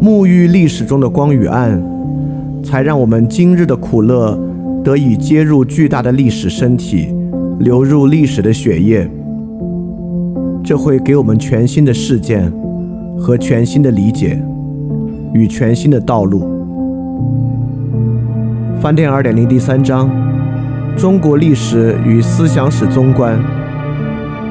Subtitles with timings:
[0.00, 1.82] 沐浴历史中的光与暗，
[2.62, 4.38] 才让我们今日的苦乐
[4.84, 7.08] 得以接入巨大的历史身体，
[7.58, 9.08] 流入历史的血液。
[10.62, 12.52] 这会给我们全新的事件
[13.18, 14.40] 和全新的理解
[15.32, 16.42] 与全新的道路。
[18.80, 20.10] 饭店二点零第三章：
[20.96, 23.38] 中国历史与思想史综观，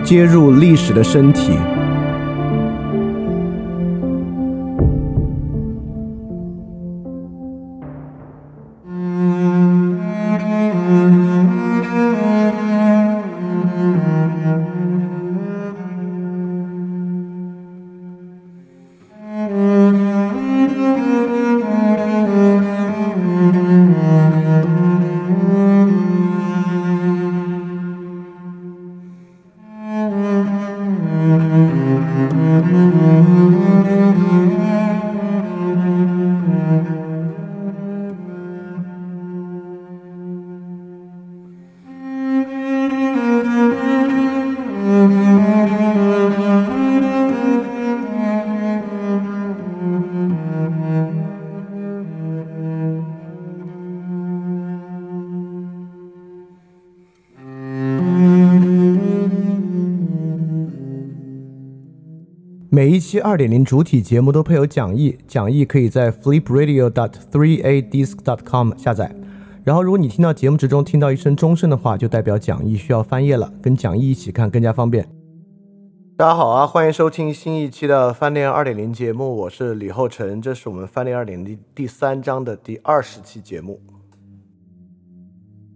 [0.04, 1.52] 接入历史的身体。
[63.06, 69.16] 期二点零主体节目都配有讲义，讲义可以在 flipradio.dot3adisc.dot.com 下载。
[69.64, 75.08] 然后，如果你听到节目之中听到一声钟声的话，就代表讲义需要翻页了，跟讲义一起看更加方便。
[76.18, 83.80] 大家好啊，欢迎收听新一期的翻链二点零节目，我是李厚成，这是我们翻链二点零第三章的第二十期节目。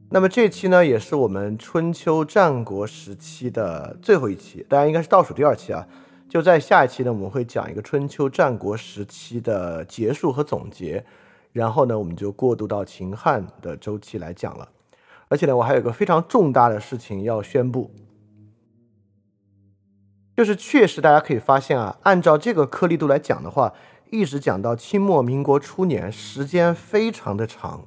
[0.10, 5.86] 那么这期呢，也是我们春秋战国时期的最后一期，大家应该是倒数第二期啊。
[6.30, 11.04] 就在下一期呢，我们会讲一个春秋战国时期的结束和总结，
[11.52, 14.70] 然后呢，我们就过渡到秦汉的周期来讲了。
[15.28, 17.92] 而且呢，我还有个非常重大的事情要宣布，
[20.38, 23.74] 就是确实大家可以发现啊，按照这个颗粒度来讲的话，
[24.12, 27.86] 一直讲到清末民国初年，时间非常的长。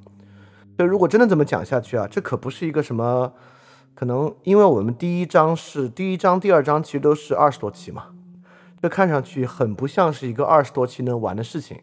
[0.76, 3.34] 就如果真的这么讲下去啊，这可不是一个什么
[3.94, 8.12] 可能，因为我们第一章是第一章、第二章其实都是二十多期嘛。
[8.82, 11.81] 这看上去很不像是一个二十多期能完的事情，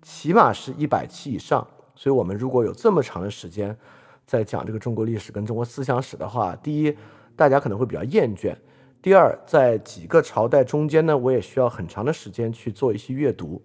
[0.00, 1.68] 起码是一百期以上。
[1.94, 3.76] 所以，我们如果有这么长的时间
[4.24, 6.96] 在讲这个中国历史跟中国思想史的话，第一，
[7.36, 8.54] 大家可能会比较厌倦；
[9.02, 13.62] 第二，在几个朝代中间呢，我也需要很长的时间去做一些阅读。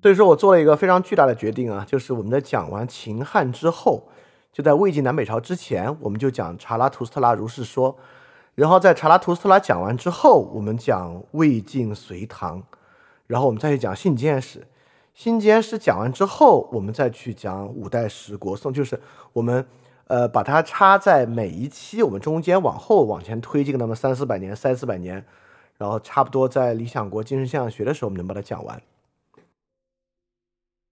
[0.00, 4.08] 所以说我做了一个非常巨大的决定啊，就是我们在讲完秦汉之后，
[4.50, 7.98] 就在魏晋南北朝之前，我们就讲查拉图斯特拉如是说。
[8.54, 12.62] 然后在查拉图斯特拉讲完之后，我们讲魏晋隋唐，
[13.26, 14.66] 然后我们再去讲新建史。
[15.14, 19.00] 新建史讲完之后，我们再去讲五代十国宋，就是
[19.32, 19.66] 我们
[20.06, 25.24] 呃把它插在每一期我们中间往后往前推进那么三四百年、三四百年，
[25.78, 28.82] 然后差不多在理想国精神现象学的时候，我们能把它讲完。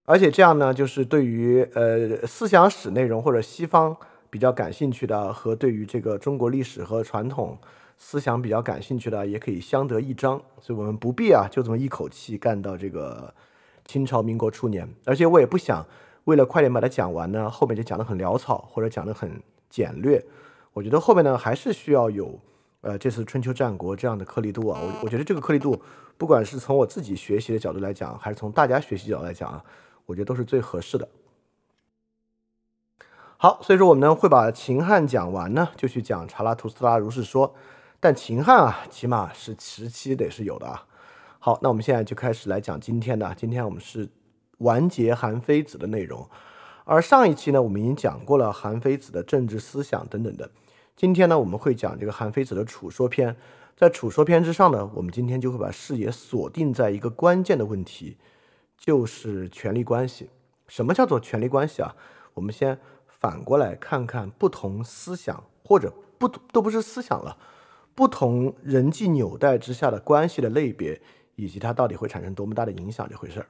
[0.05, 3.95] 而且这样呢，就是对于呃思想史内容或者西方。
[4.31, 7.55] 比较感兴趣的和对于这个中国历史和传统
[7.97, 10.41] 思想比较感兴趣的，也可以相得益彰。
[10.59, 13.31] 所以我们不必啊，就这么一口气干到这个
[13.85, 14.87] 清朝民国初年。
[15.05, 15.85] 而且我也不想
[16.23, 20.23] 为了快点把它讲完呢，后面就讲得很潦草或者讲得很简略。
[20.73, 22.39] 我觉得后面呢还是需要有
[22.79, 24.79] 呃这次春秋战国这样的颗粒度啊。
[24.81, 25.79] 我我觉得这个颗粒度，
[26.17, 29.61] 不管是从我自己学习的角度来讲，还是从大家学习角度来讲啊，
[30.05, 31.05] 我觉得都是最合适的。
[33.43, 37.55] 好，所以说我们呢会把秦汉讲完呢，就去讲查拉图斯拉如是说。
[37.99, 40.85] 但秦汉啊，起码是时期得是有的啊。
[41.39, 43.33] 好，那我们现在就开始来讲今天的。
[43.35, 44.07] 今天我们是
[44.59, 46.29] 完结韩非子的内容，
[46.85, 50.51] 而上一期呢，我们已经讲过了韩非子的政治思想等等的。
[50.95, 53.35] 今天呢，我们会讲这个韩非子的处说篇。
[53.75, 58.17] 在处说篇之上呢，我们今天就会把视野锁定在一个关键的问题，
[58.77, 60.29] 就是权力关系。
[60.67, 61.95] 什么叫做权力关系啊？
[62.35, 62.77] 我们先。
[63.21, 67.37] 反过来看看不同思想或者不都不是思想了
[67.93, 70.99] 不同人际纽带之下的关系的类别
[71.35, 73.45] 以及它到底会产生多么大的影响这回事儿。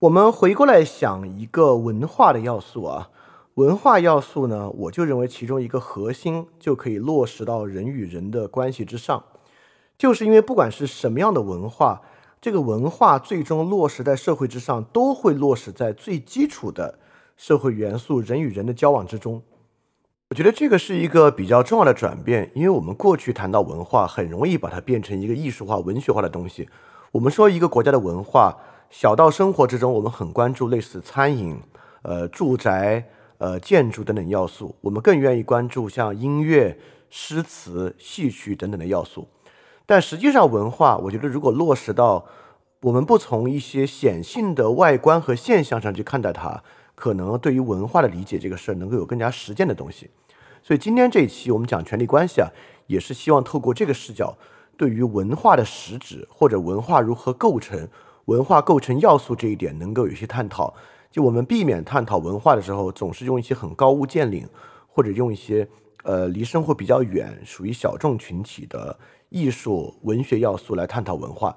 [0.00, 3.10] 我们回过来想一个文化的要素啊
[3.54, 9.22] 文化要素呢我就认为其中一个核心就可以落实到人与人的关系之上。
[9.96, 12.00] 就是因为不管是什么样的文化
[12.40, 16.98] 这个文化最终落实在社会之上，都会落实在最基础的
[17.36, 19.42] 社会元素人与人的交往之中。
[20.30, 26.68] 我觉得这个是一个比较重要的转变，因为我们过去谈到文化，很容易把它变成一个艺术化、文学化的东西。
[27.12, 28.56] 我们说一个国家的文化。
[28.88, 31.56] 小到生活之中，我们很关注类似餐饮、
[32.02, 33.04] 呃住宅、
[33.38, 34.74] 呃建筑等等要素。
[34.80, 36.76] 我们更愿意关注像音乐、
[37.08, 39.28] 诗词、戏曲等等的要素。
[39.90, 42.24] 但实际上，文化，我觉得如果落实到
[42.82, 46.62] 我们不从一些显性的外观和现象上去看待它，
[46.94, 50.08] 可能对于文化的理解这个事儿能够有更加实践的东西。
[50.62, 52.48] 所以今天这一期我们讲权力关系啊，
[52.86, 54.38] 也是希望透过这个视角，
[54.76, 57.88] 对于文化的实质或者文化如何构成。
[58.26, 60.72] 文化构成要素这一点能够有些探讨，
[61.10, 64.46] 就我们避免探讨文化的时候，总是用一些很高屋建瓴，
[64.86, 65.66] 或者用一些
[66.04, 68.96] 呃离生活比较远、属于小众群体的
[69.30, 71.56] 艺术文学要素来探讨文化。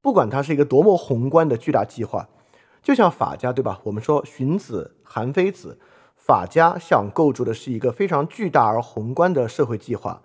[0.00, 2.28] 不管它是一个多么宏观的巨大计划，
[2.82, 3.80] 就像法家对吧？
[3.84, 5.78] 我们说荀子、韩非子，
[6.16, 10.22] 法家想构筑的是一个非常巨大而宏观的社会计划。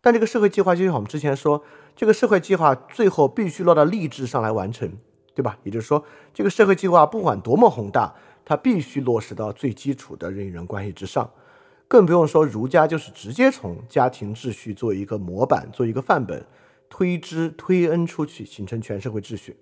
[0.00, 1.62] 但这个社会计划就像我们之前说，
[1.94, 4.90] 这个社会计划最后必须落到吏治上来完成，
[5.34, 5.58] 对吧？
[5.62, 6.02] 也就是说，
[6.32, 8.14] 这个社会计划不管多么宏大，
[8.44, 11.30] 它必须落实到最基础的人与人关系之上。
[11.90, 16.46] 更不用说儒家就是直接从家庭秩序做一个模板、做一个范本，
[16.88, 19.56] 推之推恩出去，形成全社会秩序。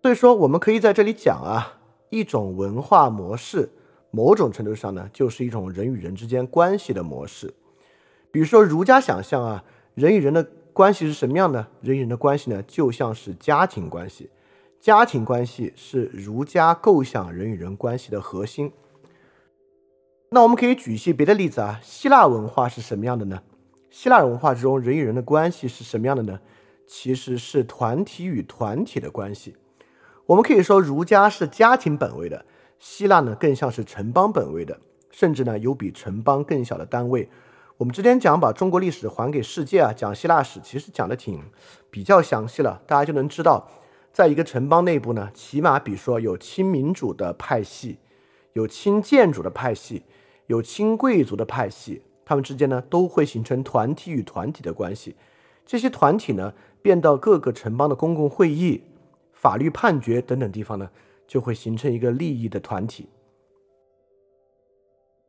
[0.00, 1.80] 所以说，我们可以在这里讲啊，
[2.10, 3.70] 一种文化模式，
[4.12, 7.52] 某种程度上呢，就是一种人与人之间关系的模式。
[8.30, 9.64] 比如说，儒家想象啊，
[9.96, 11.66] 人与人的关系是什么样的？
[11.80, 14.30] 人与人的关系呢，就像是家庭关系，
[14.80, 18.70] 家庭关系是儒家构想人与人关系的核心。
[20.34, 23.42] 那我们可以举一些别的例子啊，希腊文化是什么样的呢？
[23.90, 26.40] 希腊文化之中，人与人的关系是什么样的呢？
[26.86, 29.54] 其实是团体与团体的关系。
[30.24, 32.46] 我们可以说，儒家是家庭本位的，
[32.78, 34.80] 希腊呢更像是城邦本位的，
[35.10, 37.28] 甚至呢有比城邦更小的单位。
[37.76, 41.42] 我们之前讲把中国历史还给世界啊，讲希腊史，其实讲的挺
[41.90, 43.68] 比较详细了，大家就能知道，
[44.14, 47.98] 在一个城邦内部呢，起码比如说有亲民主的派系，
[48.54, 50.04] 有亲建主的派系，
[50.52, 55.16] 有亲贵族的派系，他们之间呢都会形成团体与团体的关系。
[55.64, 56.52] 这些团体呢，
[56.82, 58.82] 变到各个城邦的公共会议、
[59.32, 60.90] 法律判决等等地方呢，
[61.26, 63.08] 就会形成一个利益的团体。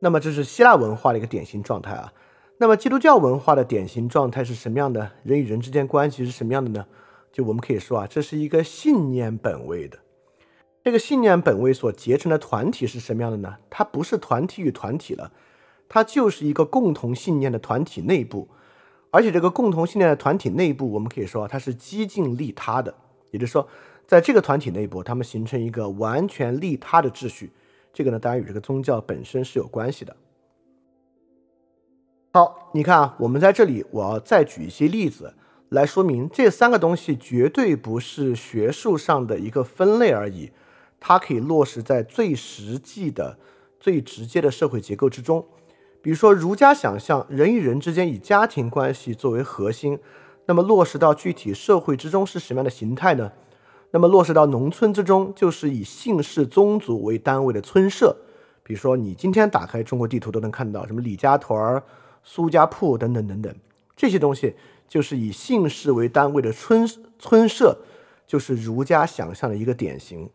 [0.00, 2.12] 那么这是希腊文化的一个典型状态啊。
[2.58, 5.10] 那么基督教文化的典型状态是什么样的？
[5.22, 6.86] 人与人之间关系是什么样的呢？
[7.32, 9.98] 就我们可以说啊，这是一个信念本位的。
[10.84, 13.56] 这个信念本位所结成的团体是什么样的呢？
[13.70, 15.32] 它不是团体与团体了，
[15.88, 18.48] 它就是一个共同信念的团体内部。
[19.10, 22.94] 而且这个共同信念的团体内部，我们可以说它是激进利他的。
[23.30, 23.66] 也就是说，
[24.06, 27.50] 在这个团体内部，他们形成一个完全利他的秩序。
[27.94, 30.14] 这个呢，当然与这个宗教本身是有关系的。
[32.34, 35.32] 好，你看啊，我们在这里，我要再举一些例子
[35.70, 40.50] 来说明这三个东西绝对不是学术上的一个分类而已，
[41.06, 43.38] 它可以落实在最实际的、
[43.78, 45.46] 最直接的社会结构之中。
[46.00, 49.98] 比如说，儒家想象人与人之间以家庭关系作为核心，
[50.46, 53.32] 那么落实到具体社会之中是什么样的形态呢？
[53.90, 58.16] 那么落实到农村之中，就是以姓氏宗族为单位的村社。
[58.62, 61.82] 比如说，你今天打开中国地图都能看到什么李家屯儿。
[62.22, 63.54] 苏家铺等等等等，
[63.94, 64.54] 这些东西
[64.88, 67.76] 就是以姓氏为单位的村村社，
[68.26, 70.30] 就是儒家想象的一个典型。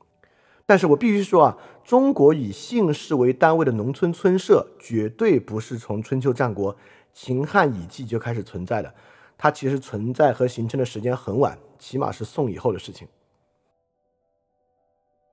[0.70, 6.76] 但是我必须说啊，中国以姓氏为单位的农村村社，绝对不是从春秋战国、
[7.12, 8.94] 秦汉以季就开始存在的，
[9.36, 13.08] 它其实存在和形成的时间很晚，起码是宋以后的事情。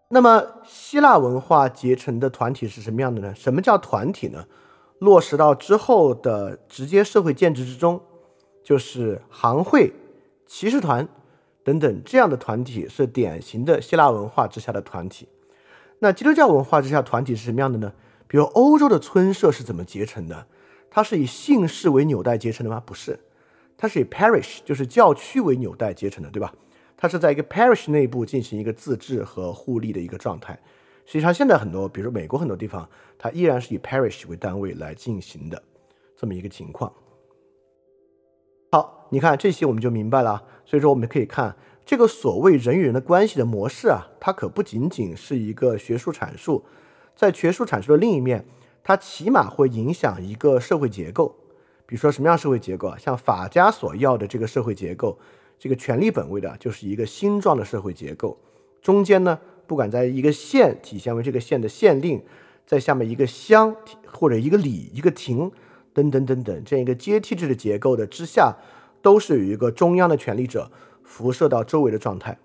[0.09, 3.35] 那么希腊文化结成的团体是什么样的呢？
[3.35, 4.47] 什么叫团体呢？
[5.01, 8.01] 落实到之后的直接社会建制之中，
[8.65, 9.93] 就是行会、
[10.47, 11.07] 骑士团
[11.67, 15.27] 等等这样的团体是典型的希腊文化之下的团体。
[15.99, 17.93] 那基督教文化之下团体是什么样的呢？
[18.29, 20.47] 比如欧洲的村社是怎么结成的？
[20.89, 22.81] 它是以姓氏为纽带结成的吗？
[22.87, 23.19] 不是，
[23.77, 26.55] 它是以 parish 就是教区为纽带结成的，对吧？
[26.97, 30.57] 它是在一个 parish 内部进行一个自治和互利的一个状态。
[31.05, 35.61] 实际上，现在很多，比如说美国很多地方，它依然是以 parish 为单位来进行的
[36.17, 36.93] 这么一个情况。
[39.11, 40.43] 你看这些我们就明白了。
[40.65, 46.65] 所以说，我们可以看这个所谓人与人的关系的模式啊，它可不仅仅是一个学术阐述，
[47.15, 48.45] 在学术阐述的另一面，
[48.83, 51.35] 它起码会影响一个社会结构。
[51.87, 52.99] 比如说什么样社会结构啊？
[52.99, 55.17] 像法家所要的这个社会结构，
[55.57, 58.37] 这个权力本位的，就是一个星状的社会结构。
[58.83, 62.21] 中间呢，不管在一个县体现为这个县的县令，
[62.67, 63.77] 在下面一个乡
[64.13, 65.49] 或者一个里、一个亭
[65.93, 68.57] 等等等等这样一个阶梯制的结构的之下，
[69.07, 70.73] 都是有一个中央的权力者
[71.05, 72.39] 辐射到周围的状态。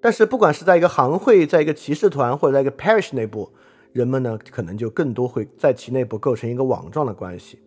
[0.00, 3.50] 但是，不管是在一个行会、在一个骑士团或者在一个 parish 内部。
[3.92, 7.58] 人们呢，可能就更多会在其内部构成一个网状的关系。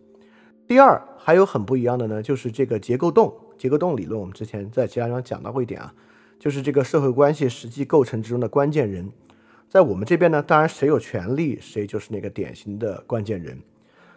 [0.67, 3.31] 第二，还有很不一样的呢，就是这个结构洞。
[3.59, 5.93] 结构洞理论，我们之前在其他地方讲到过一点啊，
[6.39, 9.12] 就是这个社会关系实际构成之中的关键人。
[9.69, 13.59] 在我们这边呢，当然谁有权利，谁就是那个典型的关键人。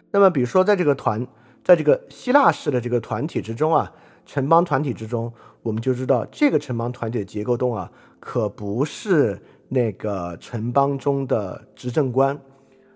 [0.09, 1.27] 那么，比如说在这个团，
[1.63, 3.91] 在这个希腊式的这个团体之中啊，
[4.25, 9.41] 城邦团体之中，我们就知道这个城邦团体的结构洞啊，可不是。
[9.71, 12.35] 那个城邦中的执政官，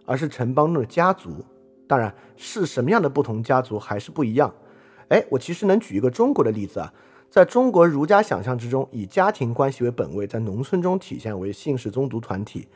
[0.07, 1.29] 而是城邦中的家族。
[1.87, 4.51] 当然是什么样的不同家族还是不一样。
[5.09, 6.91] 哎，我其实能举一个中国的例子啊，
[7.29, 12.67] 在中国儒家想象之中，以家庭关系为本位，在农村中体现为姓氏宗族团体，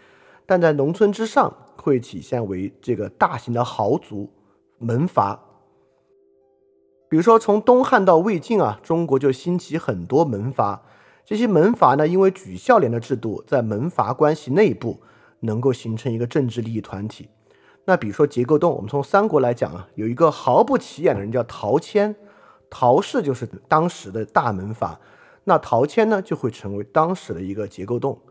[0.46, 4.30] 但在农村之上会体现为这个大型的豪族
[4.78, 5.40] 门阀。
[7.10, 10.84] 比如说从东汉到魏晋啊，中国就兴起很多门阀。
[11.26, 15.02] 这些门阀呢，因为举孝廉的制度，在门阀关系内部
[15.42, 17.30] 能够形成一个政治利益团体。
[17.86, 22.16] 那比如说结构洞，我们从三国来讲啊，有一个毫不起眼的人叫陶谦，
[22.70, 25.00] 陶氏就是当时的大门阀，
[25.46, 28.22] 那陶谦呢就会成为当时的一个结构洞。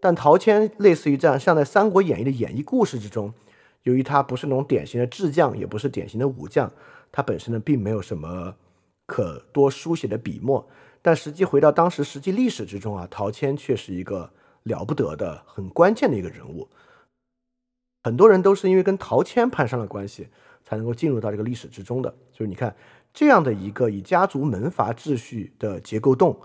[0.00, 3.32] 但陶谦类似于这样，像在《三国演义》的演绎故事之中，
[3.84, 6.70] 由于他不是那种典型的智将，也不是典型的武将，
[7.12, 8.56] 他本身呢并没有什么
[9.06, 10.66] 可多书写的笔墨。
[11.00, 16.68] 但实际回到当时实际历史之中啊，陶谦却是一个了不得的、很关键的一个人物。
[18.04, 20.28] 很多人都是因为跟陶谦攀上了关系，
[20.64, 22.12] 才能够进入到这个历史之中的。
[22.32, 22.74] 就是你看
[23.12, 26.36] 这样的一个以家族门阀秩序的结构洞，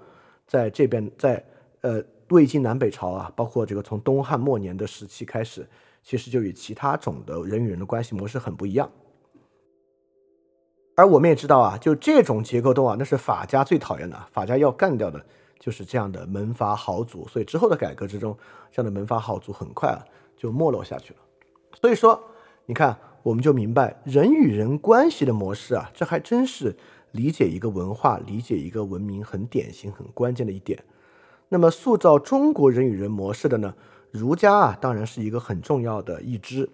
[0.47, 1.45] 在这边，在
[1.81, 5.67] 呃魏晋南北朝啊，包括这个从东汉末年的时期开始，
[6.01, 8.91] 其实就与其他种的人与人的关系模式很不一样。
[10.97, 14.17] 而我们也知道啊，就这种结构洞啊，那是法家最讨厌的。
[14.31, 15.23] 法家要干掉的
[15.59, 17.27] 就是这样的门阀豪族。
[17.27, 18.35] 所以之后的改革之中，
[18.71, 20.03] 这样的门阀豪族很快啊
[20.35, 21.19] 就没落下去了。
[21.79, 22.19] 所以说，
[22.65, 26.75] 你看，我们就明白人与人关系的模式啊，这还真是
[27.11, 30.83] 理解一个文化、理解一个文明很典型、很关键的一点。
[31.49, 33.75] 那么，塑造中国人与人模式的呢，
[34.09, 36.67] 儒家啊，当然是一个很重要的一支。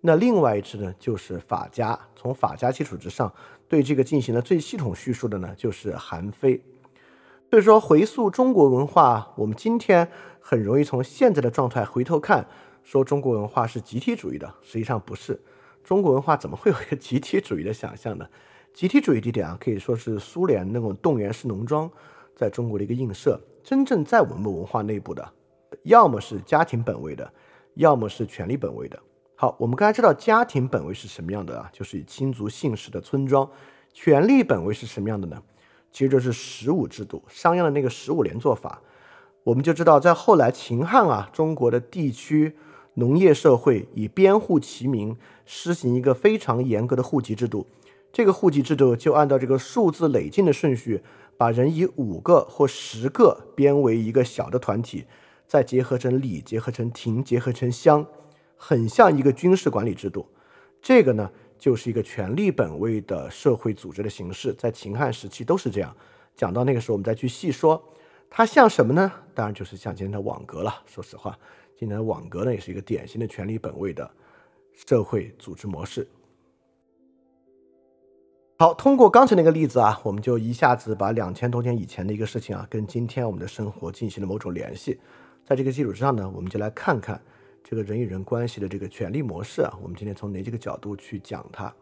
[0.00, 1.98] 那另外一支呢，就是法家。
[2.14, 3.30] 从法家基础之上。
[3.68, 6.62] 对这个进行了最系统叙述的呢，就是韩非。
[7.50, 10.08] 所以说，回溯中国文化，我们今天
[10.40, 12.46] 很容易从现在的状态回头看，
[12.82, 15.40] 说中国文化是集体主义的，实际上不是。
[15.82, 18.28] 中国文化怎么会有一个集体主义的想象呢？
[18.74, 21.90] 集体主义地点啊，可以说是苏联那种动员式农庄
[22.34, 23.40] 在中国的一个映射。
[23.62, 25.32] 真正在我们文化内部的，
[25.84, 27.32] 要么是家庭本位的，
[27.74, 28.98] 要么是权力本位的。
[29.38, 31.68] 好，我们刚才知道家庭本位是什么样的啊？
[31.70, 33.46] 就是以亲族姓氏的村庄。
[33.92, 35.42] 权力本位是什么样的呢？
[35.92, 38.80] 其实就是十五制度，商鞅的那个十五连坐法。
[39.44, 42.56] 我们就知道，在后来秦汉啊，中国的地区
[42.94, 45.14] 农业社会以编户齐民，
[45.44, 47.66] 施行一个非常严格的户籍制度。
[48.10, 51.02] 这个户籍制度就按照这个数字累进的顺序，
[51.36, 55.04] 把人以五个或十个编为一个小的团体，
[55.46, 58.06] 再结合成里，结合成亭，结合成乡。
[58.56, 60.26] 很像一个军事管理制度，
[60.80, 65.94] 这个呢就是一个权力本位的社会组织的形式，在秦汉时期都是这样。
[66.34, 67.82] 讲到那个时候，我们再去细说，
[68.28, 69.10] 它像什么呢？
[69.34, 70.82] 当然就是像今天的网格了。
[70.84, 71.38] 说实话，
[71.76, 74.10] 今天的网格呢也是一个典型的权力本位的
[74.74, 76.06] 社会组织模式。
[78.58, 84.98] 好，通过刚才那个例子啊，我们就一下子把两千多年以前的一个事情啊，跟今天我们的生活进行了某种联系。
[85.44, 87.20] 在这个基础之上呢，我们就来看看。
[87.68, 91.74] 这个人与人关系的这个权力模式啊，我们今天从哪几个角度去讲它？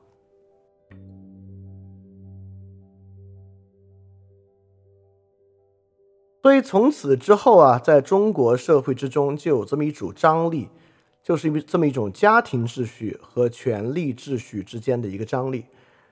[6.43, 10.71] 所以从此之后啊，在中国社会之中就有这么一组张力，
[11.23, 15.67] 就是因为这么一种家庭秩序和权力秩序之间的一个张力。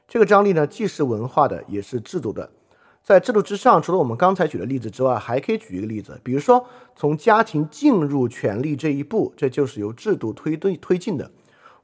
[0.07, 2.52] 这个张力呢，既是文化的，也是制度的。
[3.02, 11.30] 在制度之上，除了我们刚才举的例子之外，还可以举一个例子，比如说从家庭进入权力这一步，这就是由制度推推推进的。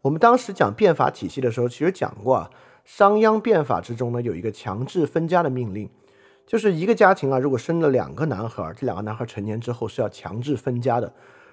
[0.03, 2.51] 我们当时讲变法体系的时候，其实讲过啊，
[2.85, 5.91] 商鞅变法之中呢有一个强制分家的命令，
[6.47, 11.13] 就是一个家庭啊，如果生了两个男孩，这两个男孩成年之后是要强制分家的。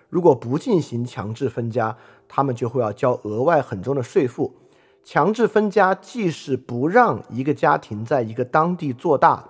[0.10, 4.53] 如果不进行强制分家，他们就会要交额外很重的税赋。
[5.03, 9.43] 强制分家既是不让一个家庭在一个当地做大，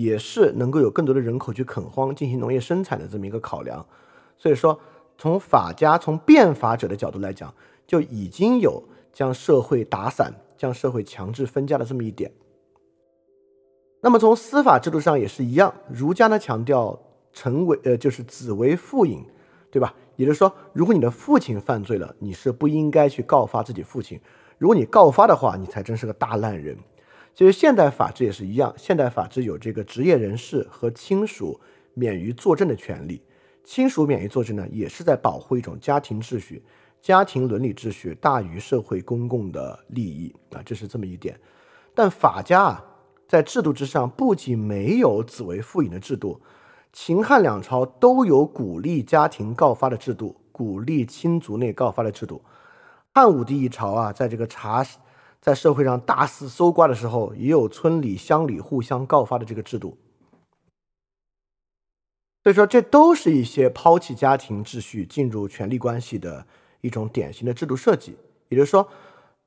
[0.00, 3.84] 也是能够有更多的人口去垦荒进行农业生产的这么一个考量。
[4.38, 4.80] 所以说，
[5.18, 7.54] 从法家从变法者的角度来讲，
[7.86, 12.32] 就已经有将社会打散、将社会强制分家的这么一点。
[14.00, 16.98] 那么从司法制度上也是一样，儒家呢强调
[17.32, 19.22] 臣为呃就是子为父隐，
[19.70, 19.94] 对吧？
[20.16, 24.18] 也就是说，如果你的父亲犯罪了，你是不应该去告发自己父亲。
[24.56, 26.78] 如果你告发的话，你才真是个大烂人。
[27.40, 31.58] 其实现代法治也是一样，现代法治有这个职业人士和亲属
[31.94, 33.22] 免于作证的权利。
[33.64, 36.62] 亲属免于作证呢，也是在保护一种家庭秩序、
[37.00, 41.40] 家庭伦理秩序大于社会公共的利益啊，这是这么一点。
[41.94, 42.84] 但法家啊。
[43.26, 46.42] 在制度之上，不仅没有子为父隐的制度，
[46.92, 52.42] 秦汉两朝都有鼓励家庭告发的制度，鼓励亲族内告发的制度。
[53.14, 54.84] 汉武帝一朝啊，在这个查，
[55.40, 59.96] 在社会上大肆搜刮的时候，也有村里乡里互相告发的这个制度。
[62.42, 66.46] 所以说，这都是一些抛弃家庭秩序进入权力关系的
[66.80, 68.16] 一种典型的制度设计。
[68.48, 68.88] 也就是说，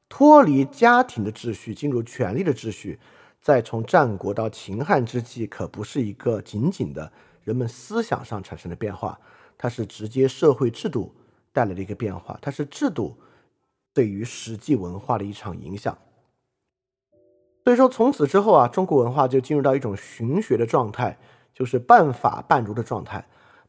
[0.10, 3.00] 脱离家庭的秩序进入权力的秩序。
[3.42, 7.12] 在从战国到秦汉之际，可不是一个仅仅的
[7.44, 9.20] 人们思想上产生的变化，
[9.58, 11.14] 它是直接社会制度
[11.52, 13.18] 带来的一个变化，它是制度
[13.94, 15.98] 对于实际文化的一场影响。
[17.64, 21.18] 所以说，从此之后啊，中国文化就进入到一种寻学的状态，
[21.54, 23.26] 就是半法半儒的状态。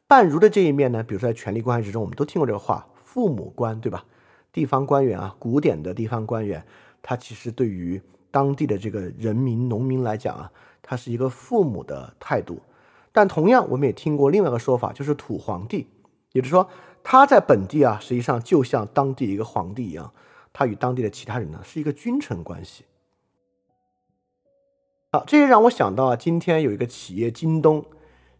[0.06, 4.04] 半儒的这一面呢，比如说在权力关系之中，我们都听过这个话，父母官，对吧？
[4.52, 6.64] 地方官员啊，古典的地方官员，
[7.02, 10.50] 他其实对于当地的这个人民、农民来讲啊，
[10.82, 12.60] 他是一个父母的态度。
[13.12, 15.86] 但同样，我们也听过另外一个说法，就是土皇帝，
[16.32, 16.68] 也就是说，
[17.04, 20.12] 他在本地啊，实际上就像当地一个皇帝一样，
[20.52, 22.84] 他与当地的其他人呢是一个君臣关系。
[25.12, 27.84] 好，这也让我想到啊，今天有一个企业京东，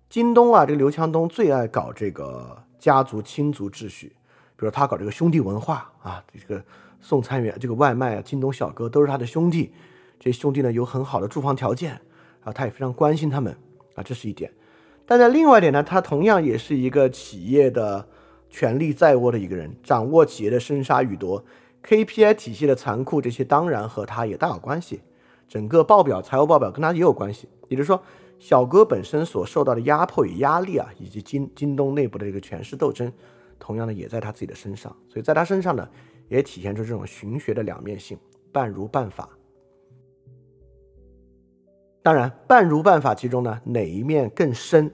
[0.08, 4.08] 京东啊，这个刘强东最爱搞这个家族亲族秩序，
[4.56, 6.64] 比如他搞这个兄弟文化啊，这个。
[7.06, 9.70] 送餐员、这个外卖啊，京东小哥都是他的兄弟，
[10.18, 12.00] 这些兄弟呢有很好的住房条件，
[12.42, 13.54] 啊，他也非常关心他们
[13.94, 14.50] 啊，这是一点。
[15.04, 18.08] 但在另外一点呢，他同样也是一个企业的
[18.54, 21.44] 权力在握的一个人，掌握企业的生杀予夺
[21.82, 25.00] ，KPI 体系的残酷，这些当然和他也大有关系。
[25.48, 27.48] 整个报表、财务报表跟他也有关系。
[27.66, 28.00] 也就是说，
[28.38, 33.12] 小哥本身所受到的压迫与压力啊，以及京京东内部的这个权势斗争，
[33.58, 34.96] 同样的也在他自己的身上。
[35.08, 35.88] 所以在他身上呢。
[36.28, 38.16] 也体现出这种寻学的两面性，
[38.50, 39.28] 半儒半法。
[42.02, 44.90] 当然，半儒半法其中呢，哪一面更深，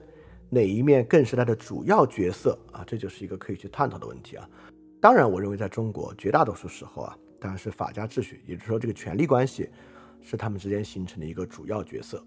[0.53, 2.83] 哪一面更是他的主要角色啊？
[2.85, 4.47] 这就是一个可以去探讨的问题啊。
[4.99, 9.69] 当然，我认为在中国绝大多数时候啊，当然是法家秩序，也就是说，这个权力关系
[10.21, 12.21] 是他们之间形成的一个主要角色。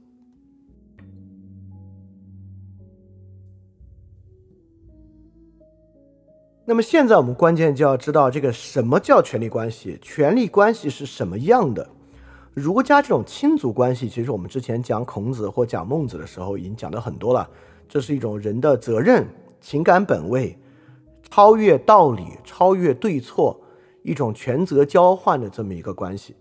[6.65, 11.87] 那么现在我们关键就要知道这个什么叫权力关系，权力关系是什么样的？
[12.55, 17.47] 儒家这种亲族关系，其实我们之前讲孔子或讲孟子的时候已经讲的很多了。
[17.89, 19.27] 这是一种人的责任、
[19.61, 20.59] 情感本位，
[21.31, 23.61] 超越道理、超越对错，
[24.03, 26.35] 一种权责交换的这么一个关系。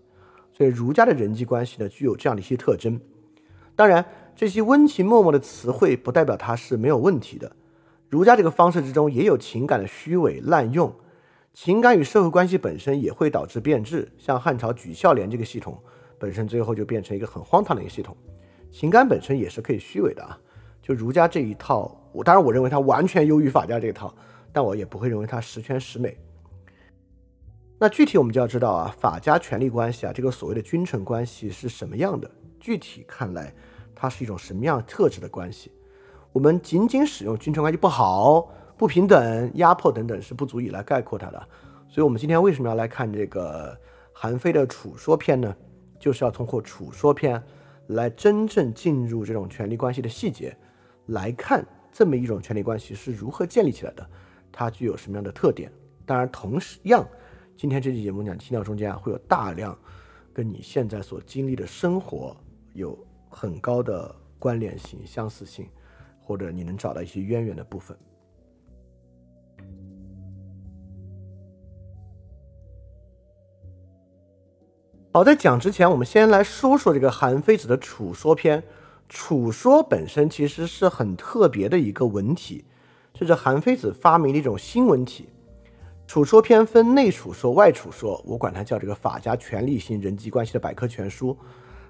[0.52, 3.00] 所以儒家的人际关系呢，具有这样的一些特征。
[3.76, 4.04] 当然，
[4.36, 7.50] 这些温情脉脉的词汇不代表它是没有问题的。
[8.08, 10.94] 儒家这个方式之中也有情感的虚伪滥用，
[11.52, 14.12] 情感与社会关系本身也会导致变质。
[14.16, 15.76] 像汉朝举孝廉这个系统，
[16.18, 18.16] 本身最后就变成一个很荒唐的一个系统。
[18.70, 20.38] 情感本身也是可以虚伪的啊。
[20.84, 24.14] 就儒家这一套，我当然我认为它完全优于法家这一套，
[24.52, 26.14] 但我也不会认为它十全十美。
[27.78, 32.30] 那具体我们就要知道啊，法家权力关系啊，这个所谓的君臣关系是什么样的？
[32.60, 33.50] 具体看来，
[33.94, 35.72] 它是一种什么样特质的关系？
[36.32, 41.48] 我们仅仅使用君臣关系不好、不平等、压迫等等是不足以来概括它的。
[41.88, 43.74] 所以，我们今天为什么要来看这个
[44.12, 45.56] 韩非的《楚说篇》呢？
[45.98, 47.40] 就是要通过《楚说篇》
[47.86, 50.54] 来真正进入这种权力关系的细节，
[51.06, 54.08] 来看这么一种权力关系是如何建立起来的，
[54.50, 55.70] 它具有什么样的特点。
[56.06, 57.06] 当然，同样，
[57.56, 59.78] 今天这期节目讲听到中间啊会有大量
[60.32, 62.36] 跟你现在所经历的生活
[62.72, 65.68] 有很高的关联性、相似性。
[66.26, 67.94] 或者你能找到一些渊源的部分。
[75.12, 78.58] 好，在讲之前，我们先来说说这个韩非子的《楚说篇》。
[79.14, 82.64] 《楚说本身其实是很特别的一个文体，
[83.12, 85.28] 这是韩非子发明的一种新文体。
[86.04, 91.38] 楚说篇分内楚说、外楚说，我管它叫这个法家权力型人际关系的百科全书。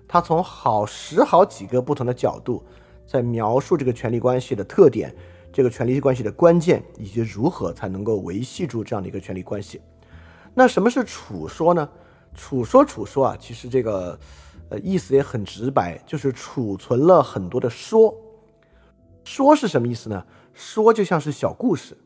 [0.07, 2.63] 它从好十好几个不同的角度，
[3.07, 5.13] 在描述这个权力关系的特点、
[5.51, 9.81] 这个权力关系的关键，以及如何才能够维系住这样的一个权力关系。
[10.53, 11.89] 那什么是楚说呢？
[12.35, 14.19] 楚说楚说啊，其实这个
[14.71, 18.15] 呃意思也很直白，就是储存了很多的说。
[19.25, 20.25] 说是什么意思呢？
[20.53, 21.97] 说就像是小故事。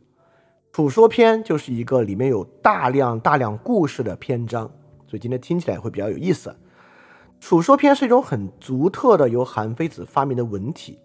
[0.72, 4.70] 楚说篇就是一个里面有大量大量故事的篇章，
[5.06, 6.54] 所以今天听起来会比较有意思。
[7.40, 10.98] 楚说篇是一种很独特的由韩非子发明的文体，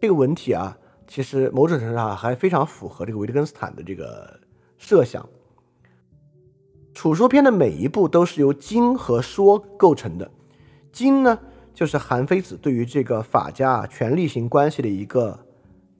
[0.00, 4.40] 这个文体啊，其实某种程度上还非常符合这个维特根斯坦的这个
[4.78, 5.28] 设想。
[6.94, 10.30] 楚说篇的每一步都是由经和说构成的，
[10.96, 11.38] 经呢
[11.74, 15.38] 就是韩非子对于这个法家权力型关系的一个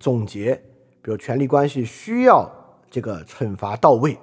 [0.01, 0.55] 总结，
[1.03, 2.51] 比如权力关系需要
[2.91, 4.19] 这个惩罚到位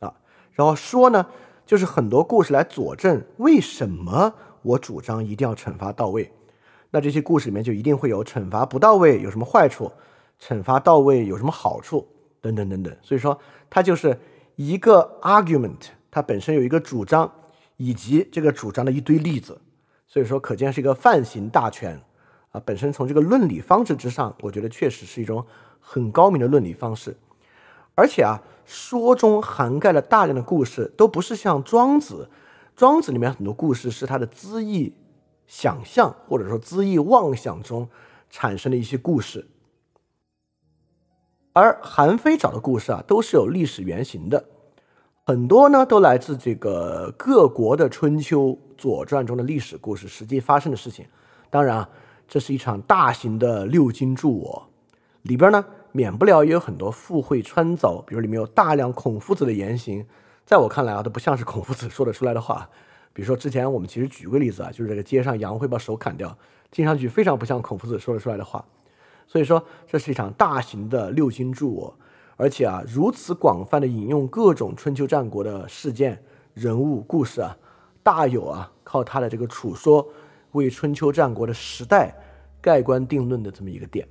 [0.00, 0.12] 啊，
[0.50, 1.24] 然后说呢
[1.64, 6.32] 就是很多故事来佐证为什么我主张一定要惩罚到位，
[6.90, 9.92] 那这些故事里面就一定会有惩罚不到位有什么坏处，
[10.40, 12.04] 惩罚到位有什么好处
[12.40, 13.38] 等等等等，所以说
[13.70, 14.18] 它就是
[14.56, 15.90] 一个 argument。
[16.10, 17.30] 它本身有一个主张，
[17.76, 19.60] 以及这个主张的一堆例子，
[20.16, 22.00] 所以说可见是一个泛行大全
[22.50, 22.62] 啊。
[22.64, 25.44] 本身从这个论理方式之上，我觉得确实是一种
[25.78, 27.14] 很高明的论理方式。
[27.94, 32.30] 而且啊，说中涵盖了大量的故事，都不是像庄子，
[32.74, 34.94] 庄子里面很多故事是他的恣意
[35.46, 37.86] 想象或者说恣意妄想中
[38.30, 39.46] 产生的一些故事，
[41.52, 44.42] 而韩非找的故事啊，都是有历史原型的。
[45.28, 51.04] 很多呢都来自这个各国的春秋、左传中的历史故事，实际发生的事情。
[51.50, 51.88] 当然啊，
[52.28, 54.68] 这是一场大型的六经注我，
[55.22, 60.06] 里边呢免不了也有很多附会穿凿，比如里面有大量孔夫子的言行，
[60.44, 62.70] 在我看来啊都不像是孔夫子说得出来的话。
[63.12, 66.38] 比如说之前我们其实举过例子啊，就是这个街上羊会把手砍掉，
[66.70, 68.64] 听上去非常不像孔夫子说得出来的话。
[69.26, 71.98] 所以说这是一场大型的六经注我。
[72.36, 76.22] 而且啊，如此广泛的引用各种春秋战国的事件、
[76.52, 77.56] 人物、故事啊，
[78.02, 80.06] 大有啊靠他的这个楚说
[80.52, 82.14] 为春秋战国的时代
[82.60, 84.06] 盖棺定论的这么一个点。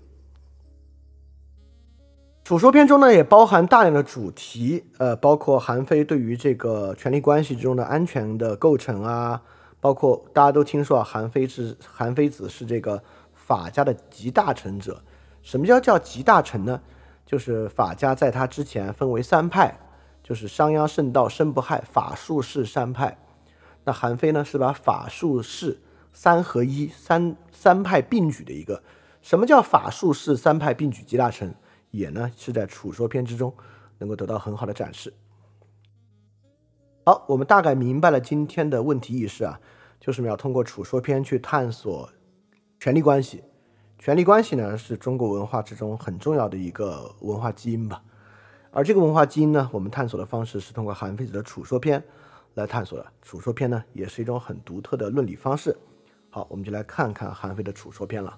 [2.43, 9.41] 楚说篇中呢，也包含大量的主题，呃，包括韩非对于这个权力关系之中的安全的构成啊，
[9.79, 13.01] 包括大家都听说啊，韩非是韩非子是这个
[13.33, 15.01] 法家的集大成者。
[15.41, 16.79] 什么叫叫集大成呢？
[17.25, 19.79] 就是法家在他之前分为三派，
[20.21, 23.17] 就是商鞅、圣道、申不害、法术士三派。
[23.83, 25.81] 那韩非呢是把法术士
[26.13, 28.83] 三合一、三三派并举的一个。
[29.21, 31.53] 什么叫法术士三派并举集大成？
[31.91, 33.53] 也呢是在楚说篇之中
[33.97, 35.13] 能够得到很好的展示。
[37.05, 39.59] 好，我们大概明白了今天的问题意识啊，
[39.99, 42.09] 就是我们要通过楚说篇去探索
[42.79, 43.43] 权力关系。
[44.05, 48.03] 权力关系呢，是中国文化之中很重要的一个文化基因吧。
[48.69, 51.99] 而这个文化基因呢，我们探索的方式是通过韩非子的《楚说篇》
[52.53, 53.03] 来探索的。
[53.23, 55.75] 《楚说篇》呢，也是一种很独特的论理方式。
[56.29, 58.37] 好，我们就来看看韩非的《楚说篇》了。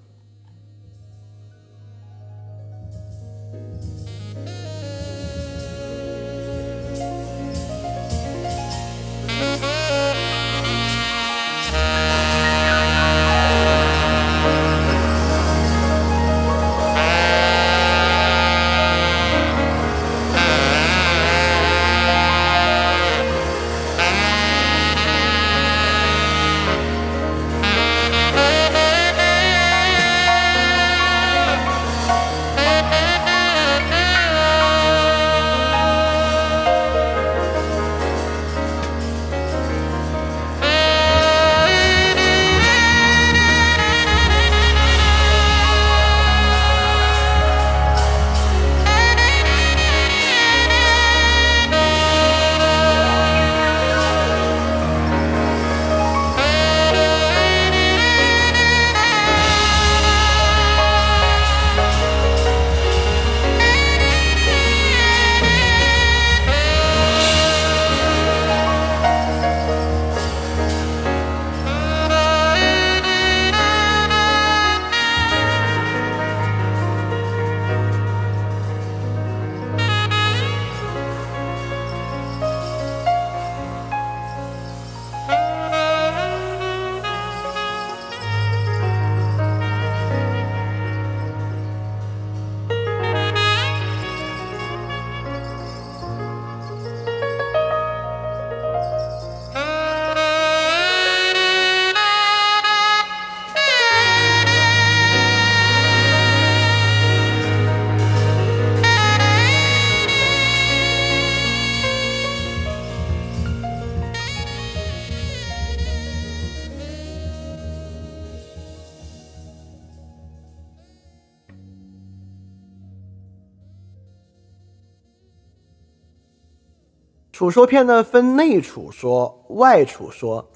[127.48, 130.50] 楚说篇呢分内楚说、外楚说。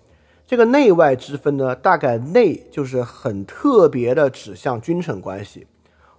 [0.45, 5.65] 这个内外之分呢，大概内就是很特别的指向君臣关系，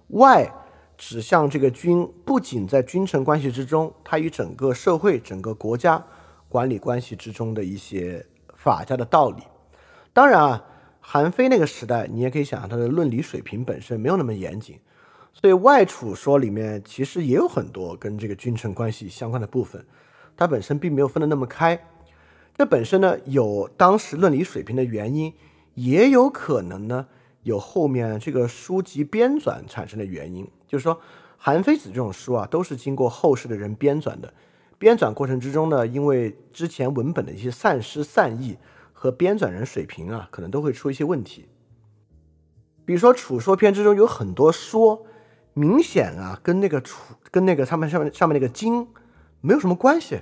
[0.07, 0.51] 外
[0.97, 6.03] 指向这个君不仅在君臣关系之中，它与整个社会、整个国家
[6.49, 9.43] 管理关系之中的一些法家的道理。
[10.11, 10.65] 当然啊，
[10.99, 14.79] 韩非那个时代，你也可以想象他的论理水平本身没有那么严谨，
[15.33, 19.85] 所以外楚说里面其实也有很多跟这个君臣关系相关的部分，
[20.35, 21.87] 它本身并没有分得那么开。
[22.55, 25.33] 这本身呢有当时论理水平的原因，
[25.73, 27.07] 也有可能呢
[27.41, 30.47] 有后面这个书籍编纂产生的原因。
[30.67, 30.95] 就是说，
[31.37, 34.33] 《韩非子》这种书啊，都是经过后世的人编纂的。
[34.79, 38.57] 编纂过程之中呢，因为之前文本的一些散失散佚
[38.91, 41.47] 和编纂人水平啊，可能都会出一些问题。
[42.85, 45.05] 比如说《楚说篇》之中有很多说，
[45.53, 48.87] 明显啊跟那个楚跟那个上面上面上面那个经
[49.43, 50.21] 没有什么关系。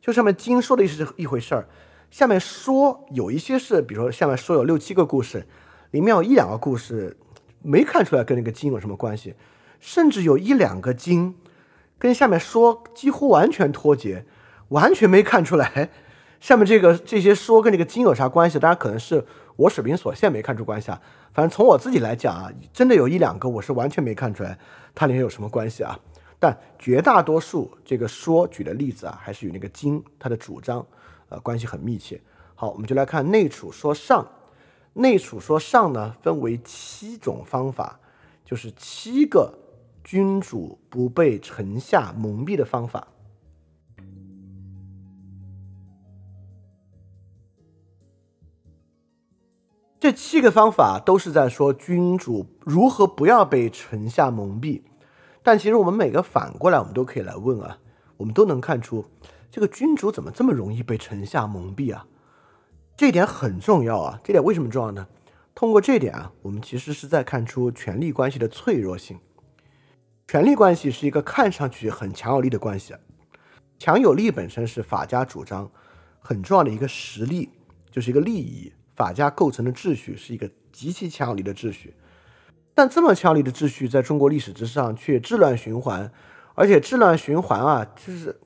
[0.00, 1.66] 就上面经说的意思是一回事儿，
[2.10, 5.46] 下面说有一些是，比如说下面说有六七个故事，
[5.90, 7.16] 里面有一两个故事
[7.62, 9.34] 没看出来跟那个经有什么关系，
[9.80, 11.34] 甚至有一两个经
[11.98, 14.24] 跟下面说几乎完全脱节，
[14.68, 15.90] 完全没看出来
[16.38, 18.58] 下面这个这些说跟这个经有啥关系。
[18.58, 19.24] 当然可能是
[19.56, 21.00] 我水平所限没看出关系啊，
[21.32, 24.58] 反正从我自己来讲啊，真的有一两个我是完全没看出来
[24.94, 25.98] 它里面有什么关系啊。
[26.38, 30.86] 但绝大多数这个说举的例子啊，还是与那个经它的主张，
[31.28, 32.20] 呃，关系很密切。
[32.54, 34.26] 好，我们就来看内储说上，
[34.92, 37.98] 内储说上呢，分为七种方法，
[38.44, 39.52] 就是七个
[40.04, 43.08] 君主不被臣下蒙蔽的方法。
[49.98, 54.82] 这七个方法都是在说君主如何不要被臣下蒙蔽。
[55.46, 57.78] 但其实我们每个反过来，我们都可以来问啊，
[58.16, 59.04] 我们都能看出
[59.48, 62.08] 这个君主怎么这么容易被臣下蒙蔽啊？
[62.96, 64.20] 这点很重要啊！
[64.24, 65.06] 这点为什么重要呢？
[65.54, 69.20] 通过这点啊，我们其实是在看出权力关系的脆弱性。
[70.26, 72.96] 权力关系是一个看上去很强有力的关系，
[73.78, 75.70] 强有力本身是法家主张
[76.18, 77.50] 很重要的一个实力，
[77.92, 78.72] 就是一个利益。
[78.96, 81.94] 法家构成的秩序是一个极其强有力的秩序。
[82.76, 86.12] 但这么强力的秩序在中国历史之上却治乱循环，
[86.54, 88.38] 而且治乱循环啊，就是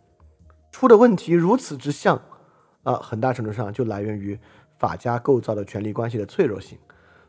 [0.70, 2.22] 出的问题如此之像
[2.84, 4.38] 啊，很大程度上就来源于
[4.78, 6.78] 法家构造的权力关系的脆弱性。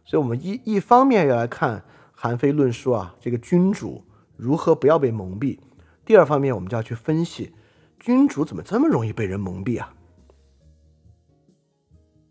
[0.06, 1.84] 所以，我们一一方面要来看
[2.14, 4.06] 韩非论述啊，这个君主
[4.38, 5.58] 如何不要被蒙蔽；
[6.06, 7.52] 第二方面，我们就要去分析
[8.00, 9.92] 君主怎么这么容易被人蒙蔽啊。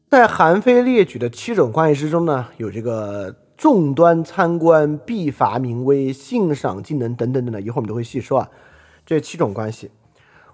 [0.09, 3.40] 在韩非列举的七种关系之中呢，有这个。
[3.61, 8.49] 众端参观，必伐名威，信赏技能等等等等，一会儿我们都会细说啊。
[9.05, 9.91] 这七种关系，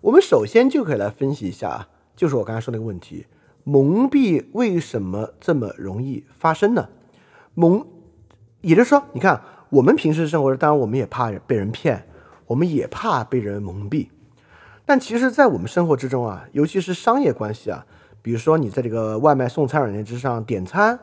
[0.01, 3.27] 我们首先就可以来分析一下啊，就是我刚才说那个问题：
[3.63, 6.89] 蒙蔽为什么这么容易发生呢？
[7.55, 7.87] 蒙，
[8.63, 9.41] 也就是说，你看
[9.71, 12.09] 我们平时生活，当然我们也怕被人骗，
[12.49, 14.09] 我们也怕被人蒙蔽，
[14.85, 17.87] 但其实，在我们生活之中啊，尤其是商业关系啊，
[18.21, 20.99] 比如说你在这个外卖送餐软件之上点餐。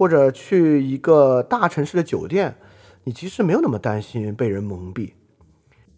[0.00, 2.56] 或者去一个大城市的酒店，
[3.04, 5.12] 你其实没有那么担心被人蒙蔽。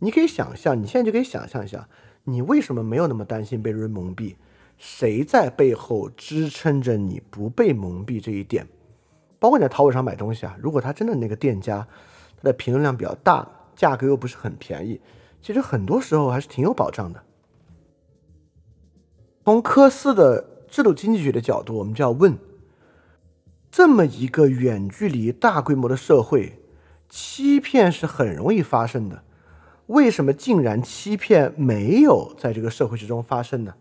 [0.00, 1.88] 你可以想象，你现在就可以想象一下，
[2.24, 4.34] 你为什么没有那么担心被人蒙蔽？
[4.76, 8.66] 谁在背后支撑着你不被蒙蔽这一点？
[9.38, 11.86] 包括你在淘宝上买东西啊，如果他真的那个店家，
[12.38, 15.00] 他的评论量比较大，价格又不是很便宜，
[15.40, 17.22] 其实很多时候还是挺有保障的。
[19.44, 22.36] 从科斯的制度经济学的角度，我们就要问。
[23.72, 26.60] 这么一个远距离、大规模的社会，
[27.08, 29.24] 欺骗是很容易发生的。
[29.86, 33.72] 为什么竟然欺骗没有在这个社会之中发生呢？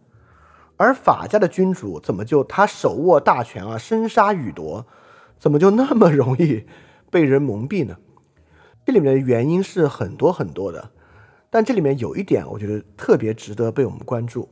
[0.77, 4.87] 而法家的君主怎么就他手握大权啊，生杀予夺，
[5.37, 6.65] 怎么就那么容易
[7.09, 7.97] 被人蒙蔽呢？
[8.85, 10.91] 这里面的原因是很多很多的，
[11.49, 14.47] 但这里面有一点，我觉得特别值得被我们关注。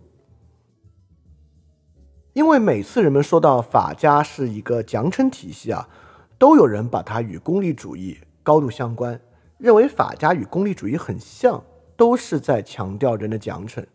[2.40, 5.90] 因为每次人们说到法家是一个奖惩体系啊，
[6.38, 9.20] 都有人把它与功利主义高度相关，
[9.58, 11.62] 认为法家与功利主义很像，
[11.98, 13.86] 都是在强调人的奖惩。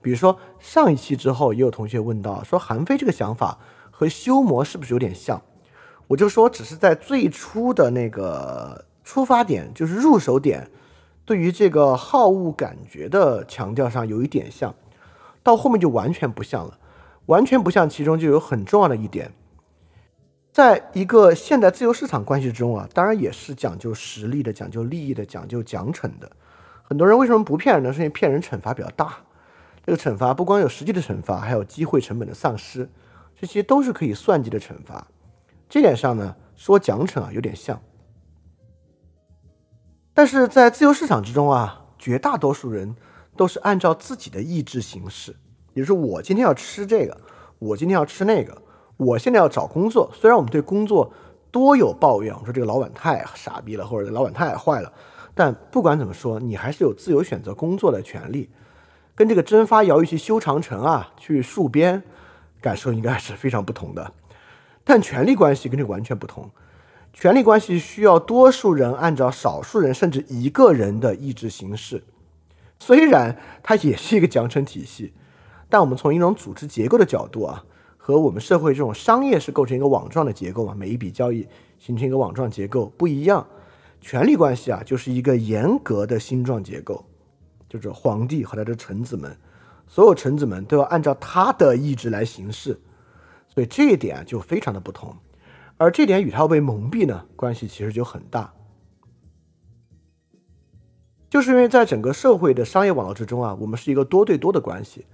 [0.00, 3.58] 比如说上一期之后，也有同学问到说韩非这个想法
[3.90, 5.42] 和修魔是不是有点像？
[6.06, 10.70] 我就说只是在最初的那个出发点，就是入手点，
[11.24, 14.72] 对于这个好恶感觉的强调上有一点像，
[15.42, 16.76] 到后面就完全不像了。
[17.30, 19.32] 完全不像，其中就有很重要的一点，
[20.52, 26.28] 在一个现代自由市场关系中啊，当然也是讲究实力的、讲究利益的、讲究奖惩的。
[26.82, 27.92] 很多人为什么不骗人呢？
[27.92, 29.18] 是因为骗人惩罚比较大。
[29.86, 32.90] 这个惩罚不光有实际的惩罚，还有机会成本的丧失，
[33.40, 35.06] 这些都是可以算计的惩罚。
[35.68, 37.80] 这点上呢，说奖惩啊有点像，
[40.12, 42.96] 但是在自由市场之中啊，绝大多数人
[43.36, 45.36] 都是按照自己的意志行事。
[45.74, 47.16] 也就是，我今天要吃这个，
[47.58, 48.60] 我今天要吃那个，
[48.96, 50.10] 我现在要找工作。
[50.14, 51.12] 虽然我们对工作
[51.50, 54.92] 多有抱怨，我说这个老板太傻逼了，或者老板太坏了，
[55.34, 58.48] 但不管怎么说，你还是有自由选择工作的权利。
[59.14, 62.02] 跟这个蒸发徭役去修长城啊，去戍边，
[62.62, 64.12] 感受应该是非常不同的。
[64.82, 66.50] 但权力关系跟这个完全不同，
[67.12, 72.02] 权力关系需要多数人按照少数人甚至一个人的意志行事。
[72.78, 75.12] 虽然它也是一个奖惩体系，
[75.70, 77.64] 但我们从一种组织结构的角度啊，
[77.96, 83.46] 和我们社会这种商业是构成一个网状的结构嘛，每一笔交易形成一个网状结构不一样。
[84.02, 87.06] 权力关系啊，就是一个严格的星状结构。
[87.68, 89.36] 就是皇帝和他的臣子们，
[89.86, 92.80] 所有臣子们都要按照他的意志来行事，
[93.46, 95.14] 所以这一点就非常的不同，
[95.76, 98.52] 而这点与他被蒙蔽呢关系其实就很大，
[101.28, 105.06] 就是因为在整个社会的商业网络之中啊，我们是一个多对多的关系，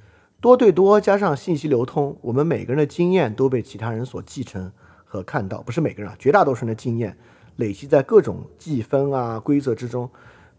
[0.46, 4.70] 多对多加上信息流通，我们每个人的经验都被其他人所继承
[5.04, 7.18] 和看到，不是每个人啊，绝大多数人的经验
[7.56, 10.08] 累积在各种计分啊规则之中，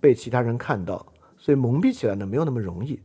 [0.02, 1.06] 被其他人看到。
[1.38, 3.00] 所以蒙蔽起来呢没有那么容易，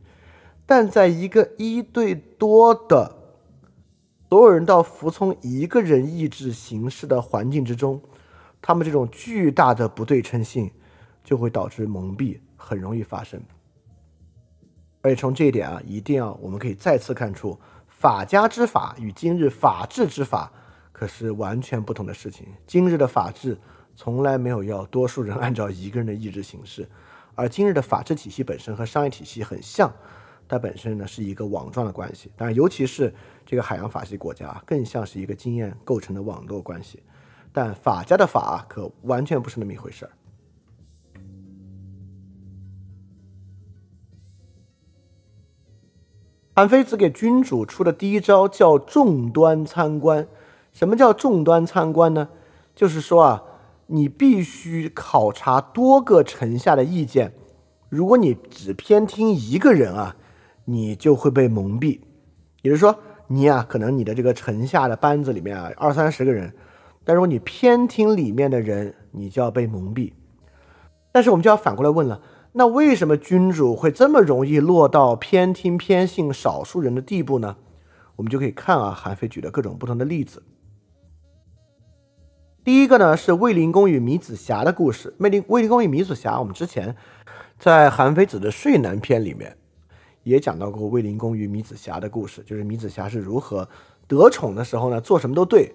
[0.65, 3.15] 但在一个一对多的
[4.27, 8.01] 所有人都服从一个人意志形式的环境之中，
[8.61, 10.69] 他们这种巨大的不对称性
[11.23, 13.41] 就会导致蒙蔽很容易发生。
[15.03, 20.51] 而且从这一点啊，一定要我们可以再次看出，法家之法与今日法治之法
[20.93, 22.47] 可是完全不同的事情。
[22.65, 23.57] 今日的法治
[23.95, 26.87] 从来没有要多数人按照一个人的意志行事。
[27.35, 29.91] 而今日的法治体系本身和商业体系很像，
[30.47, 32.31] 它本身呢是一个网状的关系。
[32.37, 33.13] 当然，尤其是
[33.45, 37.03] 这个海洋法系国家，更像是一个经验构成的网络关系。
[37.51, 40.11] 但法家的法可完全不是那么一回事儿。
[46.55, 50.27] 韩非子给君主出的第一招叫众端参观。
[50.71, 52.29] 什么叫众端参观呢？
[52.75, 53.43] 就是说啊。
[53.87, 57.33] 你必须考察多个臣下的意见，
[57.89, 60.15] 如果你只偏听一个人啊，
[60.65, 61.99] 你就会被蒙蔽。
[62.61, 66.53] 也就是说，你呀，可能你的这个臣下的班子里面啊，二三十个人，
[67.03, 70.13] 但如果你偏听里面的人，你就要被蒙蔽。
[71.11, 72.21] 但是我们就要反过来问了，
[72.55, 77.55] 那为什么君主会这么容易落到偏听偏信少数人的地步呢？
[78.15, 80.43] 我们就可以看啊，韩非举的各种不同的例子。
[82.63, 85.15] 第一个呢是卫灵公与米子瑕的故事。
[85.17, 86.95] 卫灵卫灵公与米子瑕，我们之前
[87.57, 89.57] 在韩非子的睡南篇里面
[90.21, 93.67] 也讲到过卫灵公与米子瑕的故事，就是米子瑕是如何
[94.07, 95.73] 得宠的时候呢做什么都对，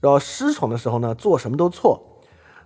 [0.00, 2.02] 然后失宠的时候呢做什么都错。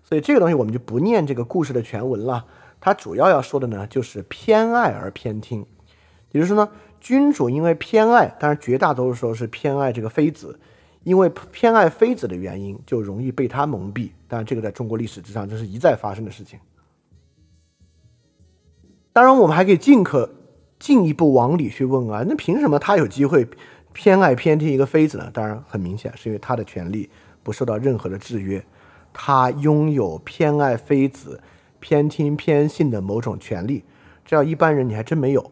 [0.02, 2.46] 所以这个东西我们就不念这个故事的全文了。
[2.82, 5.64] 他主要要说的呢就是偏爱而偏听，
[6.32, 10.60] 也就是说呢，君主因为偏爱，当然绝大多数时候是偏爱这个妃子。
[11.04, 14.10] 因为偏爱妃子的原因，就容易被他蒙蔽。
[14.28, 16.60] 当然，这个在中国历史之上，这是一再发生的事情。
[19.12, 20.30] 当然，我们还可以进可
[20.78, 23.44] 进一步往里去问啊，那凭什么他有机会
[23.92, 25.28] 偏爱偏听一个妃子呢？
[25.34, 27.10] 当然，很明显是因为他的权利
[27.42, 28.64] 不受到任何的制约，
[29.12, 31.40] 他拥有偏爱妃子、
[31.82, 33.84] 偏听偏信的某种权利，
[34.24, 35.50] 这要一般人你还真没有。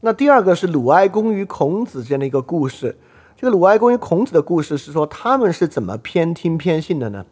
[0.00, 2.98] 那第二个是鲁哀公与孔子这样的一个故事。
[3.36, 7.24] 这个鲁哀公与孔子的故事是说，他们是怎么偏听偏信的呢？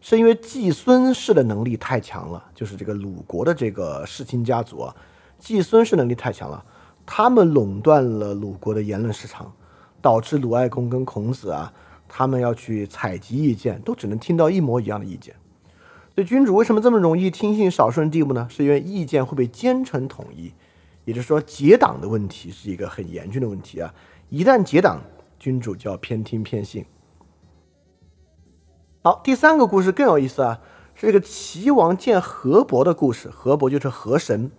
[0.00, 4.94] 是因为季孙氏的能力太强了，就是这个鲁国的这个世卿家族啊，
[5.38, 6.64] 季孙氏能力太强了，
[7.04, 9.52] 他们垄断了鲁国的言论市场，
[10.00, 11.72] 导致鲁哀公跟孔子啊，
[12.08, 15.34] 他们要去采集意见，都只能听到一模一样的意见。
[16.14, 18.46] 所以君主为什么这么容易听信少数人地步呢？
[18.48, 20.52] 是因为意见会被奸臣统一。
[21.04, 23.92] 也就是说，结党的问题是一个很严峻的问题啊！
[24.30, 25.02] 一旦结党，
[25.38, 26.86] 君主就要偏听偏信。
[29.02, 30.60] 好，第三个故事更有意思啊，
[30.94, 33.28] 是这个齐王见河伯的故事。
[33.28, 34.50] 河伯就是河神。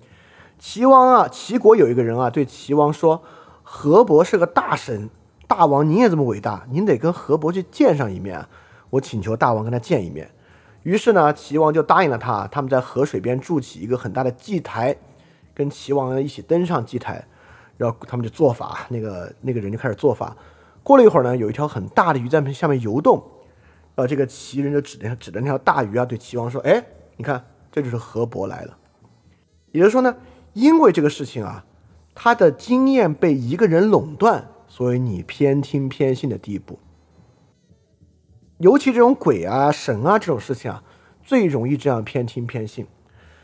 [0.59, 3.23] 齐王啊，齐国有一个人啊，对齐王说
[3.63, 5.09] ：“河伯是个大神，
[5.47, 8.49] 大王您也这么伟大，您得跟河伯去见上一面啊。
[8.91, 10.29] 我请求大王跟他见一面。”
[10.85, 12.47] 于是呢，齐王就答应了他。
[12.47, 14.95] 他们在河水边筑起一个很大的祭台。
[15.57, 17.25] 跟齐王一起登上祭台，
[17.77, 20.35] 然后他们就做法，那个那个人就开始做法。
[20.83, 23.23] 过了一会儿呢，有一条很大的鱼在下面游动，
[23.95, 26.83] 然后，这个齐人就指着指着那条大鱼啊，对齐王说：“哎，
[27.15, 28.77] 你看，这就是河伯来了。”
[29.71, 30.13] 也就是说呢，
[30.51, 31.63] 因为这个事情啊，
[32.13, 36.77] 他的经验被一个人垄断，所以你偏听偏信的地步。
[38.59, 40.83] 尤其这种鬼啊、神啊这种事情啊，
[41.21, 42.87] 最容易这样偏听偏信。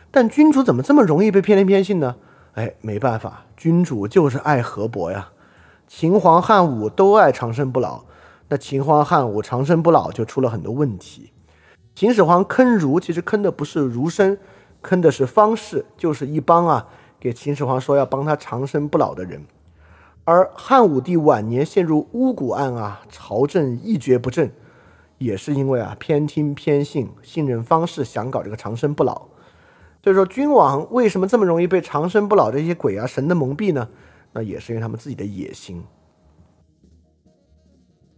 [0.09, 2.15] 但君主怎么这么容易被偏听偏信呢？
[2.53, 5.29] 哎，没办法，君主就是爱河伯呀。
[5.87, 8.03] 秦皇汉武都爱长生不老，
[8.47, 11.31] 那秦皇汉武长生不老就出了很多问题。
[11.93, 14.37] 秦始皇坑儒，其实坑的不是儒生，
[14.81, 16.87] 坑的是方士，就是一帮啊
[17.19, 19.43] 给秦始皇说要帮他长生不老的人。
[20.23, 24.51] 而汉武帝晚年陷入巫蛊案啊，朝政一蹶不振，
[25.21, 29.27] 也是因为啊偏听偏信，信任方式想搞这个长生不老。
[30.03, 33.87] 所以说，君王为什么这么容易被长生不老这些鬼啊神的蒙蔽呢？
[34.33, 35.83] 那也是因为他们自己的野心。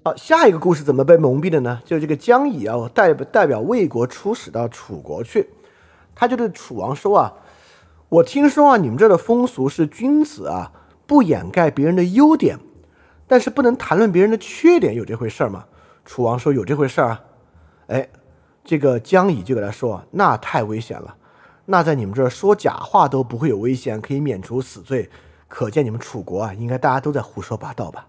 [0.05, 1.81] 好，下一个故事怎么被蒙蔽的呢？
[1.83, 5.49] 就这个姜乙啊，代代表魏国出使到楚国去，
[6.15, 7.33] 他就对楚王说啊
[8.07, 10.71] ：“我听说啊，你们这的风俗是君子啊
[11.05, 12.57] 不掩盖别人的优点，
[13.27, 15.65] 但是不能谈论别人的缺点，有这回事吗？”
[16.05, 17.23] 楚王说：“有这回事啊。”
[17.87, 18.09] 哎，
[18.63, 21.15] 这个江乙就给他说：“那太危险了，
[21.65, 25.09] 那在你们这说假话都不会有危险，可以免除死罪。”
[25.49, 28.07] 可见你们楚国啊，应该大家都在胡说八道吧？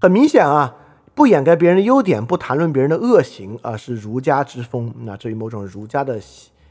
[0.00, 0.74] 很明显啊，
[1.14, 4.94] 不掩盖别人的优点，不谈论别人的恶行啊，是儒家之风。
[5.00, 6.18] 那这与某种儒家的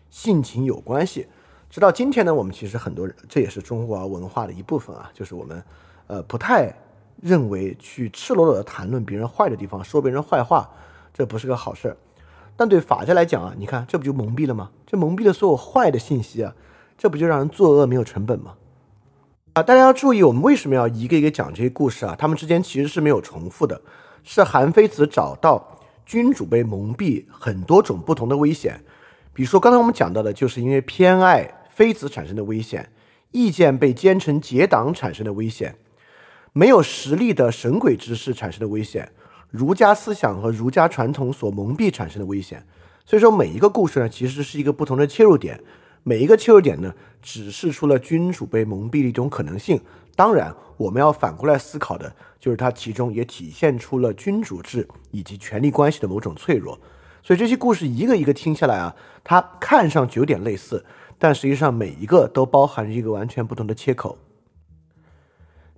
[0.09, 1.27] 性情有关系。
[1.69, 5.63] 直到今天呢，我们其实很多人，这也是中国文化的一部分啊，就是我们
[6.07, 6.73] 呃不太
[7.25, 10.69] 认为去赤裸裸的谈论别人坏的地方，说别人坏话，
[11.11, 11.97] 这不是个好事儿。
[12.55, 14.69] 但对法家来讲啊，你看这不就蒙蔽了吗？
[14.85, 16.53] 这蒙蔽了所有坏的信息啊。
[16.99, 18.53] 这不就让人作恶没有成本吗？
[19.53, 22.15] 啊，大家要注意，我们为什么要一个一个讲这些故事啊？
[22.15, 23.81] 他们之间其实是没有重复的，
[24.23, 28.79] 是韩非子找到君主被蒙蔽很多种不同的危险。
[29.33, 32.87] 比如说刚才我们讲到的，就是因为偏爱妃子产生的危险，
[33.31, 35.75] 意见被奸臣结党产生的危险，
[36.57, 39.11] 没有实力的神鬼之事产生的危险，
[39.49, 42.65] 儒家思想和儒家传统所蒙蔽产生的危险。
[43.05, 45.61] 所以说每一个故事呢，其实是一个不同的切入点。
[46.03, 49.81] 每一个切入点呢，指示出了君主被蒙蔽的一种可能性。
[50.15, 56.79] 当然，我们要反过来思考的，就是它其中也体现出了君主制以及权力关系的某种脆弱。
[57.21, 58.95] 所以这些故事一个一个听下来啊，
[59.25, 60.85] 它看上去有点类似，
[61.19, 64.17] 但实际上每一个都包含着一个完全不同的切口。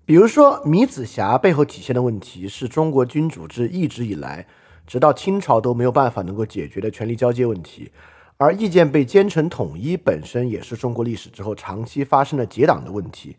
[0.07, 4.47] 比如说，米子瑕背后体现的问题，是中国君主制一直以来，
[4.85, 7.91] 直到清朝都没有办法能够解决的权力交接问题。
[8.37, 13.35] 而意见被奸臣统一本身也是中国历史之后长期发生的结党的问题，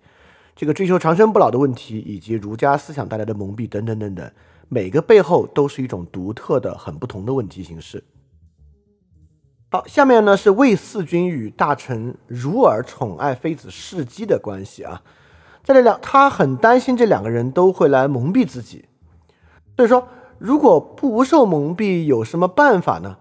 [0.55, 4.31] 这个追求长生不老的问题，以及儒家思想带来的蒙蔽等等等等，
[4.69, 8.05] 每个背后都是一种独特的、很不同的问题形式。
[9.71, 15.03] 好，下面呢是魏四君与大臣如尔宠爱妃子世姬的关系啊，
[15.63, 18.87] 在这两，他很担心这两个人都会来蒙蔽自己，
[19.77, 23.19] 所以说如果不受蒙蔽，有什么办法呢？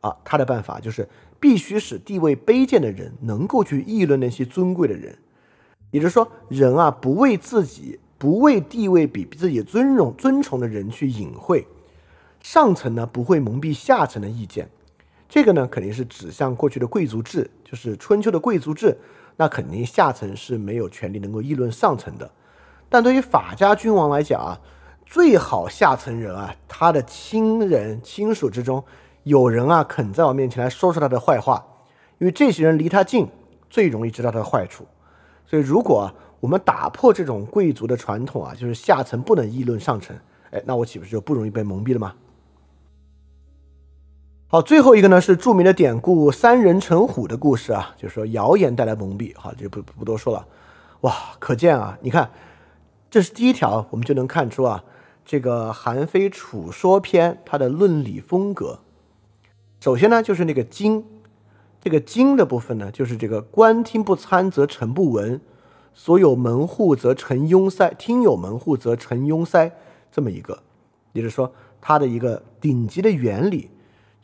[0.00, 1.08] 啊，他的办法就是
[1.40, 5.18] 必须使地位卑贱的人能够去议论那些尊贵的人，
[5.90, 11.66] 也就是说，人啊不为自己，不为地位比自己尊荣尊崇的人去隐晦，
[12.40, 14.68] 上层呢不会蒙蔽下层的意见，
[15.28, 18.96] 这个呢肯定是指向过去的贵族制，就是春秋的贵族制，
[19.38, 22.28] 那肯定下层是没有权利能够议论上层的，
[22.88, 24.60] 但对于法家君王来讲啊，
[25.06, 28.84] 最好下层人啊，他的亲人亲属之中。
[29.22, 31.64] 有人啊肯在我面前来说出他的坏话，
[32.18, 33.28] 因为这些人离他近，
[33.70, 34.86] 最容易知道他的坏处。
[35.46, 36.10] 所以，如果
[36.40, 40.16] 我们打破这种贵族的传统啊，就是下层不能议论上层，
[40.50, 42.12] 哎，那我岂不是就不容易被蒙蔽了吗？
[44.50, 49.30] 好，最后一个呢是著名的典故“三人成虎”的故事啊，就是说谣言带来蒙蔽。
[49.36, 50.46] 好，就不不多说了。
[51.02, 52.30] 哇，可见啊，你看，
[53.10, 54.82] 这是第一条，我们就能看出啊，
[55.22, 58.78] 这个《韩非楚说篇》它的论理风格。
[59.80, 61.04] 首先呢，就是那个“经”，
[61.78, 65.38] 这个“经”的部分呢，就是这个“官听不参则臣不闻，
[65.92, 69.70] 所有门户则臣拥塞，听有门户则臣拥塞”
[70.10, 70.62] 这么一个，
[71.12, 73.70] 也就是说，它的一个顶级的原理，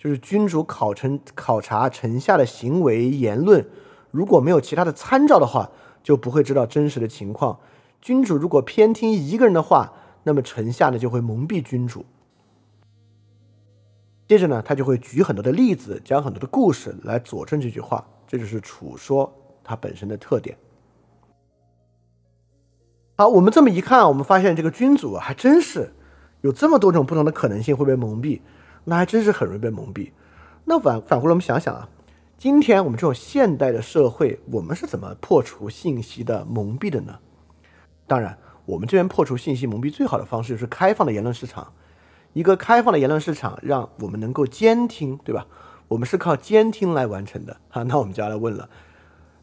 [0.05, 3.67] 就是君主考臣考察臣下的行为言论，
[4.11, 5.71] 如果没有其他的参照的话，
[6.03, 7.59] 就不会知道真实的情况。
[8.03, 9.95] 君主如果偏听一个人的话，
[10.25, 12.05] 那么臣下呢就会蒙蔽君主。
[14.29, 18.07] 接着呢，他就会举很多的例子，讲很多的故事来佐证这句话。
[18.27, 19.33] 这就是楚说
[19.63, 20.55] 它本身的特点。
[23.17, 25.95] 好，我们这么一看，我们发现这个君主还真是
[26.43, 28.43] 有这么多种不同的可能性会被蒙蔽，
[28.85, 30.11] 那还真是很容易被蒙蔽。
[30.65, 31.89] 那反反过来我们想想啊，
[32.39, 37.19] 今天我们这种现代的社会，我们是怎么破除信息的蒙蔽的呢？
[38.07, 41.73] 当然，我们这边破除信息蒙蔽最好的方式就是开放的言论市场。
[42.33, 45.47] 一个开放的言论市场，让我们能够监听，对吧？
[45.89, 47.59] 我们是靠监听来完成的。
[47.69, 48.69] 哈，那我们就要来问了：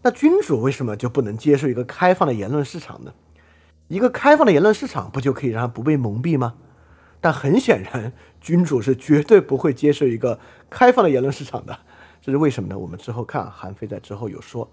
[0.02, 3.14] 那君主为什么就不能接受一个开放的言论市场呢？
[3.88, 6.56] 一个开放的言论市场，不就可以让他不被蒙蔽吗？
[7.22, 8.12] 但很显然，
[8.42, 11.80] 君主是绝对不会接受一个开放的言论市场的。
[12.20, 12.78] 这是为什么呢？
[12.78, 14.68] 我们之后看，韩非在之后有说。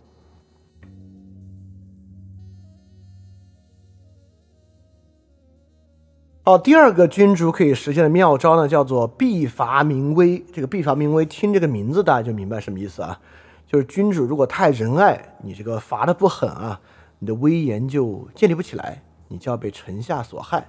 [6.43, 10.43] 好，第二个君主可以实现的妙招呢，叫做必伐民威。
[10.51, 13.21] 这个必伐民威，听这个名字大家就明白什么意思啊？
[13.67, 16.81] 就是君主如果太仁爱，你这个罚的不狠啊，
[17.19, 20.67] 你的威严就建立不起来，你就要被臣下所害。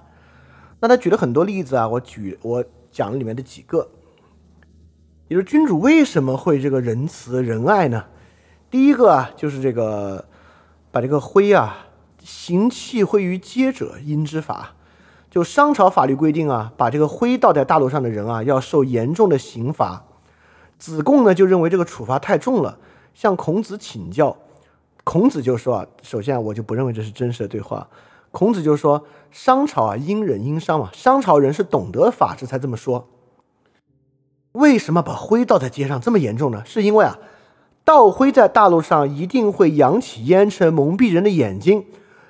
[0.80, 3.88] 那他举了很多例子啊，我举我讲里面的几个。
[5.28, 8.06] 也就是君主为什么会这个仁慈仁爱呢？
[8.68, 10.24] 第一个啊，就是这个
[10.90, 11.86] 把这个灰啊，
[12.24, 14.74] 行气灰于街者，因之法。
[15.30, 20.04] 就商朝法律规定啊，把这个灰倒在大路上的人啊，要受严重的刑罚。
[20.78, 22.78] 子贡呢就认为这个处罚太重了，
[23.14, 24.36] 向孔子请教。
[25.04, 27.86] 孔子就说啊，首先我就不认为这是真实的对话。
[28.32, 33.08] 孔子就说，商朝啊，因忍因商嘛，商朝人是懂得法治才这么说。
[34.52, 36.62] 为什么把灰倒在街上这么严重呢？
[36.64, 37.18] 是因为啊，
[37.84, 41.86] 倒灰在大路上一定会扬起烟尘，蒙蔽人的眼睛，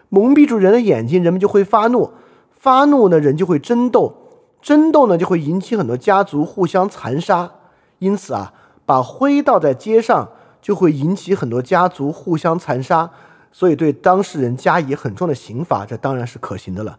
[0.09, 2.13] 蒙蔽住人的眼睛，人们就会发怒，
[2.51, 4.15] 发怒呢，人就会争斗，
[4.61, 7.53] 争斗呢，就会引起很多家族互相残杀。
[7.99, 8.53] 因此啊，
[8.87, 10.31] 把灰倒在街上
[10.61, 13.11] 就会引起很多家族互相残杀，
[13.53, 16.99] 所以对当事人加以很重的刑罚，这当然是可行的了。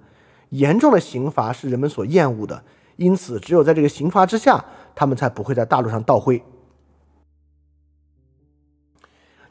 [0.50, 2.64] 严重的刑罚是人们所厌恶的，
[2.98, 4.66] 因此只有在这个刑罚之下。
[4.94, 6.44] 他们才不会在大路上倒灰。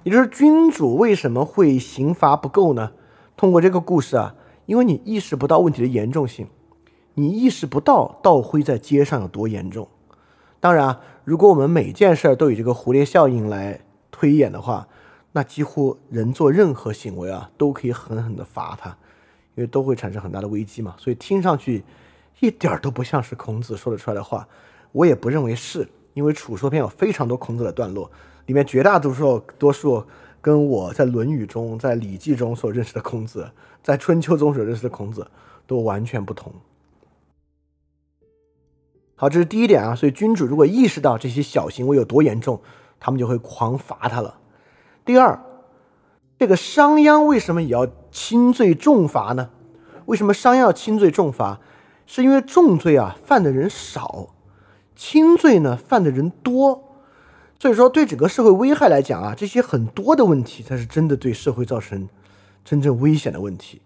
[0.02, 2.92] 也就是君主为什么会刑罚不够呢？
[3.38, 4.34] 通过这个故事啊，
[4.66, 6.48] 因为你意识不到问题的严重性，
[7.14, 9.88] 你意识不到倒灰在街上有多严重。
[10.60, 13.80] 当然啊，如果我们每件事儿都以这个蝴蝶效应来
[14.10, 14.88] 推演的话，
[15.32, 18.90] 那几乎人做任何行为啊，都可以狠狠的罚他，
[19.54, 20.94] 因为都会产生很大的危机嘛。
[20.98, 21.84] 所以听上去
[22.40, 24.48] 一点都不像是孔子说得出来的话。
[24.92, 28.10] 我也不认为是，因为《楚说篇》有非常多孔子的段落，
[28.46, 30.04] 里面绝大多数多数
[30.40, 33.48] 跟我在《论语》中、在《礼记》中所认识的孔子，
[33.84, 35.30] 在《春秋》中所认识的孔子
[35.64, 36.52] 都完全不同。
[39.14, 39.94] 好，这是第一点啊。
[39.94, 42.60] 所以君主如果意识到这些小行为有多严重，
[42.98, 44.40] 他们就会狂罚他了。
[45.10, 45.40] 第二，
[46.38, 49.50] 这个商鞅为什么也要轻罪重罚呢？
[50.06, 51.58] 为什么商鞅要轻罪重罚？
[52.06, 54.28] 是因为重罪啊犯的人少。
[54.94, 56.84] 轻罪呢，犯的人多，
[57.58, 62.08] 所以说对整个社会危害来讲啊，这些很多的问题才是真的对社会造成
[62.64, 63.82] 真正危险的问题。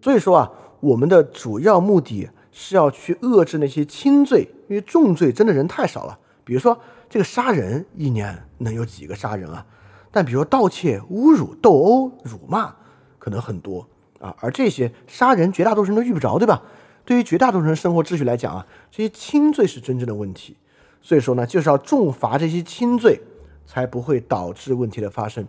[0.00, 6.16] 所以说啊，我们的主要目的是要去遏制那些轻罪，因为重罪真的人太少了。
[6.44, 6.78] 比如说
[7.10, 9.66] 这个杀人，一年能有几个杀人啊？
[10.14, 12.72] 但比如说盗窃、侮辱、斗殴、辱骂，
[13.18, 13.84] 可能很多
[14.20, 14.32] 啊。
[14.38, 16.62] 而这些杀人，绝大多数人都遇不着，对吧？
[17.04, 20.56] 对于绝大多数人生活秩序来讲啊，这些轻罪是真正的问题，
[21.02, 23.20] 所以说呢，就是要重罚这些轻罪，
[23.66, 25.44] 才不会导致问题的发生。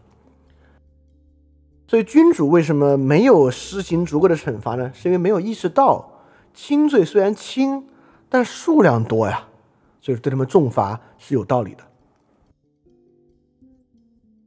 [1.87, 4.91] 所以君主为什么没有施行足够的惩罚呢？
[4.95, 6.23] 是因为没有意识到
[6.55, 7.87] 轻罪虽然轻，
[8.27, 9.45] 但数量多呀，
[10.01, 11.83] 所以对他们重罚是有道理的。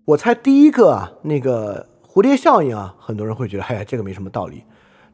[0.08, 4.64] 我猜第一个啊，那个蝴蝶效应啊，很多人会觉得，哎呀，这个没什么道理。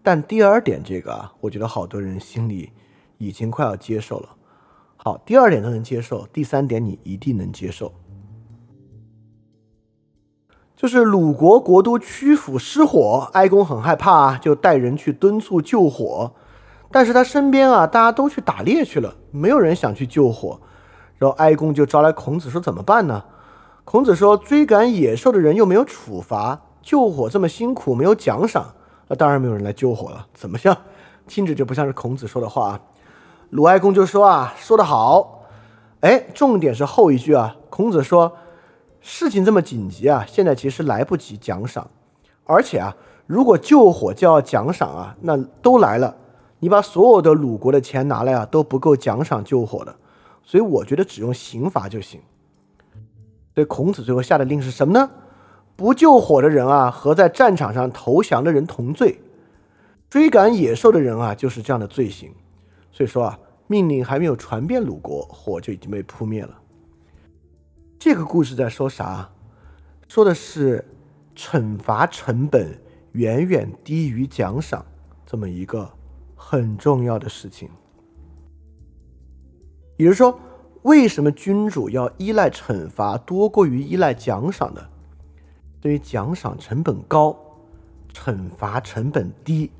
[0.05, 2.71] 但第二点这个啊，我觉得好多人心里
[3.19, 4.29] 已经快要接受了。
[4.95, 7.93] 好，第二点都能接受，第三点你一定能接受，
[10.77, 16.33] 就是鲁国国都曲阜失火，哀公很害怕，就带人去敦促救火。
[16.93, 20.61] 但是他身边啊，大家都去打猎去了，没有人想去救火。
[21.19, 23.25] 然后哀公就招来孔子说：“怎么办呢？”
[23.85, 28.75] 孔子说：“追赶野兽的人又没有处罚，救火这么辛苦，没有奖赏。”
[29.07, 30.77] 那当然没有人来救火了，怎么像？
[31.27, 32.81] 听着就不像是孔子说的话啊。
[33.51, 35.43] 鲁哀公就说啊，说得好，
[36.01, 37.55] 哎，重点是后一句啊。
[37.69, 38.33] 孔子说，
[39.01, 41.89] 事情这么紧急啊，现在其实来不及奖赏，
[42.45, 46.17] 而且啊，如果救火就要奖赏啊，那都来了，
[46.61, 49.95] 你把所有的鲁国的钱拿来啊，都不够奖赏救火的，
[50.43, 52.21] 所以我觉得只用刑罚就行。
[53.55, 55.11] 所以孔子最后下的令是什么呢？
[55.77, 59.19] 不救火的人啊，和在战场上投降的人同罪；
[60.11, 62.33] 追赶野兽的人啊，就是这样的罪行。
[62.93, 66.61] 所以说啊，命令还没有传遍鲁国，火就已经被扑灭了。
[67.99, 69.31] 这个故事在说啥？
[70.09, 70.85] 说的是
[71.35, 72.79] 惩罚成本
[73.13, 74.85] 远远低于奖赏
[75.27, 75.91] 这么一个
[76.37, 77.69] 很重要的事情。
[79.97, 80.39] 也就是说，
[80.85, 84.83] 为什么君主要依赖惩罚多过于依赖奖赏呢？
[85.81, 87.35] 对于奖赏成本高，
[88.13, 89.71] 惩罚成本低。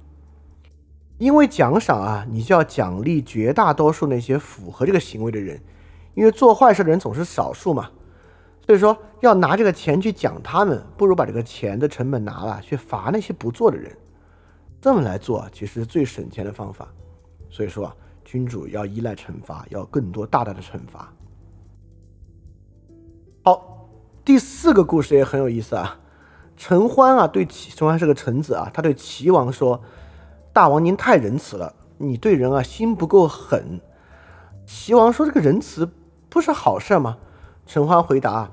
[1.19, 5.61] 因为奖赏啊，你就要奖励绝大多数那些符合这个行为的人，
[6.15, 7.91] 因为做坏事的人总是少数嘛。
[8.65, 13.95] 所以说，要拿这个钱去奖他们，不如把这个钱的成本拿了去罚那些不做的人。
[14.81, 16.89] 这么来做，其实是最省钱的方法。
[17.51, 17.95] 所以说啊。
[18.25, 21.13] 君主要依赖惩罚，要更多大大的惩罚。
[23.43, 23.89] 好，
[24.25, 26.01] 第四个故事也很有意思啊。
[26.57, 29.83] 陈欢啊，对齐陈欢是个臣子啊，他对齐王说
[30.55, 33.81] ：“大王您太仁慈了，你对人啊心不够狠。”
[34.65, 35.89] 齐王说：“这个仁慈
[36.29, 37.19] 不是好事吗？”
[37.67, 38.51] 陈欢回答：“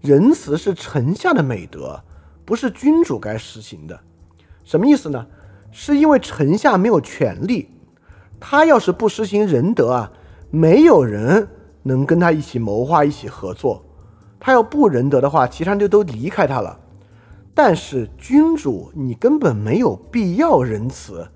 [0.00, 2.04] 仁慈是臣下的美德，
[2.44, 3.98] 不是君主该实行的。
[4.62, 5.26] 什么意思呢？
[5.70, 7.70] 是因为臣下没有权利。”
[8.40, 10.12] 他要是不实行仁德啊，
[10.50, 11.48] 没有人
[11.82, 13.84] 能跟他一起谋划、一起合作。
[14.40, 16.78] 他要不仁德的话，其他人就都离开他了。
[17.54, 21.28] 但是君主，你根本没有必要仁慈，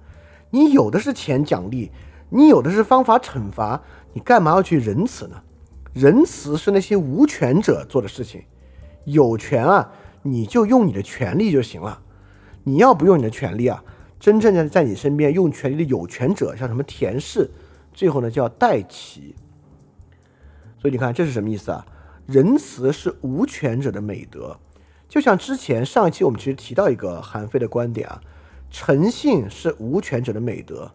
[0.50, 1.90] 你有的是钱奖励，
[2.30, 3.82] 你有的是方法惩罚，
[4.12, 5.42] 你干嘛要去仁慈呢？
[5.92, 8.44] 仁慈是那些无权者做的事情，
[9.04, 9.90] 有权啊，
[10.22, 12.00] 你就用你的权利就行了。
[12.62, 13.82] 你要不用你的权利啊？
[14.22, 17.50] 真正的在你身边用权力的有权者，像什么田氏，
[17.92, 19.34] 最后呢叫代齐。
[20.78, 21.84] 所以你看这是什么意思啊？
[22.28, 24.56] 仁慈是无权者的美德，
[25.08, 28.20] 就像之前上一期我们其实提到一个韩非的观点啊，
[28.70, 30.92] 诚信是无权者的美德，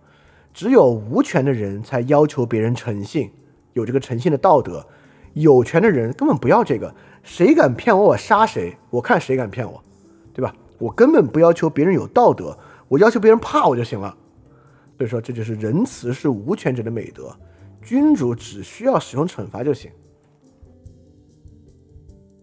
[0.53, 3.29] 只有无权的人才要求别人诚信，
[3.73, 4.87] 有这个诚信的道德，
[5.33, 9.83] 有权的人根本不要这个，谁敢骗我，我杀谁，我看谁敢骗我，
[10.33, 10.55] 对吧？
[10.79, 12.57] 我根本不要求别人有道德。
[12.87, 14.15] 我要求别人怕我就行了，
[14.97, 17.35] 所以说这就是仁慈是无权者的美德，
[17.81, 19.91] 君主只需要使用惩罚就行。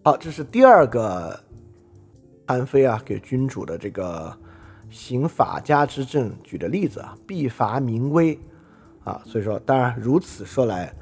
[0.03, 1.39] 好，这是第二个
[2.45, 4.37] 安非啊给君主的这个
[4.89, 8.39] 行法家之政举的例子啊，必伐民威
[9.03, 10.93] 啊，所以说当然如此说来，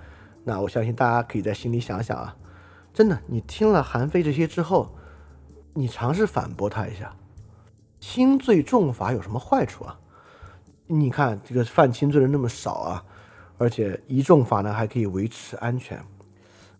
[0.45, 2.33] 那我相信大家可以在心里想想啊，
[2.93, 4.95] 真的，你听了韩非这些之后，
[5.73, 7.13] 你尝试反驳他一下。
[8.03, 9.97] 轻罪重罚有什么坏处啊？
[10.87, 13.05] 你看这个犯轻罪的那么少啊，
[13.57, 15.97] 而且一重罚呢还可以维持安全，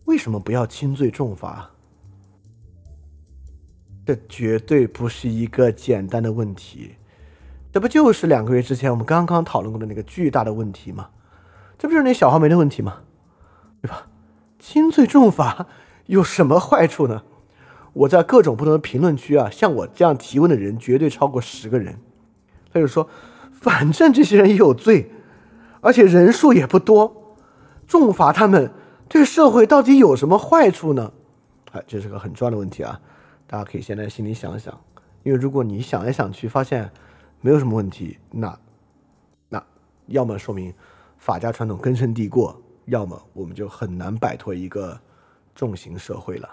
[0.04, 1.72] 为什么不要轻罪重罚？
[4.06, 6.96] 这绝对不是一个简单的问题，
[7.72, 11.10] 这不就是两个月之前我们刚刚讨论过的那个巨大的问题吗？
[11.78, 12.98] 这不就是那小花梅的问题吗？
[13.82, 14.08] 对吧？
[14.60, 15.68] 轻罪重罚
[16.08, 17.24] 有什么坏处呢？
[17.94, 22.00] 我在各种不同的评论区啊，像我这样提问的人绝对超过十个人。
[22.74, 23.08] 他就说，
[23.52, 25.12] 反正这些人也有罪，
[25.82, 27.38] 而且人数也不多，
[27.88, 28.72] 重罚他们
[29.08, 31.14] 对社会到底有什么坏处呢？
[31.72, 33.00] 哎，这是个很重要的问题啊！
[33.46, 34.76] 大家可以先在心里想想，
[35.22, 36.92] 因为如果你想来想去发现
[37.42, 38.58] 没有什么问题，那
[39.50, 39.64] 那
[40.08, 40.74] 要么说明
[41.20, 42.52] 法家传统根深蒂固，
[42.86, 45.00] 要么我们就很难摆脱一个
[45.54, 46.50] 重型社会了。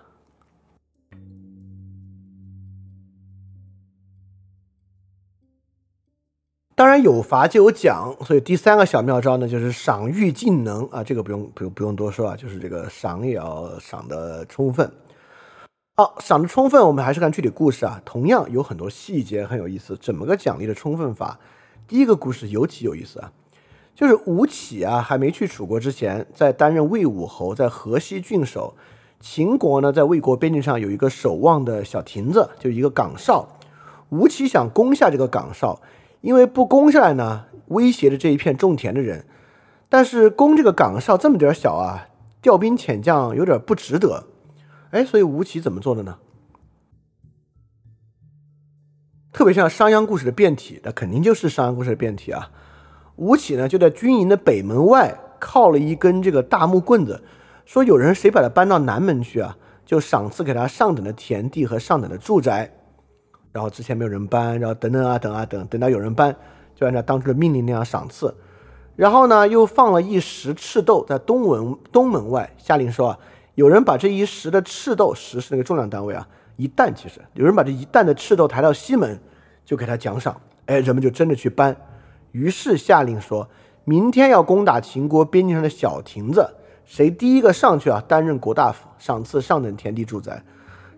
[6.81, 14.91] 当然有罚就有奖，所以第三个小妙招呢，就是赏欲尽能啊，这个不用不用不用多说啊，就是这个赏也要赏的充分。
[15.97, 19.95] 好，赏的充分，我们还是看具体故事啊，同样有很多细节很有意思。
[20.01, 21.39] 怎么个奖励的充分法？
[21.87, 23.31] 第一个故事尤其有意思啊，
[23.95, 28.75] 就是吴起啊还没去楚国之前，在担任魏武侯，在河西郡守。
[29.21, 33.47] 秦国呢，在魏国边境上有一个守望的小亭子，就一个岗哨。
[34.09, 35.79] 吴起想攻下这个岗哨。
[36.21, 39.27] 因为不攻下来呢，威胁着这一片种田的人。
[39.89, 42.09] 但是攻这个岗哨这么点小啊，
[42.41, 44.25] 调兵遣将有点不值得。
[44.91, 46.19] 哎，所以吴起怎么做的呢？
[49.33, 52.51] 特别像商鞅故事的变体，那肯定就是商鞅故事的变体啊。
[53.17, 57.23] 吴起呢就在军营的北门外靠了一根这个大木棍子，
[57.65, 59.57] 说有人谁把他搬到南门去啊，
[59.87, 62.73] 就赏赐给他上等的田地和上等的住宅。
[63.53, 66.35] 然后之前没有人搬，然后等等啊等啊等，等到有人搬，
[66.75, 68.35] 就按照当初的命令那样赏赐。
[68.97, 73.19] 然后呢，又放了一石赤豆在东门东门外，下令说啊，
[73.55, 79.19] 有人把这一石的赤豆，石是那个重量单位啊，一担其实有人把这一担的赤豆抬到西门，
[79.65, 80.39] 就给他奖赏。
[80.67, 81.75] 哎，人们就真的去搬。
[82.33, 83.49] 于是下令说，
[83.85, 86.49] 明天要攻打秦国边境上的小亭子，
[86.85, 90.43] 谁第一个上去啊，担任国大夫，赏赐上等田地住宅，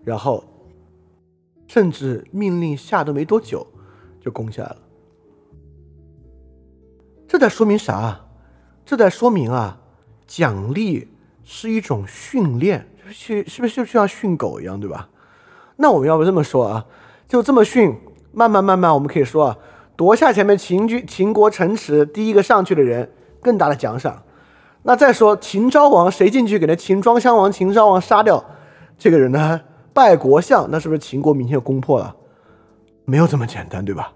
[0.03, 0.43] 然后
[1.73, 3.65] 甚至命令下都没多久，
[4.21, 4.77] 就攻下来了。
[7.27, 8.27] 这在说明啥？
[8.85, 9.79] 这在说明啊，
[10.27, 11.07] 奖励
[11.43, 15.09] 是一种训练，是是不是就像训狗一样，对吧？
[15.77, 16.85] 那我们要不这么说啊，
[17.27, 17.97] 就这么训，
[18.31, 19.57] 慢慢慢慢，我们可以说啊，
[19.95, 23.11] 夺下前面秦军秦国城池第一个上去的人，
[23.41, 24.21] 更大的奖赏。
[24.83, 28.45] 那再说秦昭王，谁进去给那秦庄襄王、秦昭王杀掉
[28.99, 29.61] 这个人呢？
[29.93, 32.15] 拜国相，那是不是秦国明天就攻破了？
[33.05, 34.11] 没有这么简单，对吧？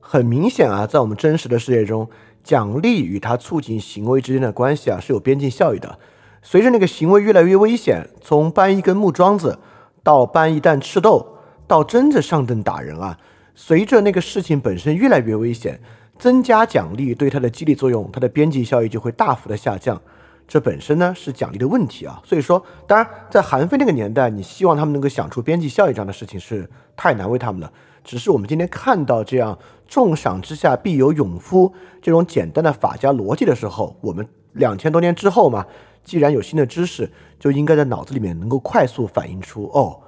[0.00, 2.08] 很明显啊，在我们真实的世界中，
[2.42, 5.98] 奖励与它促进行为之间的关系啊是有边际效益的。
[6.40, 9.58] 随着那个行为越来越危险，从搬一根木桩子
[10.02, 11.26] 到搬一担赤豆，
[11.66, 13.18] 到真的上阵打人啊，
[13.54, 15.80] 随着那个事情本身越来越危险。
[16.18, 20.02] 增加奖励对它的激励作用，它的边际效益就会大幅的下降。
[20.48, 22.20] 这本身呢是奖励的问题啊。
[22.24, 27.72] 所以说，当然在韩非那个年代，你希望他们能够想出边际效益这样的事情是太难为他们了。
[28.02, 31.72] 只是我们今天看到这样“重赏之下必有勇夫”
[32.02, 35.66] 这种简单的法家逻辑的时候，我们两千多年之后嘛，
[36.02, 40.00] 既然有新的知识，就应该在脑子里面能够快速反映出哦，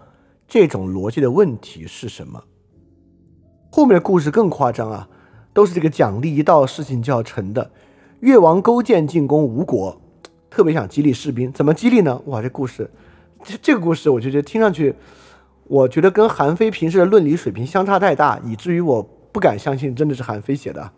[0.48, 2.42] 这种逻辑的问题是什么。
[3.70, 5.08] 后面的故事更夸张啊。
[5.52, 7.72] 都是这个奖励一到，事情就要成的。
[8.20, 10.00] 越王勾践进攻吴国，
[10.50, 12.20] 特别想激励士兵，怎么激励呢？
[12.26, 12.90] 哇，这故事，
[13.44, 14.94] 这这个故事，我就觉得听上去，
[15.68, 20.90] 我觉得跟韩非平时的论理水平相差太大，以至于我不敢相信真的是韩非写的。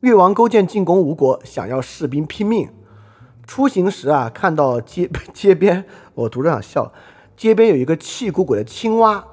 [0.00, 2.68] 越王勾践进攻吴国，想要士兵拼命。
[3.46, 5.84] 出行时啊，看到街 街边，
[6.14, 6.92] 我读着想笑，
[7.36, 9.24] 街边有一个气鼓鼓的青蛙，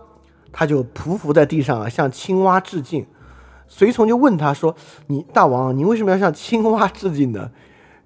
[0.52, 3.06] 他就匍匐在地上啊，向青蛙致敬。
[3.68, 4.76] 随从就问他说
[5.08, 7.50] ：“你大王，你为什么要向青蛙致敬呢？”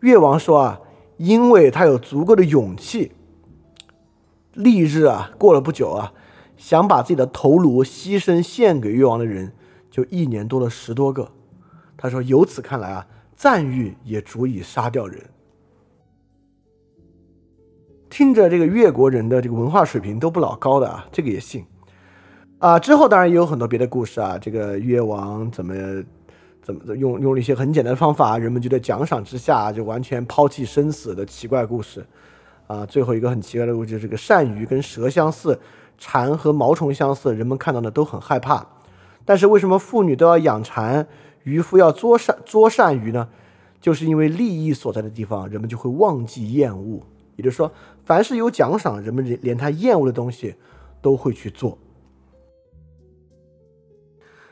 [0.02, 0.82] 越王说：“啊，
[1.18, 3.12] 因为他有足够的勇气。
[4.54, 6.14] 翌日啊，过了不久啊，
[6.56, 9.54] 想把自己的头颅牺牲献给越王的人，
[9.90, 11.32] 就一年多了十多个。
[11.96, 15.24] 他说：由此看来啊，赞誉也足以杀掉人。
[18.10, 21.66] 听着，这个越国人的这个文化水平都不老高的啊，这个也信。”
[22.60, 24.36] 啊，之后当然也有很多别的故事啊。
[24.40, 25.76] 这个越王怎么
[26.68, 32.06] 怎么的用用了一些很简单的方法，人们觉得奖赏之下就完全抛弃生死的奇怪故事。
[32.68, 35.58] 啊，最后一个很奇怪的故事，这个鳝鱼跟蛇相似，
[35.98, 38.68] 蝉和毛虫相似，人们看到的都很害怕。
[39.24, 41.08] 但是为什么妇女都要养蝉，
[41.44, 43.30] 渔夫要捉鳝捉鳝鱼呢？
[43.80, 47.02] 就是因为利益所在的地方，人们就会忘记厌恶。
[47.38, 47.72] 也就是说，
[48.04, 50.54] 凡是有奖赏，人们连连他厌恶的东西
[51.02, 51.78] 都会去做。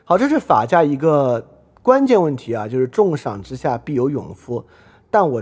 [0.04, 1.46] 好，这是法家一个
[1.86, 4.66] 关键问题啊，就是重赏之下必有勇夫。
[5.08, 5.40] 但我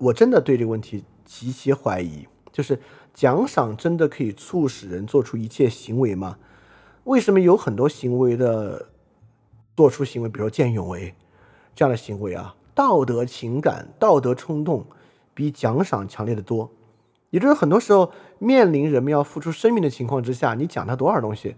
[0.00, 2.80] 我真的对这个问题极其怀疑，就是
[3.14, 6.38] 奖赏真的可以促使人做出一切行为吗？
[7.04, 8.88] 为什么有很多行为的
[9.76, 11.14] 做出行为，比如说见义勇为
[11.76, 14.84] 这样的行为啊，道德情感、道德冲动
[15.34, 16.68] 比奖赏强烈的多。
[17.30, 18.10] 也就是很多时候
[18.40, 21.54] 面临人们要付出生命的情况之下，你讲他多少东西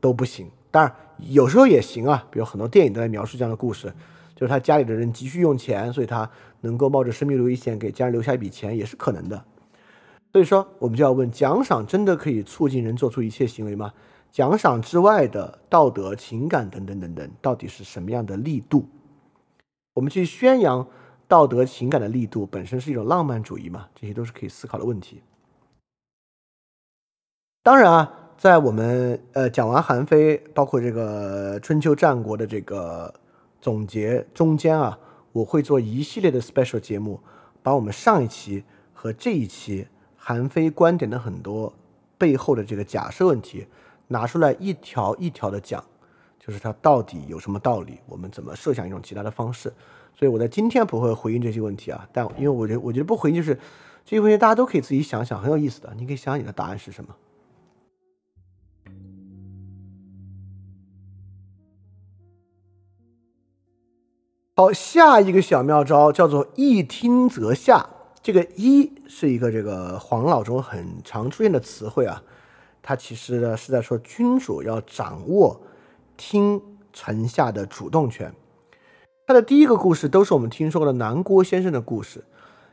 [0.00, 0.50] 都不行。
[0.72, 3.92] 当然，有时候也行啊，比如很多电影都在描述这样的故事，
[4.34, 6.28] 就是他家里的人急需用钱，所以他
[6.60, 9.44] 能够冒着生命危险给家人留下一笔钱，也是可能的。
[10.32, 13.92] 所以说，我们就要问：奖赏真的可以促进人做出一切行为吗？
[14.32, 18.88] 奖赏之外的道德、情感等等等等，到底是什么样的力度？
[19.94, 20.86] 我们去宣扬
[21.28, 23.88] 道德、情感的力度，本身是一种浪漫主义嘛？
[23.94, 25.22] 这些都是可以思考的问题。
[27.62, 28.20] 当然啊。
[28.36, 33.12] 在我们呃讲完韩非，包括这个春秋战国的这个
[33.60, 34.98] 总结中间啊，
[35.32, 37.20] 我会做一系列的 special 节目，
[37.62, 41.72] 把我们上一期和这一期韩非观点的很多
[42.18, 43.66] 背后的这个假设问题
[44.08, 45.82] 拿出来一条一条的讲，
[46.38, 49.72] 就是它到底有什么道理，我们怎么设想一种其他的方式。
[50.12, 53.54] 所以我在今天不会回应这些问题啊，但因为我觉得我觉得不回应就是
[54.04, 57.14] 这些问题大家都可以自己想想，很有意思的，你可以想想你的答案是什么。
[64.56, 67.88] 好，下一个小妙招叫做“一听则下”。
[68.22, 72.22] 这个“一”是一个这个黄老中很常出现的词汇啊，
[72.80, 75.60] 它其实呢是在说君主要掌握
[76.16, 78.32] 听臣下的主动权。
[79.26, 82.22] 他的第一个故事都是我们听说的南郭先生的故事，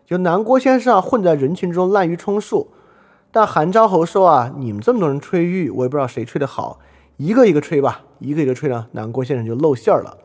[0.05, 2.67] 就南郭先生啊混在人群中滥竽充数，
[3.31, 6.79] 但韩昭侯说啊，你们这么多人吹玉，我也不知道谁吹得好，
[7.17, 10.15] 一个一个吹吧，一个一个吹呢，南郭先生就露馅儿了。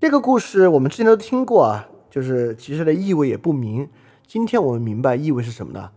[0.00, 3.88] 这个故事我们之前都听过啊，就是其实的意味也不明。
[4.28, 5.90] 今天我们明白意味是什么呢？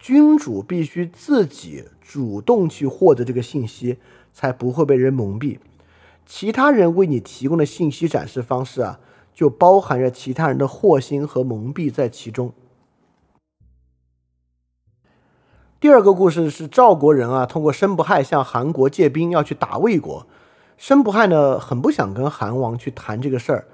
[0.00, 3.98] 君主必须自己主动去获得这个信息，
[4.32, 5.58] 才不会被人蒙蔽。
[6.26, 8.98] 其他人为你提供的信息展示方式啊，
[9.32, 12.52] 就包含着其他人的惑心和蒙蔽在其中。
[15.78, 20.26] 第二个故事是赵国人啊，通过申不害向韩国借兵，要去打魏国。
[20.76, 23.66] 申不害呢，很不想跟韩王去谈这个事儿，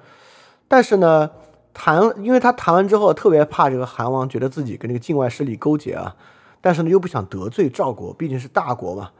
[0.68, 1.30] 但是呢，
[1.74, 6.14] 谈，因为他谈完之后，特别怕这个韩王觉得自己跟这个境外势力勾结啊，
[6.60, 9.10] 但是呢，又不想得罪赵国，毕竟是大国嘛。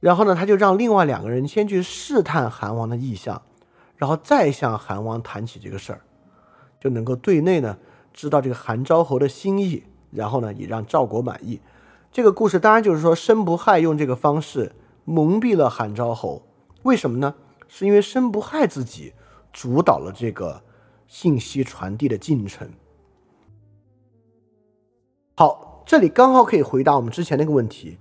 [0.00, 3.42] 然后呢，他就让另外两个人先去试探韩王的意向，
[3.96, 6.00] 然后再向韩王谈起这个事儿，
[6.80, 7.78] 就能够对内呢
[8.12, 11.60] 知道这个韩昭侯的心意，然后呢也让赵国满意。
[12.10, 14.72] 这个故事当然就是说，申不害用这个方式
[15.04, 16.42] 蒙蔽了韩昭侯，
[16.82, 17.34] 为什么呢？
[17.68, 19.12] 是因为申不害自己
[19.52, 20.62] 主导了这个
[21.06, 22.70] 信息传递的进程。
[25.36, 27.98] 好，这里刚好可以回答我们之前那个问题：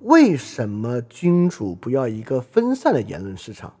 [0.00, 3.74] 为什么君主不要一个分散的言论市场？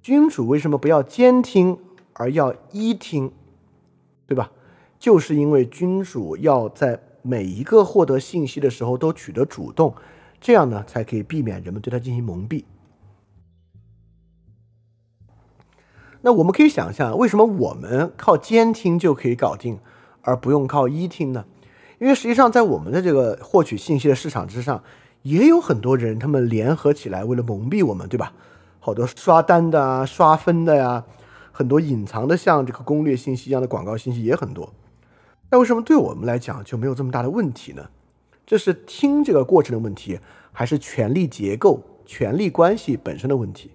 [0.00, 1.78] 君主为什么不要兼听
[2.12, 3.32] 而要一听？
[4.26, 4.50] 对吧？
[4.98, 7.02] 就是因为君主要在。
[7.22, 9.94] 每一个获得信息的时候都取得主动，
[10.40, 12.64] 这样呢才可以避免人们对他进行蒙蔽。
[16.22, 19.78] 那我们可以想象，为什么我们靠监听就可以搞定，
[20.22, 21.44] 而不用靠一听呢？
[21.98, 24.82] 因为实际上在我们的这个获取信息的市场之上，
[25.22, 28.32] 也有很多人他们联合起来为了蒙蔽我们，对吧？
[28.78, 31.04] 好多刷单的啊、刷分的呀，
[31.52, 34.72] 很多隐藏的像这个攻略信息一样的广告信息也很多。
[35.50, 37.88] 那为什么对我们来讲就没有这么大的问题呢？
[38.46, 40.18] 这是听这个过程的问题，
[40.52, 43.70] 还是权力结构、权力关系本身的问题？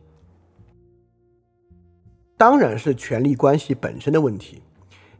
[2.38, 4.62] 当然是权力关系本身的问题。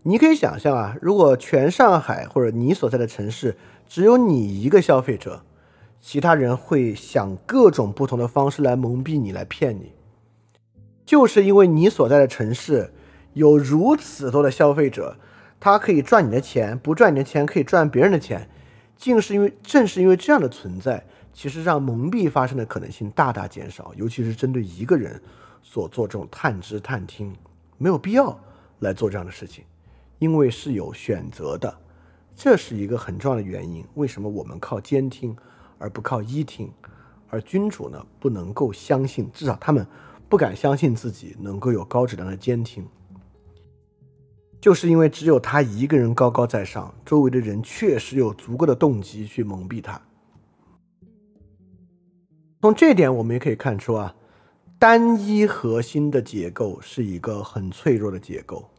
[0.04, 3.58] 你可以想象啊，如果全上海或者你所在的城市
[3.88, 5.44] 只有你一个消费者，
[6.00, 9.94] 其他人会想各种不同的方式来蒙蔽你、来骗你，
[11.06, 12.94] 就是因为你所在的城市
[13.34, 15.18] 有如此多的消费者。
[15.58, 18.48] 他可以赚你的钱，不赚你的钱可以赚别人的钱，
[18.96, 21.04] 竟是因为正是因为这样的存在，
[21.34, 23.92] 其实让蒙蔽发生的可能性大大减少。
[23.96, 25.20] 尤其是针对一个人
[25.68, 27.36] 所做这种探知探听，
[27.80, 28.40] 没有必要
[28.80, 29.66] 来做这样的事情，
[30.20, 31.76] 因为是有选择的，
[32.36, 33.84] 这是一个很重要的原因。
[33.96, 35.36] 为什么我们靠监听
[35.80, 36.72] 而不靠一听？
[37.30, 39.86] 而君主呢，不能够相信，至少他们
[40.30, 42.88] 不敢相信自己能够有高质量的监听。
[44.62, 50.00] 就是因为只有他一个人高高在上，周围的人确实有足够的动机去蒙蔽他。
[52.62, 54.16] 从这点我们也可以看出啊，
[54.78, 58.70] 单一核心的结构是一个很脆弱的结构。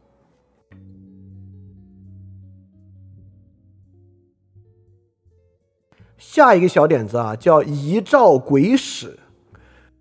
[6.17, 9.17] 下一个小点子啊，叫遗诏鬼使。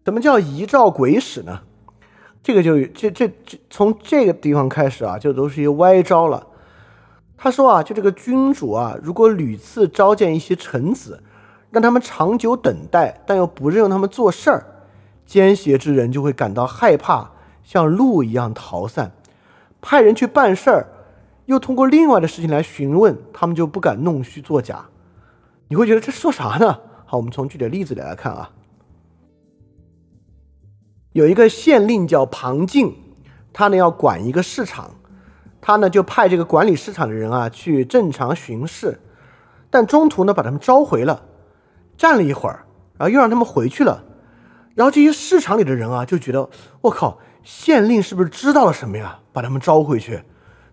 [0.05, 1.61] 什么叫遗诏鬼使呢？
[2.43, 6.47] 这个就这这这从这个地方开始啊，就都是一些歪招了。
[7.37, 11.23] 他说啊，就这个君主啊，如果屡次召见一些臣子，
[11.71, 14.65] 让他们长久等待，但又不任用他们做事儿，
[15.27, 19.11] 奸邪之人就会感到害怕，像鹿一样逃散；
[19.83, 20.87] 派人去办事儿，
[21.47, 24.87] 又通过另外的事情来询问，他们就不敢弄虚作假。
[25.69, 26.79] 你会觉得这说啥呢？
[27.05, 28.51] 好，我们从具体的例子里来看啊。
[31.13, 32.95] 有一个县令叫庞敬，
[33.53, 34.95] 他呢要管一个市场，
[35.61, 39.01] 他呢就派这个管理市场的人啊去正常巡视，
[39.71, 41.23] 但中途呢把他们召回了，
[41.97, 42.67] 站了一会儿，
[42.99, 44.05] 然后又让他们回去了，
[44.77, 46.49] 然后这些市场里的人啊就觉得
[46.83, 49.19] 我靠，县令是不是知道了什么呀？
[49.33, 50.23] 把他们召回去，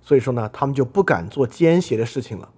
[0.01, 2.49] 所以说呢他们就不敢做奸邪的事情了。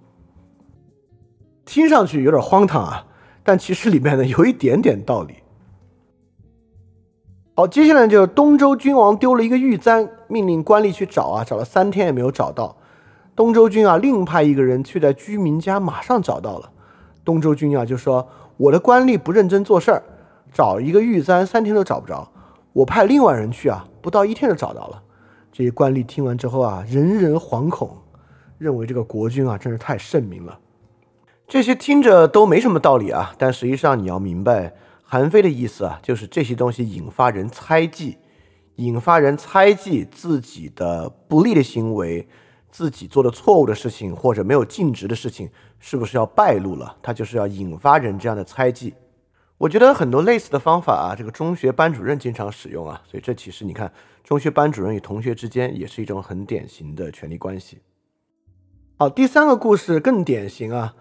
[1.64, 3.06] 听上去有点荒唐啊，
[3.44, 5.36] 但其实里面呢有一点点道理。
[7.54, 12.76] 好，接下来就是东周君王丢了一个玉簪，命令官吏去找啊，找了三天也没有找到。
[13.36, 16.70] 东周君啊，另派一个人去在居民家，马上找到了。
[17.24, 20.02] 东周君啊，就说我的官吏不认真做事儿，
[20.56, 22.26] 找一个玉簪三天都找不着。
[22.72, 25.02] 我派另外人去啊，不到一天就找到了。
[25.52, 27.94] 这些官吏听完之后啊，人人惶恐，
[28.56, 30.58] 认为这个国君啊，真是太圣明了。
[31.46, 34.72] 这些听着都没什么道理啊，但实际上你要明白。
[35.04, 38.16] 韩非的意思啊，就是这些东西引发人猜忌，
[38.76, 42.26] 引发人猜忌自己的不利的行为，
[42.70, 46.96] 自己做的错误的事情或者没有尽职的事情，是不是要败露了？
[47.02, 48.94] 他就是要引发人这样的猜忌。
[49.58, 53.90] 我觉得很多类似的方法啊，这个中学班主任经常使用啊，所以这其实你看，
[54.22, 57.78] 中学班主任与同学之间也是一种很典型的权力关系。
[58.98, 60.94] 好，第三个故事更典型啊，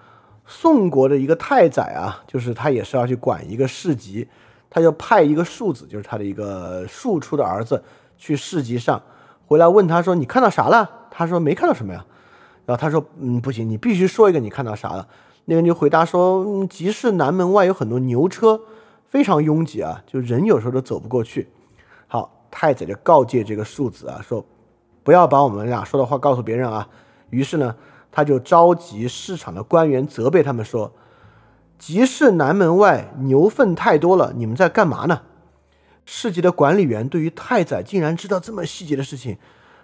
[0.45, 4.27] 宋国的一个太宰啊，就是他也是要去管一个市集，
[4.69, 7.83] 他就派一个庶子，就是他的一个庶出的儿子
[8.17, 9.01] 去市集上，
[9.45, 12.05] 回来问他说：“你看到啥了？”他说：“没看到什么呀。”
[12.65, 15.05] 然后他说：“嗯，不行，你必须说一个你看到啥了。”
[15.45, 18.59] 那个人就回答说：“集市南门外有很多牛车，
[19.05, 21.47] 非常拥挤啊，就人有时候都走不过去。”
[22.07, 24.43] 好，太子就告诫这个庶子啊，说
[25.03, 26.89] ：“不要把我们俩说的话告诉别人啊。”
[27.29, 27.75] 于是呢，
[28.11, 30.91] 他就召集市场的官员，责备他们说
[31.77, 35.21] ：“集市南门外牛粪太多了，你们在干嘛呢？”
[36.05, 39.37] 市集的管理员对于太宰竟然知道这么细节的事情，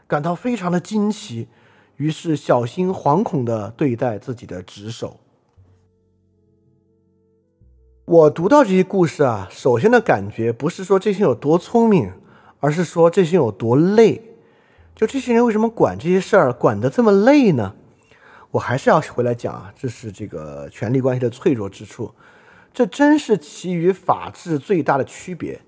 [0.07, 1.47] 感到非常的惊奇，
[1.97, 5.19] 于是小心惶恐地对待自己的职守。
[8.11, 12.11] 我读到这些故事啊，首先的感觉不是说这些人有多聪明，
[12.59, 14.21] 而是说这些人有多累。
[14.93, 17.73] 就这些人为什么管这些事儿管得这么累呢？
[18.51, 22.13] 我还是要回来讲啊，这是这个权力关系的脆弱之处。
[22.73, 25.61] 这真是其与法治最大的区别。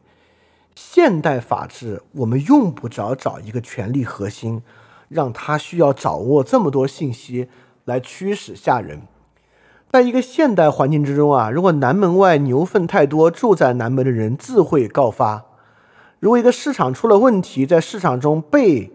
[0.76, 4.62] 现代法治，我们用不着找一个权力核心，
[5.08, 7.48] 让他需要掌握这么多信息
[7.86, 9.04] 来驱使下人。
[9.94, 15.44] 在一个现代环境之中啊，如果南门外牛粪太多，住在南门的人自会告发；
[16.20, 18.92] 如果一个市场出了问题，在市场中被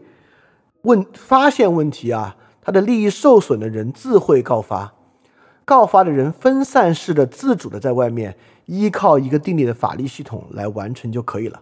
[0.82, 4.92] 问发现问题啊，他的利益受损的人自会告发。
[5.64, 8.36] 告发的人分散式的、自主的在外面
[8.66, 11.61] 依靠一个定立的法律系统来完成就可以了。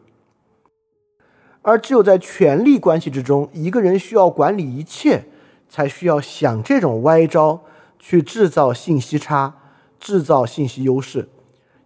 [1.60, 5.24] 而只有在权力关系之中，一个人需要管理一切，
[5.68, 7.60] 才需要想这种歪招。
[8.08, 9.56] 去制造信息差，
[9.98, 11.28] 制造信息优势，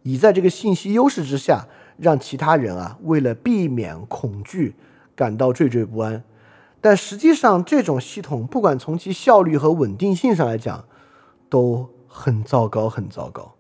[0.03, 1.67] 以在这个信息优势之下，
[1.97, 4.75] 让其他人啊，为了避免恐惧，
[5.17, 6.23] 感到惴惴不安。
[6.83, 10.85] 但实际上，这种系统不管从其效率和稳定性上来讲，
[11.49, 13.55] 都很糟糕，很糟糕。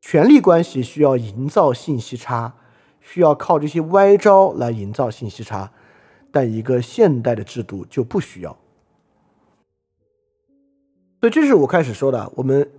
[0.00, 2.54] 权力关系需要营造信息差，
[3.00, 5.70] 需要靠这些歪招来营造信息差，
[6.32, 8.56] 但一个现代的制度就不需要。
[11.20, 12.32] 所以，这是我开始说的。
[12.36, 12.70] 我们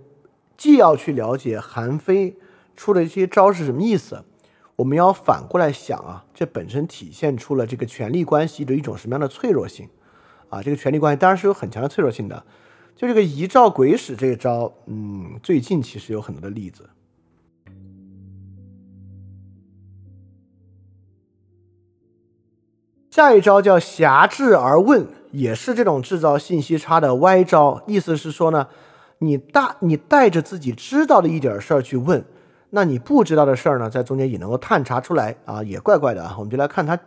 [0.56, 2.36] 既要去了解韩非
[2.76, 4.24] 出的一些招是什么意思，
[4.74, 9.88] 我们要反过来想啊，这本身体现出了这个权力关系的一种什么样的脆弱性
[10.48, 10.60] 啊？
[10.60, 12.44] 这个权力关系当然是有很强的脆弱性的。
[12.96, 16.90] 就这个遗诏鬼使这一招，嗯，最近其实有很多的例子。
[23.08, 25.06] 下一招叫挟制而问。
[25.32, 28.68] 也是这种制造信息差的歪招，意思是说呢，
[29.18, 32.24] 你大你带着自己知道的一点事儿去问，
[32.70, 36.36] 那你不知道的事儿呢，在中间也能够探查出来啊，也怪怪的啊。
[36.38, 36.98] 我们就来看他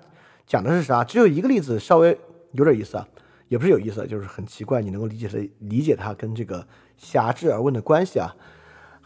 [0.45, 2.19] 讲的是啥，只有一个例子，稍微
[2.51, 3.07] 有点意思啊，
[3.47, 6.67] 也不是有意思，就是很奇怪，你能够理解的理解他跟这个
[6.97, 8.35] 狭制而问的关系啊。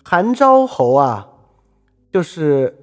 [0.03, 1.27] 韩昭侯啊，
[2.13, 2.77] 就是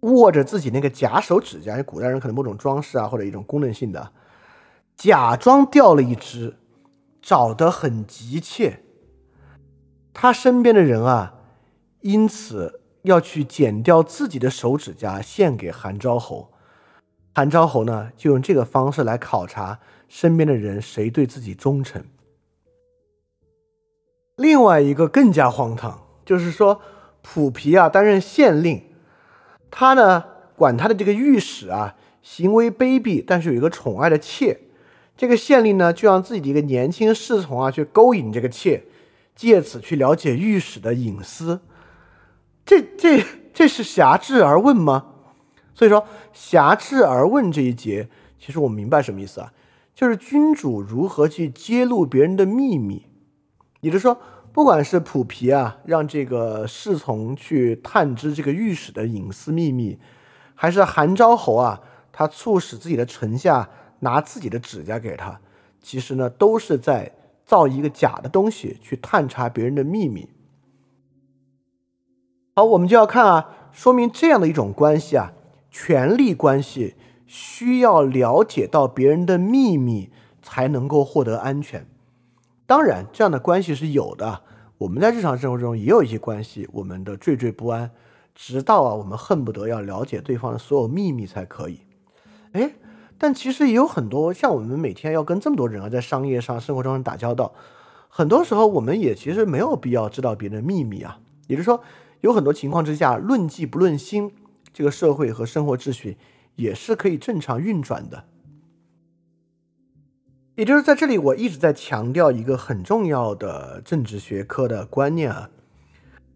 [0.00, 4.12] 握着自己那个假手指甲，古代人可能某种装饰啊，或者一种功能性的。
[4.96, 6.56] 假装掉了一只，
[7.20, 8.80] 找得很急切。
[10.14, 11.34] 他身边的人啊，
[12.00, 16.50] 因此要去剪掉自己的手指甲献给韩昭侯。
[17.34, 19.78] 韩昭侯呢，就用这个方式来考察
[20.08, 22.02] 身边的人谁对自己忠诚。
[24.36, 26.80] 另外一个更加荒唐，就是说
[27.20, 28.82] 普皮啊担任县令，
[29.70, 30.24] 他呢
[30.56, 34.60] 管他的这个御史啊行为卑鄙，但是有一个宠爱的妾。
[35.16, 38.84] 这个县令呢，就让自己的一个年轻侍从啊，去勾引这个妾，
[39.34, 41.62] 借此去了解御史的隐私。
[42.66, 45.06] 这、这、这是挟制而问吗？
[45.72, 49.52] 所以说，挟制而问这一节，其实我明白什么意思啊？
[49.94, 53.06] 就是君主如何去揭露别人的秘密。
[53.80, 54.18] 也就是说，
[54.52, 59.98] 不管是普皮啊，让这个侍从去探知这个御史的隐私秘密，
[60.54, 61.80] 还是韩昭侯啊，
[62.12, 63.70] 他促使自己的臣下。
[64.00, 65.40] 拿自己的指甲给他，
[65.80, 67.12] 其实呢，都是在
[67.44, 70.28] 造一个假的东西去探查别人的秘密。
[72.54, 75.32] 好，我们就要看啊，说明这样的一种关系啊，
[75.70, 76.94] 权力关系
[77.26, 80.10] 需要了解到别人的秘密
[80.42, 81.86] 才能够获得安全。
[82.66, 84.42] 当然，这样的关系是有的。
[84.78, 87.90] 我们在日常生活中也有一些关系，我们的惴惴不安，
[88.34, 91.80] 直到啊，我们恨不得要了解对方的所有秘密才可以。
[92.52, 92.72] 哎。
[93.18, 97.54] 但其实也有很多像我们每天要跟这么多人啊，在商业上、生活中打交道，
[98.08, 101.18] 很多时候我们也其实没有必要知道别人的秘密啊。
[101.46, 101.82] 也就是说，
[102.20, 104.32] 有很多情况之下，论迹不论心，
[104.72, 106.18] 这个社会和生活秩序
[106.56, 108.24] 也是可以正常运转的。
[110.56, 115.50] 也就是在这里，我一直在强调一个很重要的政治学科的观念啊，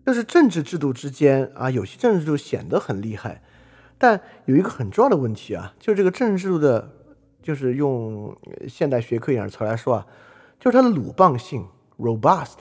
[0.04, 3.42] 就是政治制度之间啊，有些政治制度显得很厉害，
[4.00, 6.90] 但有一个很重要的问题啊，就是这个政治制度的，
[7.42, 8.34] 就是用
[8.66, 10.06] 现代学科一点词来说啊，
[10.58, 11.66] 就是它的鲁棒性
[11.98, 12.54] （robust），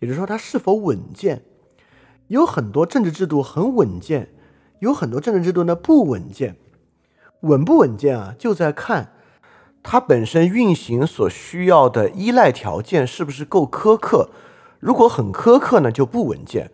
[0.00, 1.44] 也就是说它是否稳健。
[2.26, 4.30] 有很多政治制度很稳健，
[4.80, 6.56] 有很多政治制度呢不稳健。
[7.42, 9.12] 稳不稳健啊，就在看。
[9.84, 14.30] 它本身运行所需要的依赖条件是不是够苛刻？
[14.78, 16.68] 如果很苛刻呢，就不稳健；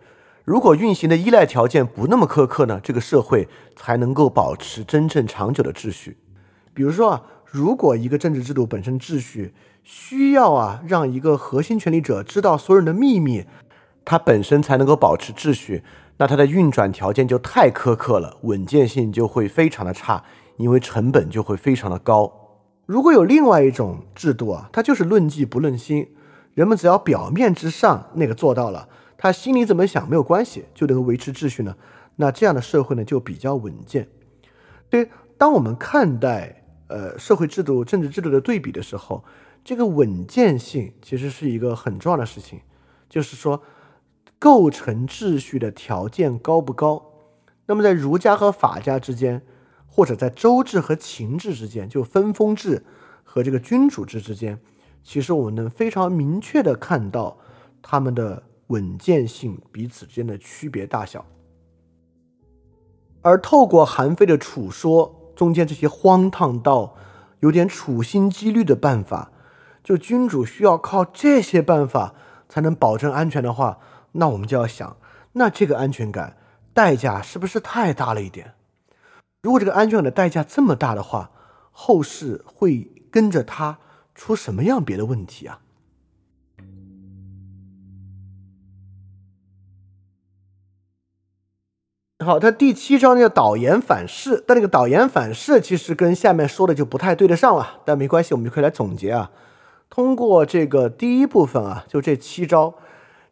[0.49, 6.17] 如果运行的依赖条件不那么苛刻呢，这个社会才能够保持真正长久的秩序。
[6.73, 13.45] 比如说啊，如果一个政治制度本身秩序需要啊让一个核心权力者知道所有人的秘密，
[14.03, 15.83] 它本身才能够保持秩序，
[16.17, 20.23] 那它的运转条件就太苛刻了，稳健性就会非常的差，
[20.57, 22.33] 因为成本就会非常的高。
[22.87, 26.07] 如果有另外一种制度啊，它就是论迹不论心，
[26.55, 28.89] 人们只要表面之上那个做到了，
[29.21, 31.75] 他心里怎么想没有关系，就能够维持秩序呢？
[32.15, 34.07] 那这样的社会呢就比较稳健。
[34.89, 39.25] 对，当我们看待呃社会制度、政治制度的对比的时候，
[39.65, 42.61] 这个稳健性其实是一个很重要的事情，
[43.09, 43.61] 就是说
[44.39, 47.03] 构成秩序的条件高不高？
[47.65, 49.43] 那么在儒家和法家之间。
[49.91, 52.85] 或者在周制和秦制之间，就分封制
[53.23, 54.57] 和这个君主制之间，
[55.03, 57.39] 其实我们能非常明确的看到
[57.81, 61.23] 他们的稳健性彼此之间的区别大小。
[63.21, 66.95] 而透过韩非的处说中间这些荒唐到
[67.41, 69.31] 有点处心积虑的办法，
[69.83, 72.15] 就君主需要靠这些办法
[72.47, 73.79] 才能保证安全的话，
[74.13, 74.97] 那我们就要想，
[75.33, 76.37] 那这个安全感
[76.73, 78.53] 代价是不是太大了一点？
[79.41, 81.31] 如果这个安全感的代价这么大的话，
[81.71, 83.79] 后世会跟着他
[84.13, 85.61] 出什么样别的问题啊？
[92.25, 99.31] 好，他第七章叫导言反噬，但那个导言反噬其实跟下面说的就不太对得上了，但没关系，我们就可以来总结啊。
[99.89, 102.75] 通过这个第一部分啊，就这七招，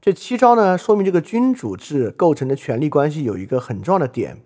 [0.01, 4.38] 这七招呢，说明这个君主制构成的权力关系有一个很重要的点。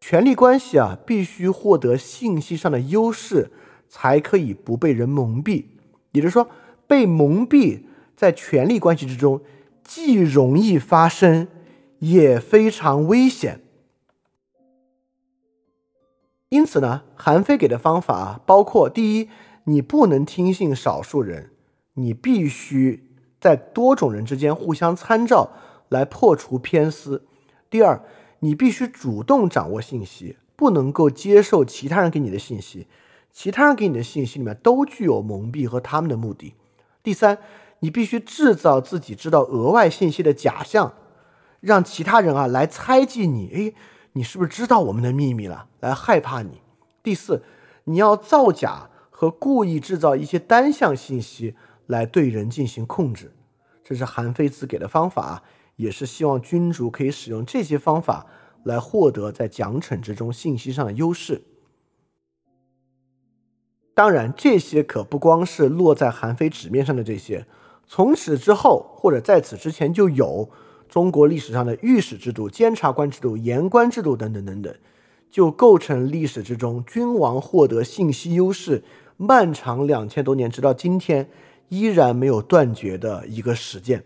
[0.00, 3.52] 权力关系啊，必须获得信息上的优势，
[3.88, 5.66] 才可以不被人蒙蔽。
[6.10, 6.48] 也就是说，
[6.88, 7.82] 被蒙蔽
[8.16, 9.40] 在权力关系之中，
[9.84, 11.46] 既容易发生，
[11.98, 13.60] 也非常危险。
[16.48, 19.28] 因此呢，韩非给的方法包括：第一，
[19.64, 21.50] 你不能听信少数人，
[21.94, 23.10] 你必须
[23.40, 25.50] 在多种人之间互相参照，
[25.88, 27.22] 来破除偏私；
[27.68, 28.04] 第二。
[28.40, 32.86] 你必须主动掌握信息，不能够接受其他人给你的信息，
[33.32, 36.52] 其他人给你的信息里面都具有蒙蔽和他们的目的。
[37.02, 37.38] 第三，
[37.78, 40.92] 你必须制造自己知道额外信息的假象，
[41.64, 43.74] 让其他人啊来猜忌你，诶，
[44.12, 45.68] 你是不是知道我们的秘密了？
[45.80, 46.60] 来害怕你。
[47.02, 47.42] 第四，
[47.84, 51.54] 你要造假和故意制造一些单向信息
[51.86, 53.34] 来对人进行控制。
[53.82, 55.42] 这是韩非子给的方法。
[55.76, 58.26] 也是希望君主可以使用这些方法
[58.62, 61.42] 来获得在奖惩之中信息上的优势。
[63.92, 67.48] 当然，这些可不光是落在韩非纸面上的这些，
[67.88, 70.48] 从此之后或者在此之前就有
[70.94, 74.72] 中国历史上的御史制度、监察官制度、言官制度等等等等，
[75.28, 78.84] 就构成历史之中君王获得信息优势
[79.16, 81.28] 漫长两千多年，直到今天
[81.68, 84.04] 依然没有断绝的一个实践。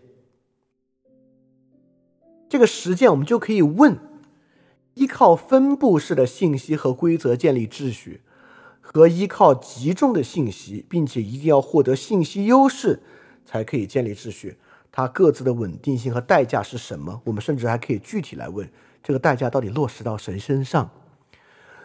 [2.49, 3.95] 这个实践，我们就可以问：
[4.95, 8.21] 依靠分布式的信息和规则建立秩序，
[8.81, 13.03] 和依靠集中的信息，并且一定要获得信息优势
[13.45, 14.57] 才可以建立秩序，
[14.99, 17.21] 它各自的稳定性和代价是什么？
[17.23, 18.69] 我们甚至还可以具体来问：
[19.01, 20.89] 这个代价到底落实到谁身上？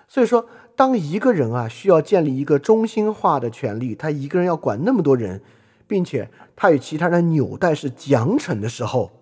[0.09, 5.41] 所以说，当一个人啊需要建立一个中心化的权利，他一个人要管那么多人，
[5.86, 9.12] 并且他与其他人纽带是奖惩的时候。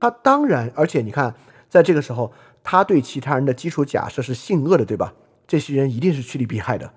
[0.00, 1.34] 他当然，而且你看，
[1.68, 2.32] 在这个时候，
[2.64, 5.12] 他对其他人的基础假设是性恶的，对吧？
[5.46, 6.92] 这些人一定是趋利避害的。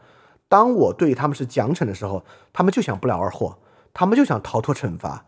[0.47, 2.23] 当我对他们是奖惩的时候，
[2.53, 3.57] 他们就想不劳而获，
[3.93, 5.25] 他们就想逃脱惩罚。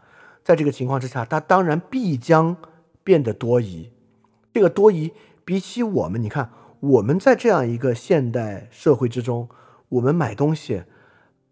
[0.47, 2.55] 在这个情况之下，他当然必将
[3.03, 3.91] 变得多疑。
[4.53, 5.11] 这个多疑，
[5.43, 9.49] 比起我们，你看，我们在这样一个现代社会之中，
[9.89, 10.83] 我们买东西，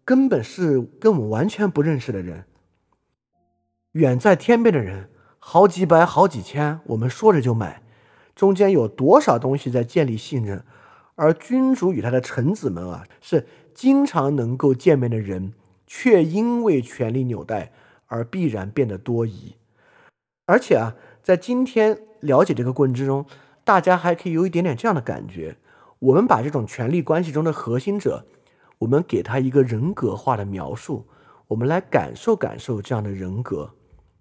[0.02, 2.46] 根本是跟我们完全不认识的人，
[3.92, 5.10] 远在天边的人。
[5.38, 7.82] 好几百、好几千，我们说着就买，
[8.34, 10.64] 中间有多少东西在建立信任？
[11.16, 15.52] 而君主与他的臣子们啊，是经常能够见面的人，
[15.86, 17.72] 却因为权力纽带
[18.06, 19.56] 而必然变得多疑。
[20.46, 23.26] 而且啊，在今天了解这个过程之中，
[23.64, 25.56] 大家还可以有一点点这样的感觉：
[25.98, 28.26] 我们把这种权力关系中的核心者，
[28.78, 31.06] 我们给他一个人格化的描述，
[31.48, 33.72] 我们来感受感受这样的人格。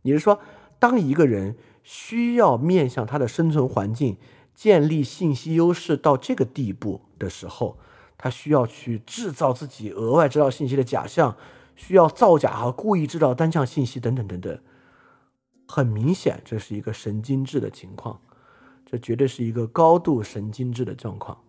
[0.02, 0.40] 也就是说，
[0.80, 4.18] 当一个人需要面向他的生存环境。
[4.56, 7.78] 建立信息优势到这个地步的时候，
[8.18, 11.36] 他需要去制造自己额外知道信息的假象，
[11.76, 14.60] 需要造假和故意制造单向信息等等等等。
[15.68, 18.22] 很明显，这是一个神经质的情况，
[18.86, 21.40] 这绝对是一个高度神经质的状况。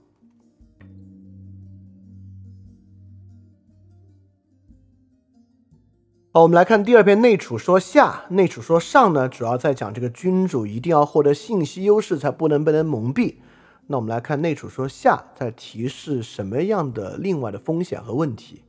[6.33, 8.25] 好，我们来看第二篇《内储说下》。
[8.35, 13.37] 《内储说上》呢，主要在讲这个君主一定要获得信息优势，才不能被人蒙蔽。
[13.87, 18.63] 那我们来看《内储说下》在提示什么样的另外的风险和问题。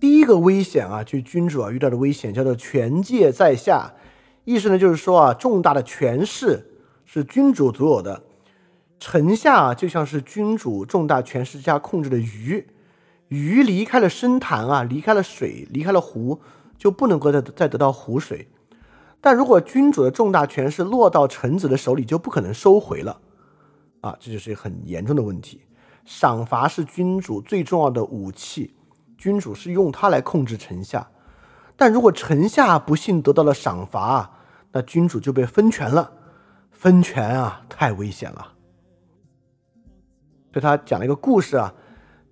[0.00, 3.92] 第一个危险啊，就是君主啊遇到的危险叫做权界在下，
[4.44, 6.72] 意思呢就是说啊，重大的权势
[7.04, 8.22] 是君主独有的。
[8.98, 12.66] 臣下就像是君主重大权势下控制的鱼，
[13.28, 16.40] 鱼离开了深潭啊，离开了水，离开了湖，
[16.78, 18.48] 就不能够再再得到湖水。
[19.20, 23.20] 但如果君主的重大权势落到臣子的手里，就不可能收回了
[24.00, 25.60] 啊，这就是一个很严重的问题。
[26.06, 28.74] 赏罚是君主最重要的武器，
[29.20, 31.06] 君主是用它来控制臣下。
[31.76, 34.38] 但如果臣下不幸得到了赏罚，
[34.72, 36.10] 那君主就被分权了，
[36.70, 38.54] 分权啊，太危险了。
[40.50, 41.74] 对他讲了一个故事啊，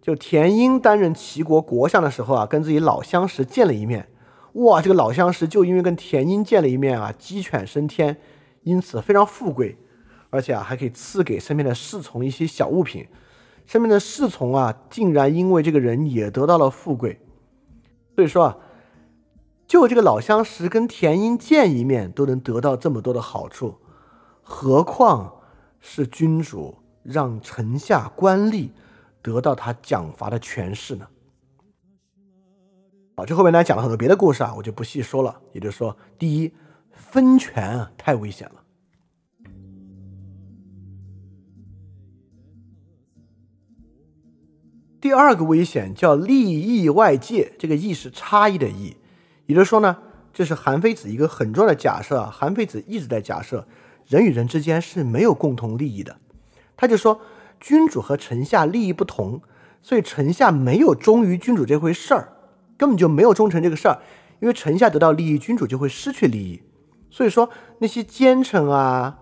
[0.01, 4.09] 就田英担任齐国国相的时候啊，跟自己老相识见了一面，
[4.55, 8.17] 哇，这个老相识就因为跟田英见了一面啊，鸡犬升天，
[8.63, 9.77] 因此非常富贵，
[10.31, 13.07] 而且啊还可以赐给身边的侍从一些小物品，
[13.69, 17.21] 身边的侍从啊竟然因为这个人也得到了富贵，
[18.17, 18.57] 所以说啊，
[19.67, 23.77] 就这个老相识跟田英见一面都能得到这么多的好处，
[24.43, 25.33] 何况
[25.79, 26.77] 是君主。
[27.05, 28.69] 让臣下官吏
[29.23, 31.09] 得到他奖罚的权势呢？
[33.17, 35.41] 好，这后面呢讲了很多别的故事啊，我就不细说了。
[35.55, 36.53] 也就是说，第一，
[36.91, 38.58] 分权啊太危险了；
[45.01, 48.97] 第二个危险叫利益外界，这个“义”是差异的“义”。
[49.47, 49.97] 也就是说呢，
[50.33, 52.31] 这是韩非子一个很重要的假设啊。
[52.33, 53.65] 韩非子一直在假设
[54.07, 56.17] 人与人之间是没有共同利益的。
[56.77, 57.21] 他就说，
[57.61, 59.41] 君主和臣下利益不同，
[59.81, 62.33] 所以臣下没有忠于君主这回事儿，
[62.77, 64.01] 根本就没有忠诚这个事儿。
[64.41, 66.63] 因为臣下得到利益，君主就会失去利益。
[67.11, 69.19] 所以说，那些奸臣啊，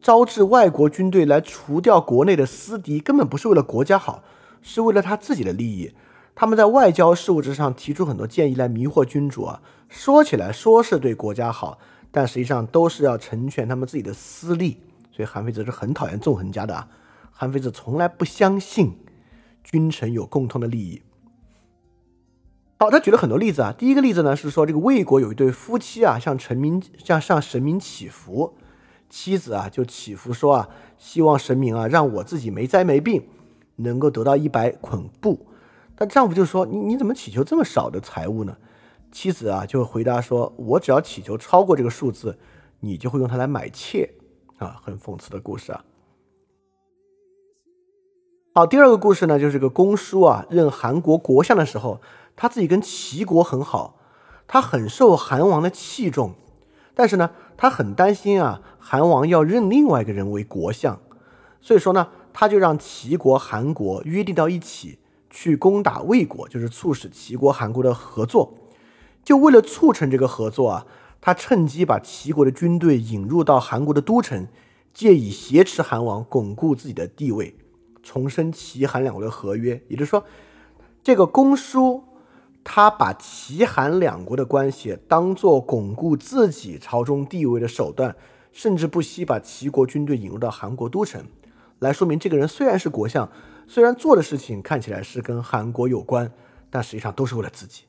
[0.00, 4.22] 招致外国军队来除掉国内的私敌，根本不是为了国家好，
[4.64, 5.94] 是为了他自己的利益。
[6.34, 11.78] 他们在外交事务之上提出很多建议来迷惑君主啊，说起来说是对国家好，
[12.10, 14.78] 但实际上都是要成全他们自己的私利。
[15.12, 16.88] 所以韩非子是很讨厌纵横家的啊，
[17.30, 18.98] 韩非子从来不相信
[19.62, 21.02] 君臣有共同的利益。
[22.80, 23.72] 好，他举了很多例子啊。
[23.72, 28.54] 第一个例子呢是说，这个魏国有一对夫妻啊，向臣民向向神明祈福，
[29.08, 30.68] 妻子啊就祈福说啊，
[30.98, 33.24] 希望神明啊让我自己没灾没病，
[33.76, 35.46] 能够得到一百捆布。
[35.94, 38.56] 但丈夫就说，你你怎么祈求这么少的财物呢？
[39.12, 42.38] 妻子啊就回答说，我只要祈求超过这个数字，
[42.80, 44.10] 你就会用它来买妾。
[44.58, 45.84] 啊，很讽刺的故事啊。
[48.54, 52.00] 好，第二个故事呢，就是个公叔啊，任韩国国相的时候，
[52.36, 53.98] 他自己跟齐国很好，
[54.46, 56.34] 他很受韩王的器重，
[56.94, 61.00] 但是呢，他很担心啊，韩王要任另外一个人为国相，
[61.60, 64.98] 所以说呢，他就让齐国、韩国约定到一起
[65.30, 68.52] 去攻打魏国，就是促使齐国、韩国的合作。
[69.24, 70.86] 就为了促成这个合作啊。
[71.26, 74.46] 他趁机把齐国的军队引入到韩国的都城，
[74.92, 77.56] 借以挟持韩王，巩固自己的地位，
[78.02, 79.82] 重申齐韩两国的合约。
[79.88, 80.22] 也就是说，
[81.02, 82.04] 这个公叔
[82.62, 88.14] 他把齐韩两国的关系当做巩固自己朝中地位的手段，
[88.52, 91.24] 甚至不惜把齐国军队引入到韩国都城，
[91.84, 93.30] 来说明这个人虽然是国相，
[93.68, 96.32] 虽然做的事情看起来是跟韩国有关，
[96.70, 97.82] 但实际上都是为了自己。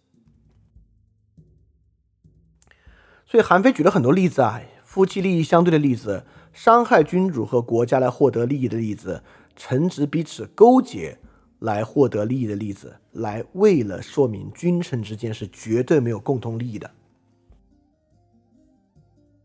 [3.26, 9.24] 所以韩非举了很多例子啊，夫妻利益相对的例子，伤害君主和国家来获得利益的例子，
[9.56, 11.18] 臣职彼此勾结
[11.60, 16.92] 来获得利益的例子，来为了说明君臣之间是绝对没有共同利益的。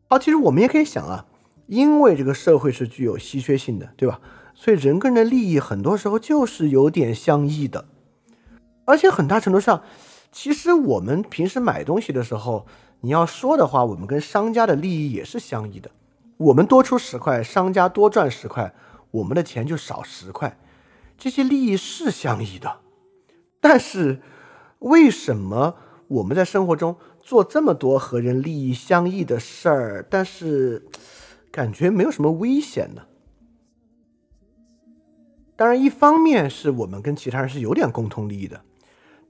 [0.09, 1.27] 好，其实我们也可以想啊，
[1.69, 4.21] 因为这个社会是具有稀缺性的，对吧？
[4.63, 7.87] 所以人跟人的利益很多时候就是有点相异的，
[8.85, 9.83] 而且很大程度上，
[10.31, 12.67] 其实我们平时买东西的时候，
[13.01, 15.91] 你要说的话，我们跟商家的利益也是相异的。
[16.37, 18.75] 我们多出十块，商家多赚十块，
[19.13, 20.59] 我们的钱就少十块，
[21.17, 22.81] 这些利益是相异的。
[23.63, 24.21] 但是
[24.81, 25.77] 为什么
[26.09, 26.97] 我们在生活中？
[27.23, 30.87] 做这么多和人利益相异的事儿，但是
[31.51, 33.05] 感觉没有什么危险呢。
[35.61, 38.63] 当然，一方面是我们跟其他人是有点共同利益的，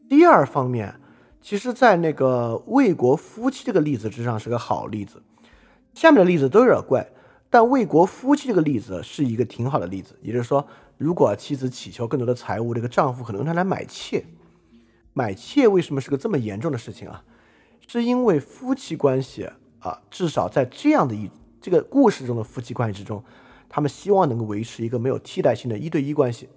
[0.09, 0.94] 第二方面，
[1.40, 5.20] 其实，在那个魏国夫妻这个例子之上是个好例子。
[5.93, 7.11] 下面的例子都有点怪，
[7.51, 10.16] 但魏国夫妻这个例子是一个挺好的例子。
[10.23, 10.65] 也就是说，
[10.98, 14.24] 如果妻子乞求更多的财物，这个丈夫可能用它来买妾。
[15.12, 17.24] 买妾为什么是个这么严重的事情啊？
[17.89, 19.51] 是因为夫妻关系
[19.81, 21.28] 啊，至少在这样的一
[21.61, 23.20] 这个故事中的夫妻关系之中，
[23.70, 26.51] 他们希望能够维持一个没有替代性的一对一关系。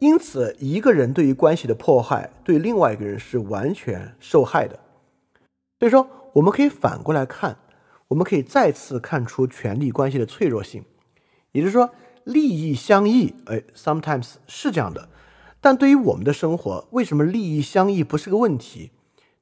[0.00, 4.80] 因此，一个人对于关系的破坏，对另外一个人是完全受害的。
[5.78, 7.58] 所以说，我们可以反过来看，
[8.08, 10.84] 我们可以再次看出权力关系的脆弱性。
[11.52, 11.90] 也就是说，
[12.24, 15.10] 利益相异，哎，sometimes 是这样的。
[15.60, 18.92] 但对于我们的生活，为什么利益相异不是个问题？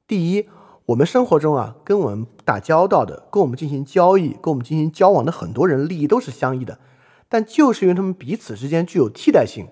[0.05, 0.49] 第一，
[0.89, 6.79] 我们生活中啊，跟我们打交道的、跟我们进行交易、跟我们进行交往的很多人，利益都是相异的。
[7.27, 9.67] 但就是因为他们彼此之间具有替代性，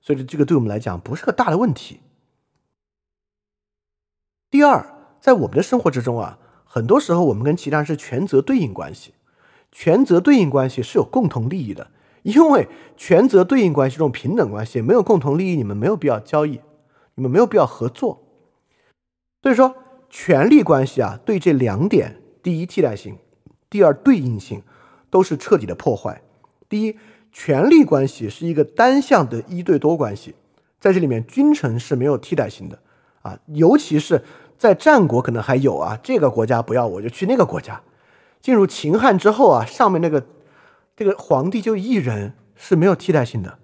[0.00, 2.00] 所以这个对我们来讲不是个大的问题。
[4.50, 4.86] 第二，
[5.20, 9.14] 在我们的生活之中啊，很多时候我们跟其他人是权责对应关系，
[9.72, 11.88] 权责对应关系是有共同利益的。
[12.22, 16.60] 因为权责对应关系这种平等关系没有共同利益，你们没有必要交易，
[17.16, 18.22] 你们没有必要合作。
[19.42, 19.74] 所以说，
[20.12, 23.14] 权力关系啊，对这两点：第一，替代性；
[23.68, 24.62] 第二，对应性，
[25.08, 26.22] 都是彻底的破坏。
[26.68, 26.96] 第一，
[27.32, 30.34] 权力关系是一个单向的一对多关系，
[30.78, 32.78] 在这里面，君臣是没有替代性的
[33.22, 34.22] 啊，尤其是
[34.56, 37.82] 在战国可能还有啊，这个国家不要我就去那个国家。
[38.40, 40.24] 进入秦汉之后啊，上面那个。
[40.94, 43.58] 这个皇帝就一人是没有替代性的。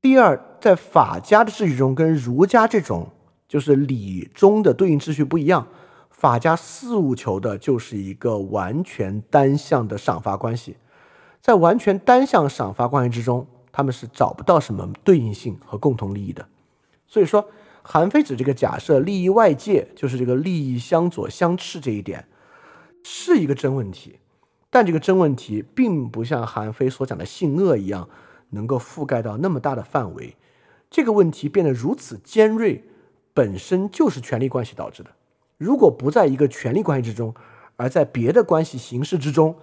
[0.00, 3.12] 第二，在法家的秩序中，跟儒家这种
[3.52, 5.68] 就是礼中的对应秩序不一样。
[6.08, 10.78] 法家四务求的就是一个完全单向的赏罚关系，
[11.38, 16.48] 在完全单向赏罚关系之中，他们是找不到什么对应性和共同利益的。
[17.06, 17.46] 所以说，
[17.82, 22.26] 韩非子这个假设利益外界就是这个利益相左相斥这一点，
[23.02, 24.18] 是一个真问题。
[24.70, 28.08] 但这个真问题并不像韩非所讲的性恶一样，
[28.48, 30.36] 能够覆盖到那么大的范围。
[30.88, 32.84] 这个问题变得如此尖锐，
[33.34, 35.10] 本身就是权力关系导致的。
[35.58, 37.34] 如果不在一个权力关系之中，
[37.76, 39.56] 而在别的关系形式之中，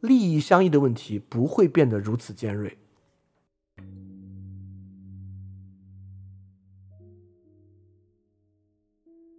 [0.00, 2.78] 利益相异的问题不会变得如此尖锐。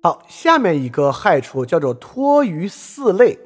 [0.02, 3.40] 好，下面一个害处叫做托于四类。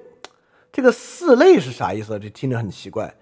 [0.71, 2.17] 这个四类是啥意思？
[2.19, 3.15] 这听着很奇怪。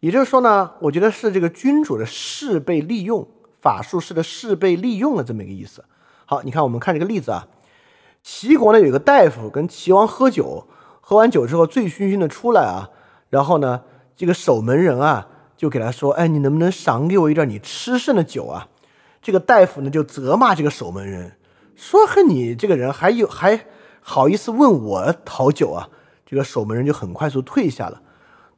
[0.00, 3.28] 也就是说呢，我觉得是这个君主的事被利用，
[3.60, 5.84] 法术师的事被利用了这么一个意思。
[6.32, 7.46] 好，你看我们看这个例子啊，
[8.22, 10.66] 齐国呢有个大夫跟齐王喝酒，
[11.02, 12.88] 喝完酒之后醉醺醺的出来啊，
[13.28, 13.82] 然后呢
[14.16, 15.28] 这个守门人啊
[15.58, 18.68] 就给他说：“哎，你能不能赏给我一点你吃剩的酒啊？”
[19.20, 21.36] 这个大夫呢就责骂这个守门人，
[21.76, 23.66] 说：“和你这个人还有还
[24.00, 25.90] 好意思问我讨酒啊？”
[26.24, 28.00] 这个守门人就很快速退下了。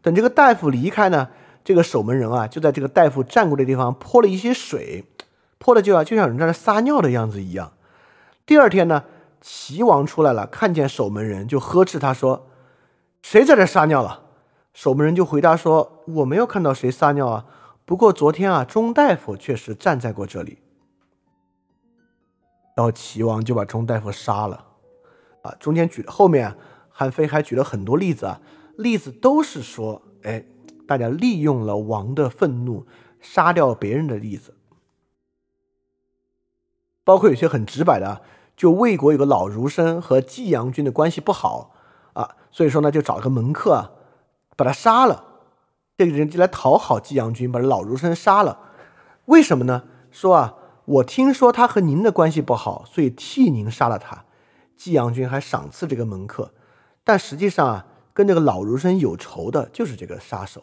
[0.00, 1.26] 等这个大夫离开呢，
[1.64, 5.04] 这个守门人啊，就在这个大夫站过的地方泼了一些水，
[5.58, 7.72] 泼的就要就像人在那撒尿的样子一样。
[8.46, 9.04] 第二天呢，
[9.40, 12.46] 齐王出来了，看见守门人就呵斥他说
[13.22, 14.22] ：“谁在这撒尿了？”
[14.74, 17.46] 守门人就回答说：“我没有看到谁撒尿啊，
[17.84, 20.58] 不过昨天啊，钟大夫确实站在过这里。”
[22.76, 24.64] 然后齐王就把钟大夫杀了。
[25.42, 26.56] 啊，中间举后面。
[26.96, 28.40] 韩非还举了很多例子啊，
[28.76, 30.44] 例子都是说，哎，
[30.86, 32.86] 大家利用了王的愤怒，
[33.20, 34.54] 杀掉别人的例子，
[37.04, 38.22] 包括有些很直白的，
[38.56, 41.72] 就魏国有个老儒生和季阳君的关系不好
[42.14, 43.90] 啊，所以说呢，就找个门客啊，
[44.56, 45.24] 把他杀了，
[45.96, 48.58] 这个人就来讨好季阳君，把老儒生杀了，
[49.26, 49.84] 为什么呢？
[50.10, 50.54] 说啊，
[50.84, 54.24] 我听说他和您的关系不好，所以替您杀了他。
[54.76, 56.52] 季阳君还赏赐这个门客。
[57.04, 60.62] 但实际上啊，跟这个老儒生有仇的就是这个杀手。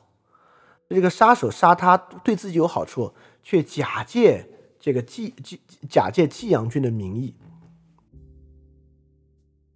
[0.90, 4.50] 这个杀手杀他对自己有好处，却假借
[4.82, 7.34] 这个季季假借季阳君的名义。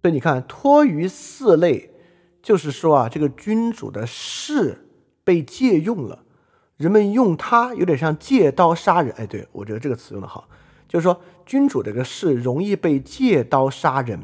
[0.02, 1.90] 所以你看，托于四类，
[2.42, 4.86] 就是说啊，这个君主的势
[5.24, 6.24] 被借用了，
[6.76, 9.12] 人们用他有点像借刀杀人。
[9.16, 10.48] 哎，对我觉得这个词用的好，
[10.86, 14.20] 就是说君主这个势容易被借刀杀人，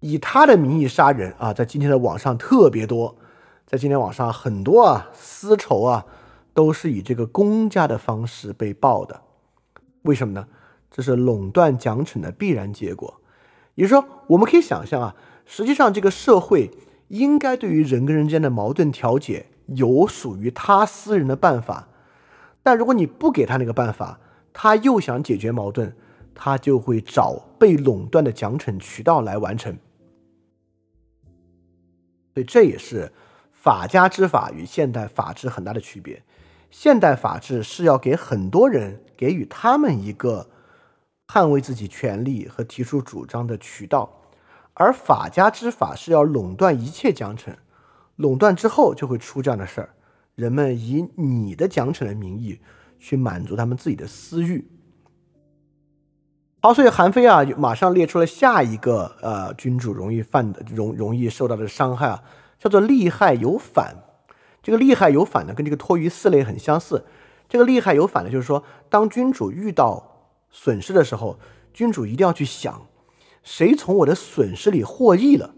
[0.00, 3.18] 以他的名义杀人啊，在今天的网上特别多，
[3.66, 6.06] 在今天网上很多啊私仇啊，
[6.54, 9.22] 都是以这个公家的方式被报的，
[10.02, 10.46] 为什么呢？
[10.90, 13.20] 这是垄断奖惩的必然结果，
[13.74, 15.16] 也就是说，我们可以想象啊，
[15.46, 16.70] 实际上这个社会
[17.08, 21.88] 应该对于人跟人之间的矛盾调解有属于他私人的办法，
[22.62, 24.20] 但如果你不给他那个办法，
[24.52, 25.96] 他又想解决矛盾，
[26.34, 29.74] 他就会找被垄断的奖惩渠道来完成。
[32.34, 33.10] 所以这也是
[33.50, 36.22] 法家之法与现代法治很大的区别。
[36.72, 40.48] 现代法治是要给很多人给予他们一个。
[41.28, 44.20] 捍卫自己权利和提出主张的渠道，
[44.74, 47.54] 而法家之法是要垄断一切奖惩，
[48.16, 49.94] 垄断之后就会出这样的事儿：
[50.34, 52.60] 人们以你的奖惩的名义
[52.98, 54.68] 去满足他们自己的私欲。
[56.60, 62.22] 好，所以韩非啊，马上列出了下一个呃，君主容易犯的、容容易受到的伤害啊，
[62.58, 63.96] 叫做利害有反。
[64.62, 67.04] 这个利害有反呢，跟这个托于四类很相似。
[67.48, 71.38] 这个利害有反呢，就是说，当君主遇到损失的时候，
[71.74, 72.86] 君主一定要去想，
[73.42, 75.54] 谁从我的损失里获益了。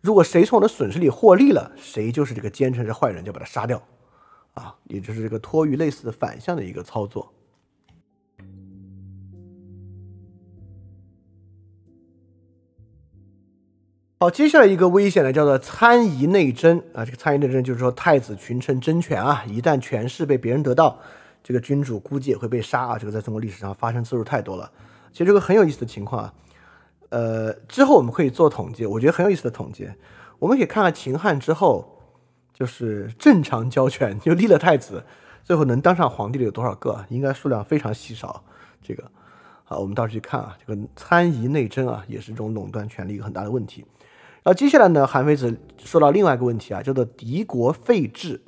[0.00, 3.82] 如果谁从我的损失里获利了，谁就是这个奸臣是坏人，就把他杀掉。
[4.54, 7.32] 啊，也就是这个托于类似的反向的一个操作。
[14.22, 17.04] 好，接下来一个危险的，叫做参议内争啊。
[17.04, 20.96] 这个参议内争就是说，太子群臣争权啊，一旦权势被别人得到。
[21.42, 22.96] 这个君主估计也会被杀啊！
[22.96, 24.70] 这个在中国历史上发生次数太多了。
[25.10, 26.34] 其实这个很有意思的情况啊，
[27.08, 29.90] 呃，之后我们可以做统计，我觉得很有意思的统计。
[30.38, 31.84] 我们可以看看秦汉之后，
[32.54, 35.02] 就是正常交权就立了太子，
[35.42, 37.04] 最后能当上皇帝的有多少个？
[37.08, 38.44] 应该数量非常稀少。
[38.80, 39.02] 这个，
[39.64, 40.56] 好，我们到时候去看啊。
[40.64, 43.84] 这个参议内争啊，也是这种垄断权力一个很大的问题。
[44.42, 48.40] 然后接下来呢，韩非子说到另外一个问题啊，叫做敌国废制。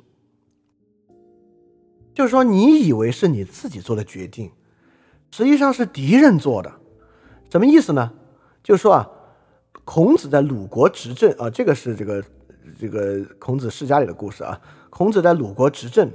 [2.13, 4.51] 就是说，你以为是你自己做的决定，
[5.31, 6.71] 实际上是敌人做的，
[7.49, 8.13] 什么意思呢？
[8.63, 9.09] 就是说啊，
[9.83, 12.23] 孔子在鲁国执政啊，这个是这个
[12.79, 14.59] 这个孔子世家里的故事啊。
[14.89, 16.09] 孔子在鲁国执政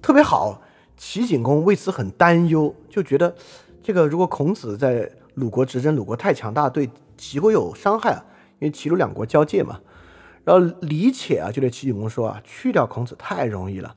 [0.00, 0.62] 特别好，
[0.96, 3.34] 齐景公为此很担忧，就觉得
[3.82, 6.88] 这个如果孔子在鲁国执政，鲁国太强大，对
[7.18, 8.24] 齐国有伤害啊，
[8.58, 9.80] 因为齐鲁两国交界嘛。
[10.44, 13.96] 然后李且啊，就对齐景公说啊，去掉孔子太容易了。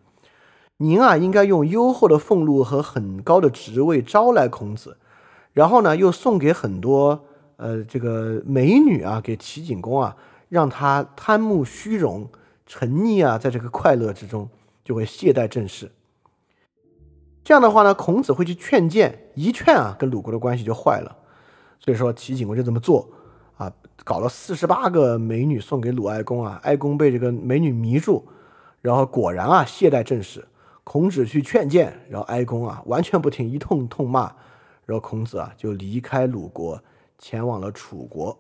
[0.78, 4.98] 您啊，应该用优厚的俸禄和很高的职位招来孔子，
[5.54, 7.26] 然后呢，又送给很多
[7.58, 10.16] 呃这个美女啊，给齐景公啊，
[10.48, 12.30] 让他贪慕虚荣，
[12.66, 14.50] 沉溺啊，在这个快乐之中，
[14.84, 15.92] 就会懈怠政事。
[17.44, 21.16] 这样的话呢，孔子会去劝谏，一劝啊，跟鲁国的关系就坏了。
[21.80, 23.10] 所以说，齐景公就这么做，
[24.04, 28.26] 搞了四十八个美女送给鲁哀公啊，哀公被这个美女迷住，
[28.82, 30.48] 然后果然啊，懈怠政事。
[30.84, 34.34] 孔子去劝谏，然后哀公啊完全不听，一通痛骂，
[34.86, 36.82] 然后孔子啊就离开鲁国，
[37.20, 38.40] 前往了楚国。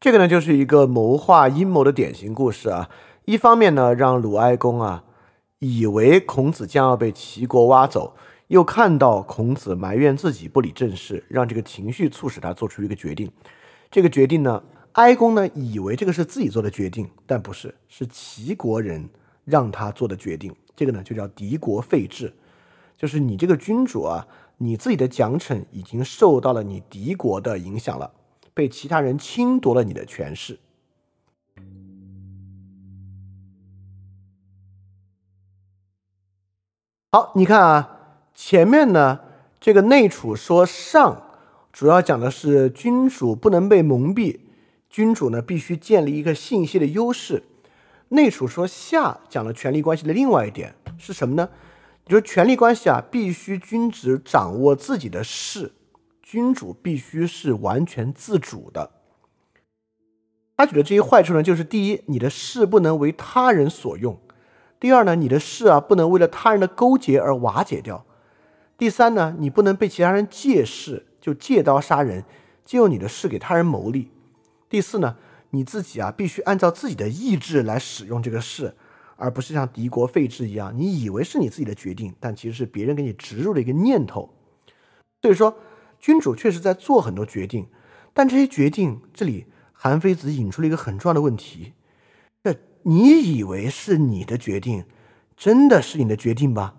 [0.00, 2.88] 这个呢就是一个谋划阴谋的典型故事啊。
[3.26, 5.04] 一方面呢让鲁哀公啊
[5.58, 8.14] 以为孔子将要被齐国挖走，
[8.46, 13.30] 又看到孔子埋怨自己不理政事，让这个情绪促使他做出一个决定。
[13.90, 14.62] 这个决定呢，
[14.92, 19.08] 哀公呢以为这个是自己做的决定，但不是，是齐国人
[19.44, 20.54] 让他做的决定。
[20.76, 22.32] 这个呢就叫敌国废制，
[22.96, 28.12] 就是你这个君主啊，你自己的奖惩已经受到了你敌国的影响了，
[28.54, 30.60] 被其他人侵夺了你的权势。
[37.12, 37.98] 好，你看啊，
[38.32, 39.18] 前面呢
[39.58, 41.29] 这个内储说上，
[41.72, 44.40] 主要讲的是君主不能被蒙蔽，
[44.88, 47.44] 君主呢必须建立一个信息的优势。
[48.08, 51.48] 内储说下讲了权力关系的另外一点是什么呢？
[52.06, 55.72] 就是权力关系啊，必须君主掌握自己的事，
[56.20, 58.90] 君主必须是完全自主的。
[60.56, 64.16] 他举的这些坏处呢，就是第一，你的事不能为他人所用；
[64.80, 68.04] 第二呢，你的事啊不能为了他人的勾结而瓦解掉；
[68.76, 72.24] 第三呢，你不能被其他人借势，就借刀杀人，
[72.64, 74.08] 借用你的事给他人谋利；
[74.68, 75.16] 第四呢。
[75.52, 78.76] 你自己啊必须按照自己的意志来使用这个事，
[79.16, 84.32] 而不是像敌国废制一样，你以为是你自己的决定，但其实是别人给你植入了一个念头。
[85.20, 85.58] 所以说，
[85.98, 87.66] 君主确实在做很多决定，
[88.14, 91.72] 但这些决定，这里韩非子引出了一个很重要的问题：
[92.44, 94.84] 这你以为是你的决定，
[95.36, 96.74] 真的是你的决定吗？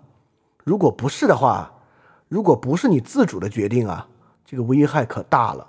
[0.64, 1.82] 如果不是的话，
[2.28, 4.08] 如果不是你自主的决定啊，
[4.52, 5.66] 这个危害可大了。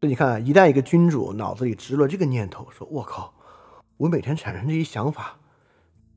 [0.00, 3.34] 所以你看，一旦一个君主脑子里植入了这个念头，说“我靠，
[3.96, 5.36] 我每天产生这些想法，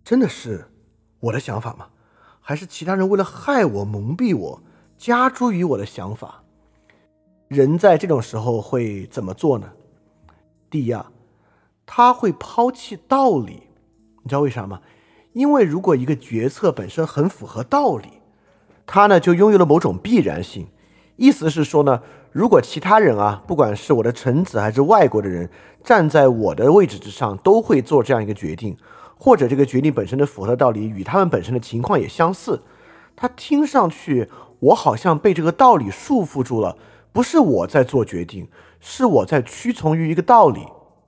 [0.03, 0.71] 真的是
[1.19, 1.89] 我的想法吗？
[2.39, 4.61] 还是其他人为了害我、蒙蔽我，
[4.95, 6.43] 加诸于我的想法？”
[7.49, 9.73] 人在这种时候会怎么做呢？
[10.69, 11.11] 第一啊，
[11.83, 13.63] 他会抛弃道理。
[14.21, 14.79] 你知道为啥吗？
[15.33, 18.14] 因为如果一个决策本身很符合道理，
[18.85, 20.67] 它呢就拥有了某种必然性。
[21.15, 22.01] 意思是说呢，
[22.31, 25.49] 如果其他人啊，不管是我的臣子还是外国的人，
[25.83, 28.77] 站在我的位置之上，都会做这样一个决定，
[29.17, 32.61] 或者这个决定本身的符合道理与他们本身的情况也相似，
[33.15, 34.29] 他听上去
[34.59, 36.77] 我好像被这个道理束缚住了，
[37.11, 38.47] 不是我在做决定，
[38.79, 40.67] 是我在屈从于一个道理，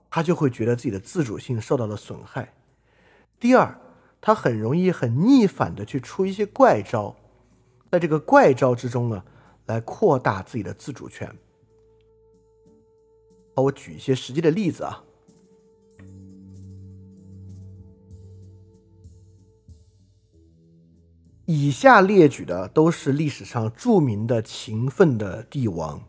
[0.10, 2.54] 他就会觉得自己的自主性受到了损害。
[3.40, 3.78] 第二。
[4.20, 7.16] 他很容易很逆反的去出一些怪招，
[7.90, 9.24] 在这个怪招之中呢，
[9.66, 11.28] 来扩大自己的自主权。
[13.56, 15.04] 好，我举一些实际的例子啊。
[21.46, 26.02] 以下列举的都是历史上著名的勤奋的帝王，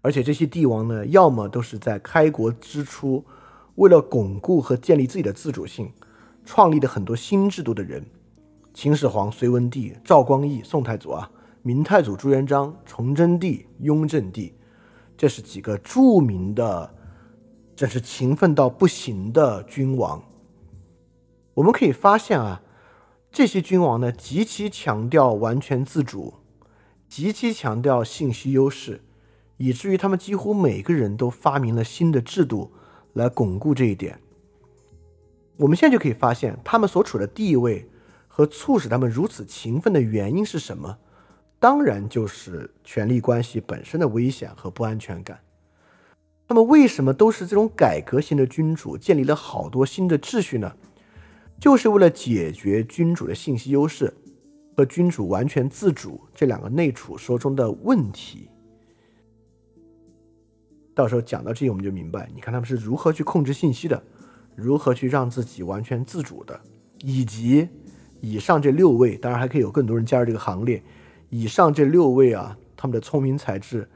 [0.00, 3.24] 而且这些帝王呢，要么都是在开国之初，
[3.74, 5.92] 为了巩固和建立自己的自主性。
[6.42, 8.04] 创立的很多新制度的人，
[8.82, 11.30] 秦始皇、隋文帝、赵光义、宋太祖啊，
[11.60, 14.54] 明太祖朱元璋、崇祯帝、雍正帝，
[15.18, 16.94] 这是几个著名的，
[17.76, 20.24] 真是勤奋到不行的君王。
[21.52, 22.62] 我们可以发现啊，
[23.30, 26.32] 这些君王呢，极其强调完全自主，
[27.06, 29.02] 极其强调信息优势，
[29.58, 32.72] 以至于他们几乎每个人都发明了新的制度
[33.12, 34.18] 来巩固这一点。
[35.58, 37.86] 我们现在就可以发现，他们所处的地位
[38.40, 40.96] 和促使他们如此勤奋的原因是什么？
[41.58, 45.38] 当然就是权力关系本身的危险和不安全感。
[46.48, 50.74] 那么，为什么都是这种改革型的君主建立了好多新的秩序呢？
[51.60, 54.10] 就是为了解决君主的信息优势
[54.74, 58.48] 和君主完全自主这两个内储说中的问题。
[60.94, 64.02] 到时候讲到这里，我们就明白，你看他们是如何去控制信息的。
[64.56, 66.58] 如何去让自己完全自主的，
[67.00, 67.68] 以及
[68.20, 70.82] 以上这六位，当然还可以有更多人加入这个行列。
[71.28, 73.88] 以上这六位啊，他们的聪明才智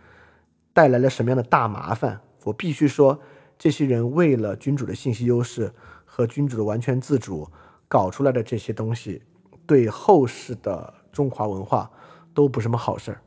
[0.72, 2.20] 带来了什么样的大麻烦？
[2.44, 3.20] 我必须说，
[3.59, 5.72] 这些人为了君主的信息优势
[6.05, 7.48] 和君主的完全自主
[7.88, 9.22] 搞出来的这些东西，
[9.66, 11.90] 对后世的中华文化
[12.32, 13.20] 都不是什么好事儿。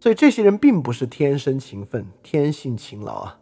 [0.00, 3.38] 所以，这些人并不是天生勤奋、天性勤劳啊。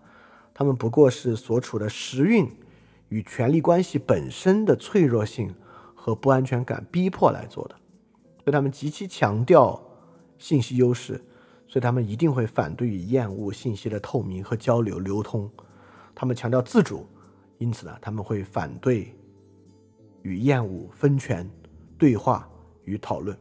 [0.54, 2.48] 他们不过是所处的时运
[3.08, 5.54] 与权力关系本身的脆弱性
[5.94, 7.74] 和不安全感逼迫来做的，
[8.38, 9.80] 所以他们极其强调
[10.38, 11.22] 信息优势，
[11.68, 15.50] 所以他们一定会反对与厌恶信息的透明和交流流通。
[16.14, 17.06] 他们强调自主，
[17.58, 19.14] 因此呢，他们会反对
[20.22, 21.48] 与厌恶分权、
[21.98, 22.48] 对话
[22.84, 23.36] 与讨论。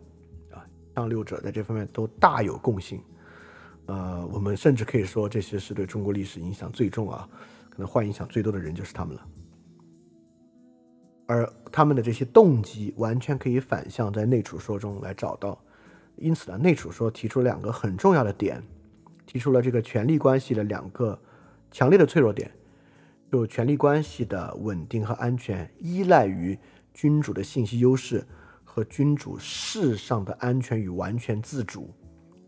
[0.51, 0.65] 啊，
[0.95, 3.01] 上六者在这方面都大有共性。
[3.85, 7.27] 呃，我们甚至可以说，这些是对中国历史影响最重啊，
[7.69, 9.27] 可能坏影响最多的人就是他们了。
[11.25, 15.57] 而他们的这些动机，完全可以反向在内储说中来找到。
[16.15, 18.61] 因此呢，内储说提出两个很重要的点，
[19.25, 21.19] 提出了这个权力关系的两个
[21.71, 22.51] 强烈的脆弱点，
[23.31, 26.57] 就权力关系的稳定和安全依赖于
[26.93, 28.25] 君主的信息优势
[28.63, 31.93] 和君主世上的安全与完全自主，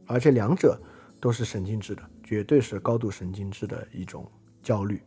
[0.06, 0.80] 而这两者。
[1.22, 4.30] 都是神经质的，绝对是高度神经质的一种
[4.62, 5.02] 焦虑。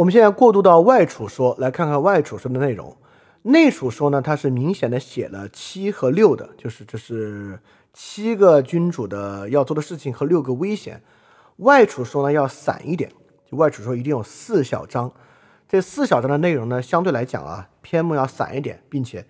[0.00, 2.96] 我们现在过渡到外储说，来看看外储说的内容。
[3.42, 7.60] 内储说呢，它是明显的写了七和六的，就是这是
[7.92, 11.02] 七个君主的要做的事情和六个危险。
[11.58, 13.12] 外储说呢要散一点，
[13.44, 15.12] 就外储说一定有四小章。
[15.68, 19.26] 这四小章的内容呢，相对来讲啊，篇目要散一点，并且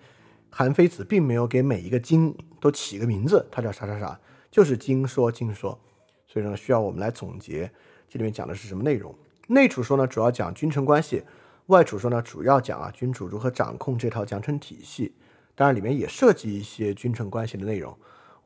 [0.49, 4.17] 韩非子并没有给每一个经都起个名字，它叫啥啥啥，
[4.49, 5.77] 就是经说经说。
[6.25, 7.69] 所以呢，需要我们来总结
[8.07, 9.13] 这里面讲的是什么内容。
[9.51, 11.25] 内储说呢，主要讲君臣关系；
[11.65, 15.13] 外储说呢，主要讲啊君主如何掌控这套奖惩体系。
[15.55, 17.97] 当然，里面也涉及一些君臣关系的内容。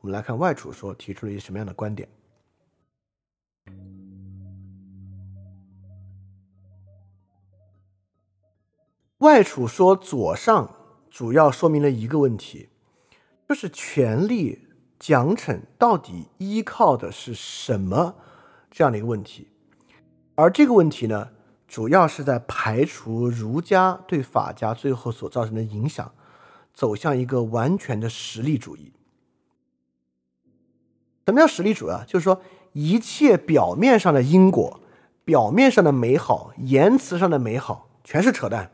[0.02, 2.10] 我们来看外储说提出了一些什么样的观点。
[9.20, 10.76] 外储说左上
[11.12, 12.70] 主要说明了一个问题，
[13.48, 14.68] 就是权力
[14.98, 18.16] 奖惩到底依靠的是什么
[18.72, 19.48] 这样的一个问题，
[20.36, 21.30] 而这个问题呢，
[21.68, 26.12] 主要是在排除儒家对法家最后所造成的影响，
[26.74, 28.92] 走向一个完全的实力主义。
[31.26, 32.04] 什么叫实力主义啊？
[32.06, 32.42] 就是说
[32.74, 34.80] 一切表面上的因果、
[35.24, 38.70] 表面上的美好、言辞上的美好，全是扯淡。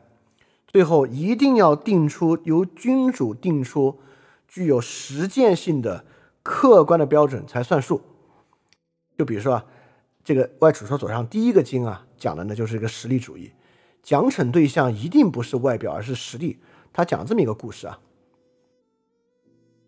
[0.66, 4.00] 最后一定要定出由君主定出
[4.48, 6.04] 具有实践性的
[6.42, 8.02] 客观的标准才算数。
[9.16, 9.64] 就比如说啊，
[10.24, 13.52] 这个外储说左上第一个经啊，讲的呢就是一个实力主义，
[14.02, 16.60] 奖惩对象一定不是外表，而是实力。
[16.92, 17.98] 他讲这么一个故事啊，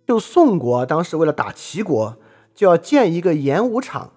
[0.06, 2.16] 就宋国当时为了打齐国，
[2.54, 4.12] 就要建一个演武场。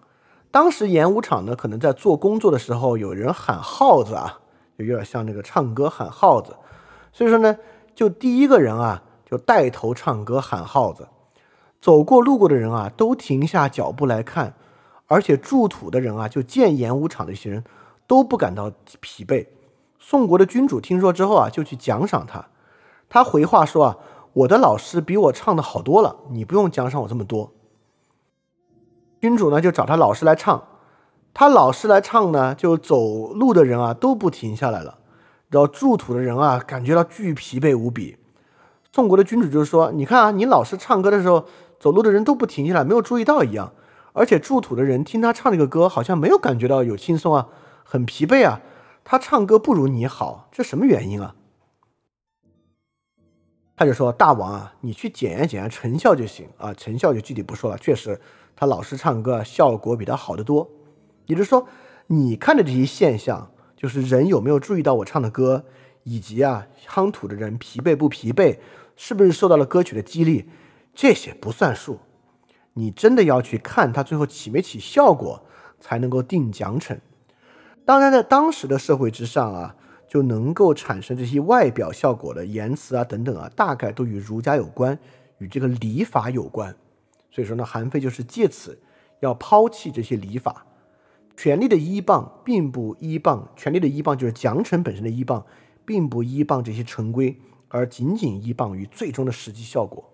[0.49, 4.41] 当时演武场呢，可能在做工作的时候，有人喊号子啊。
[4.77, 6.55] 就有点像那个唱歌喊号子，
[7.11, 7.57] 所以说呢，
[7.95, 11.07] 就第一个人啊，就带头唱歌喊号子，
[11.81, 14.53] 走过路过的人啊，都停下脚步来看，
[15.07, 17.63] 而且筑土的人啊，就建演武场的一些人
[18.05, 19.47] 都不感到疲惫。
[19.99, 22.47] 宋国的君主听说之后啊，就去奖赏他，
[23.09, 23.97] 他回话说啊，
[24.33, 27.51] 我的老师比我唱的好多了，你不用奖赏我这么多。
[29.19, 30.63] 君主呢，就找他老师来唱。
[31.33, 34.99] 他老师来唱呢，就走路的人啊都不停下来了，
[35.49, 38.17] 然后筑土的人啊感觉到巨疲惫无比。
[38.91, 41.45] 宋国的君主就说：“你看啊，你老师唱歌的时候，
[41.79, 43.71] 走路的人都不停下来，没有注意到一样。
[44.17, 47.49] 而且筑土的人听他唱这个歌，好像没有感觉到有轻松啊，
[47.83, 48.61] 很疲惫啊。
[49.03, 51.35] 他唱歌不如你好，这什么原因啊？”
[53.77, 57.77] 他就说：“大王啊，你去检验检验成效就行啊，成效就具体不说了。
[57.77, 58.19] 确实，
[58.55, 60.67] 他老师唱歌效果比他好得多。”
[61.27, 61.67] 也就是说，
[62.07, 65.63] 你看的这些现象，就是人有没有注意到我唱的歌，
[66.03, 68.57] 以及啊，夯土的人疲惫不疲惫，
[68.95, 70.49] 是不是受到了歌曲的激励，
[70.95, 71.99] 这些不算数。
[72.77, 75.43] 你真的要去看他最后起没起效果，
[75.79, 76.95] 才能够定奖惩。
[77.83, 79.75] 当然，在当时的社会之上啊，
[80.07, 84.99] 就能够产生这些外表效果的言辞啊等等啊，大概都与儒家有关，
[85.39, 86.75] 与这个礼法有关。
[87.31, 88.79] 所以说呢，韩非就是借此
[89.21, 90.67] 要抛弃这些礼法。
[91.35, 95.43] 权力的依傍并不依傍，权力的依傍就是奖惩本身的依傍，
[95.83, 97.39] 并不依傍这些成规，
[97.69, 100.13] 而仅仅依傍于最终的实际效果。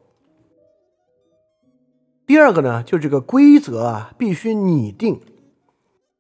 [2.26, 5.22] 第二个呢，就这个规则啊，必须拟定，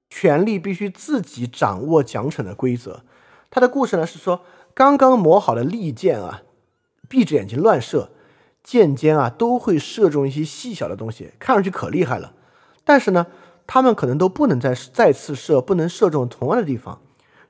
[0.09, 3.03] 权力必须自己掌握奖惩的规则。
[3.49, 4.41] 他的故事呢是说，
[4.73, 6.43] 刚刚磨好的利箭啊，
[7.07, 8.11] 闭着眼睛乱射，
[8.63, 12.33] 箭尖啊都会射中一些细小的东西，看上去可厉害了，
[12.83, 13.27] 但是呢。
[13.65, 16.99] 他们可能都不能再再次射，不能射中同样的地方。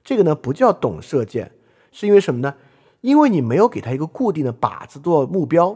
[0.03, 1.51] 这个呢不叫懂射箭，
[1.91, 2.53] 是因为什么呢？
[3.01, 5.69] 因为你没有给他一个固定的靶子做目标。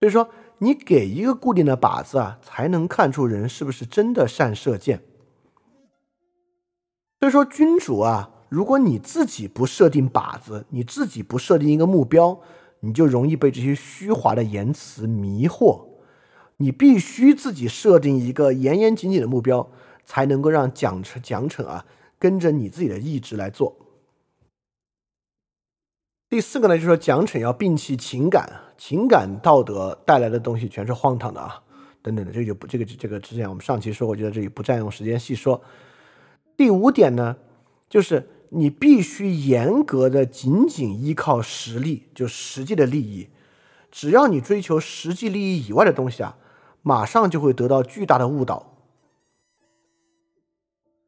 [0.00, 0.28] 所以说，
[0.58, 5.02] 你给一个固定的靶子啊，才能看出人是不是真的善射箭。
[7.20, 12.38] 所以说，君主啊，如果你自己不设定靶子，你自己不设定一个目标，
[12.80, 15.86] 你就容易被这些虚华的言辞迷惑。
[16.58, 19.68] 你必须自己设定一个严严谨谨的目标，
[20.04, 21.84] 才能够让奖惩奖惩啊
[22.18, 23.74] 跟着你自己的意志来做。
[26.34, 31.62] 第四个呢，就是说奖惩要摒弃情感，情感道德带来的东西全是荒唐的啊，
[32.02, 35.62] 等等的，这个就不这个这个之前我们上期说，我就在这里不占用时间细说。
[36.56, 37.36] 第五点呢，
[37.88, 43.28] 就是你必须严格的仅仅依靠实力，就实际的利益，
[43.92, 46.36] 只要你追求实际利益以外的东西啊。
[46.82, 48.74] 马上就会得到巨大的误导。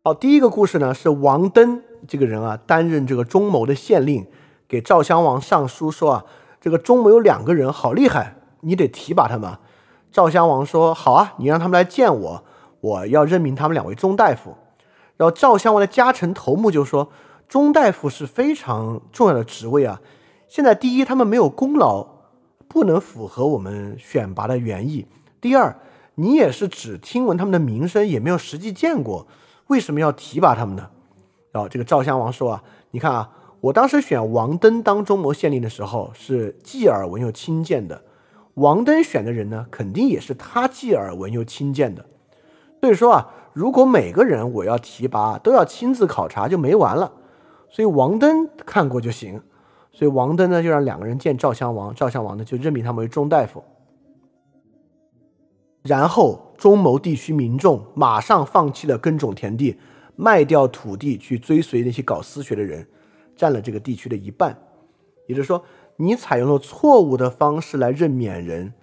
[0.05, 4.25] 好，第一个故事呢是王登这个人啊，担任这个中牟的县令，
[4.69, 6.25] 给赵襄王上书说啊，
[6.61, 9.59] 这个中牟有两个人好厉害，你得提拔他们。
[10.11, 12.45] 赵襄王说好啊，你让他们来见我，
[12.81, 14.57] 我要任命他们两位中大夫。
[15.17, 17.11] 然后赵襄王的家臣头目就说，
[17.49, 20.01] 中大夫是非常重要的职位啊。
[20.49, 22.07] 现在第一，他们没有功劳，
[22.69, 25.07] 不能符合我们选拔的原意；
[25.41, 25.79] 第二，
[26.17, 29.27] 你也是只听闻他们的名声，也没有实际见过，
[29.69, 30.89] 为什么要提拔他们呢？
[31.53, 33.31] 然后这个赵襄王说啊，你看啊，
[33.67, 38.03] 我当时选王登当中牟县令的时候，是既耳闻又亲见的。
[38.55, 42.07] 王登选的人呢，肯定也是他既耳闻又亲见的。
[42.81, 47.13] 所以说啊，如果每个人我要提拔都要亲自考察，就没完了。
[47.69, 49.43] 所以王登看过就行。
[49.91, 53.65] 所以王登呢，就让两个人见赵襄王，赵襄王呢就任命他们为中大夫。
[55.83, 59.77] 然后中牟地区民众马上放弃了耕种田地，
[60.15, 62.87] 卖掉土地去追随那些搞私学的人，
[63.37, 64.59] 占了这个地区的一半。
[65.27, 65.65] 也就是说。
[65.99, 68.75] 你采用了错误的方式来任免人，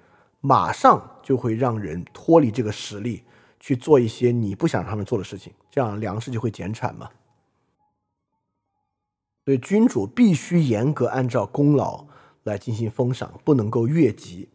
[0.41, 3.21] 马上就会让人脱离这个实力，
[3.59, 7.11] 去做一些你不想让他们做的事情，这样粮食就会减产嘛。
[9.45, 12.07] 所以君主必须严格按照功劳
[12.41, 14.49] 来进行封赏，不能够越级。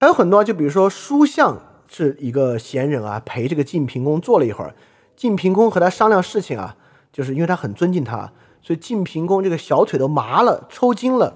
[0.00, 4.74] 还有很多，就比如说书相是一个闲人啊，陪这个晋平公坐了一会儿，
[5.14, 6.76] 晋平公和他商量事情啊，
[7.12, 8.32] 就是因为他很尊敬他。
[8.62, 11.34] 所以晋平公这个小腿都麻了、抽筋了，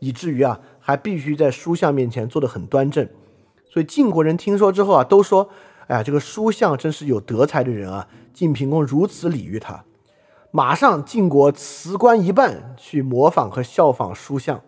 [0.00, 3.08] 以至于啊，还必须在书相面前坐得很端正。
[3.68, 5.48] 所以晋国人听说之后啊，都说
[5.88, 9.84] ：“哎呀，这个书相真是有德才的人啊！”晋平公如此礼遇他，
[10.50, 14.60] 马上晋国辞官一半去模仿和效仿书相。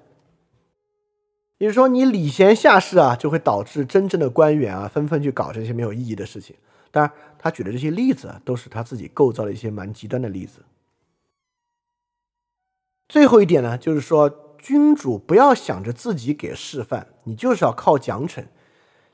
[1.59, 6.55] 也就是说，你礼贤下士啊，就会导致真正的官员啊，纷纷去搞这些没有意义的事情。
[6.91, 10.61] 当然，他举的这些例子啊都是他自己构造的一些蛮极端的例子。
[13.15, 14.29] 最后一点呢，就是说，
[14.59, 18.43] 君主不要想着自己给示范，你就是要靠奖惩。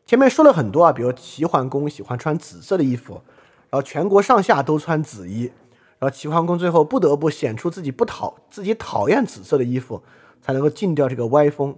[0.06, 3.20] 前面说了很多啊，比如齐桓公喜欢穿紫色的衣服，
[3.68, 5.52] 然后全国上下都穿紫衣，
[5.98, 10.02] 然后齐桓公最后不得不显出自己不讨自己讨厌紫色的衣服，
[10.40, 11.76] 才能够禁掉这个歪风。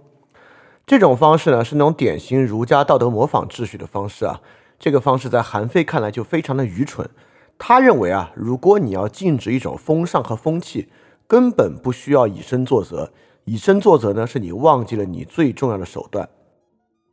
[0.87, 4.39] 这种方式呢，是那种典型儒家道德模仿秩序的方式啊。
[4.79, 7.09] 这个方式在韩非看来就非常的愚蠢。
[7.57, 10.87] 他认为啊，如果你要禁止一种风尚和风气，
[11.27, 13.11] 根本不需要以身作则，
[13.45, 16.29] 以身作则呢，是你忘记了你最重要的手段。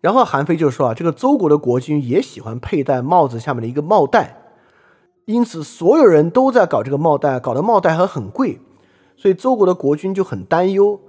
[0.01, 4.37] 然后韩非就说啊，这个周国的国君也喜欢佩戴帽子下面的一个帽带，
[5.27, 8.61] 因此所有人都在搞这个帽带，搞的帽带还很贵，
[9.17, 11.01] 所以周国的国君就很担忧。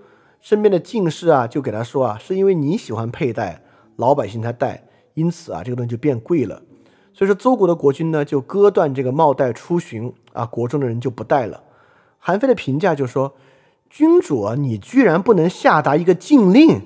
[0.41, 3.63] 身边的进士啊，就给他说啊，是因为你喜欢佩戴，
[3.95, 6.61] 老百姓才戴，因此啊，这个东西就变贵了。
[7.13, 11.63] 所以说周国的国君呢，就割断这个帽带出巡啊，国中的人就不戴了。
[12.23, 13.33] 韩非的评价就说
[13.89, 16.79] ：“君主啊，你居然不能下达一个禁令，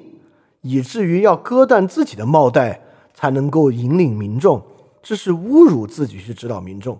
[0.61, 2.81] 以至于要割断自己的帽带
[3.13, 4.65] 才能够引领民众，
[5.03, 6.97] 这是侮辱自己去指导民众。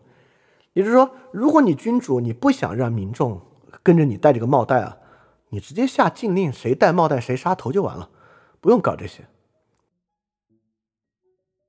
[0.74, 3.40] 也就是说，如果你君主你不想让民众
[3.82, 4.98] 跟着你戴这个帽带啊，
[5.52, 8.10] 你直接下禁令，谁戴帽带谁杀头就完了，
[8.60, 9.24] 不用搞这些。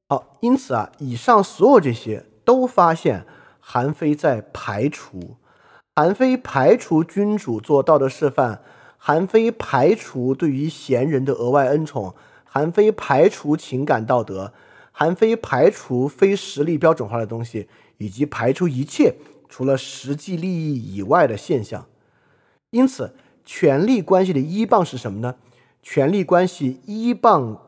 [0.08, 3.24] 好，因此啊，以上所有这些都发现
[3.60, 5.36] 韩非在排除。”
[5.98, 8.60] 韩非排除君主做道德示范，
[8.98, 12.14] 韩非排除对于贤人的额外恩宠，
[12.44, 14.52] 韩非排除情感道德，
[14.92, 17.66] 韩非排除非实力标准化的东西，
[17.96, 19.14] 以及排除一切
[19.48, 21.86] 除了实际利益以外的现象。
[22.68, 23.14] 因此，
[23.46, 25.36] 权力关系的依傍是什么呢？
[25.82, 27.62] 权力关系依傍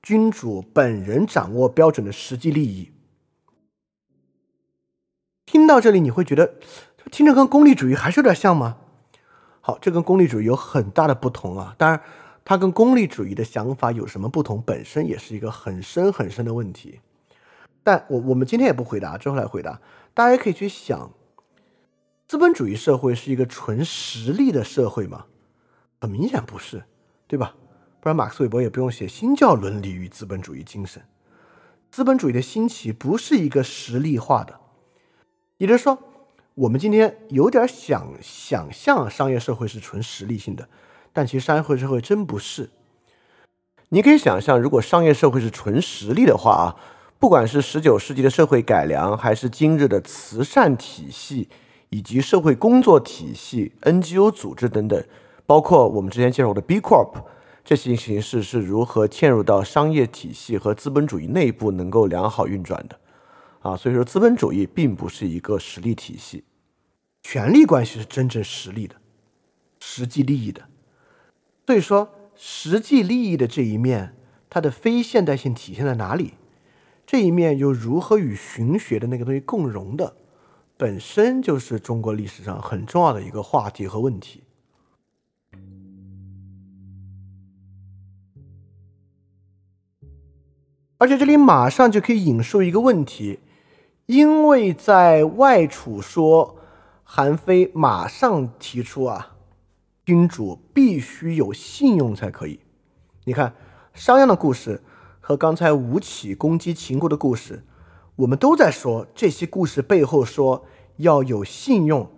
[0.00, 2.92] 君主本人掌握标准的实际利益。
[5.44, 6.54] 听到这里，你会觉得。
[7.10, 8.76] 听着跟功利主义还是有点像吗？
[9.60, 11.74] 好，这跟功利主义有很大的不同啊。
[11.78, 12.00] 当然，
[12.44, 17.00] 它跟功利主义的想法有什么不同，本身也是一个很深很深的问题。
[17.82, 19.80] 但我我们今天也不回答，之后来回答。
[20.14, 21.12] 大家也可以去想，
[22.26, 25.26] 资本主义社会是一个纯实力的社会吗？
[26.00, 26.84] 很明显不是，
[27.26, 27.54] 对吧？
[28.00, 31.02] 不然马克思韦伯也不用写《新教伦理与资本主义精神》。
[31.90, 34.60] 资本主义的兴起不是一个实力化的，
[35.58, 35.98] 也就是说。
[36.56, 40.66] 我们今天有点想想象商业社会是纯实力性的，
[41.12, 42.70] 但其实商业社会真不是。
[43.90, 46.64] 你可以想象，如果商业社会是纯实力的话啊，
[47.18, 51.50] 不管是十九世纪的社会改良，还是今日的慈善体系
[51.90, 55.04] 以及社会工作体系、NGO 组织等等，
[55.44, 57.22] 包括我们之前介绍过的 B Corp
[57.62, 62.98] 这些形式是如何嵌入到商业体系和资本主义内部，能够良好运转的。
[63.66, 66.44] 啊，所以说资本主义并不是一个实力体系，
[67.24, 68.94] 权力关系是真正实力的，
[69.80, 70.68] 实际利益的。
[71.66, 74.14] 所以说，实际利益的这一面，
[74.48, 76.34] 它的非现代性体现在哪里？
[77.04, 80.16] 这一面又如何与寻学的那个东西共融的？
[80.76, 84.44] 本身就是中国历史上很重要的一个话题和问题。
[90.98, 93.40] 而且这里马上就可以引述一个问题，
[94.06, 96.56] 因为在外储说，
[97.02, 99.34] 韩非马上提出啊，
[100.04, 102.60] 君主必须有信用才可以。
[103.24, 103.54] 你看
[103.94, 104.80] 商鞅的故事
[105.20, 107.64] 和刚才吴起攻击秦国的故事，
[108.14, 110.64] 我们都在说这些故事背后说
[110.98, 112.08] 要有信用，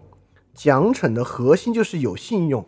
[0.53, 2.67] 奖惩的核心就是有信用。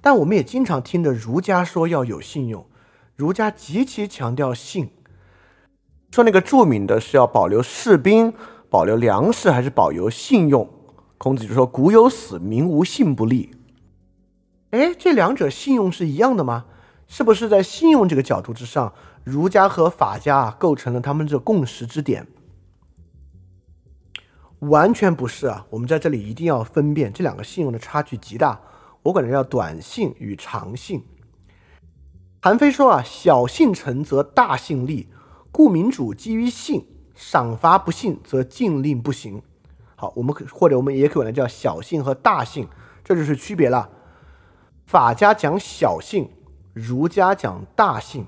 [0.00, 2.64] 但我们也经常听着儒家说要有信用，
[3.16, 4.90] 儒家极其强调信。
[6.14, 8.32] 说那个著名的是要保留士兵、
[8.70, 10.70] 保留粮食，还是保留信用？
[11.18, 13.50] 孔子就说：“古有死，民无信不立。”
[14.70, 16.66] 哎，这两者信用是一样的吗？
[17.08, 18.92] 是不是在信用这个角度之上，
[19.24, 22.28] 儒家和法家构成了他们这共识之点？
[24.60, 25.66] 完全不是啊！
[25.70, 28.60] 我们在这里一定要分辨这两个信用的差距极大。
[29.02, 31.02] 我管它叫短信与长信。
[32.40, 35.08] 韩非说啊：“小信成则大信立。”
[35.56, 39.40] 故民主基于信，赏罚不信则禁令不行。
[39.94, 42.66] 好，我们可或者我们也可以管它叫小信和大信，
[43.04, 43.88] 这就是区别了。
[44.84, 46.28] 法家讲小信，
[46.72, 48.26] 儒家讲大信。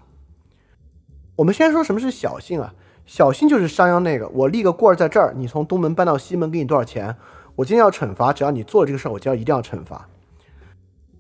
[1.35, 2.73] 我们先说什么是小信啊？
[3.07, 7.17] 小信就是商鞅那个，我立个棍儿在这儿，你从东门搬到西门，给你多少钱？
[7.57, 10.09] 我今天要惩罚，只要你做了这个事儿，我就要一定要惩罚。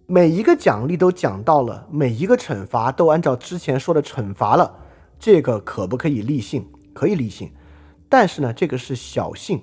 [0.06, 4.85] 每一个奖励都讲到了，每一个惩罚都按照之前说的惩罚了。
[5.18, 6.66] 这个可不可以立信？
[6.92, 7.52] 可以立信，
[8.08, 9.62] 但是呢，这个是小信。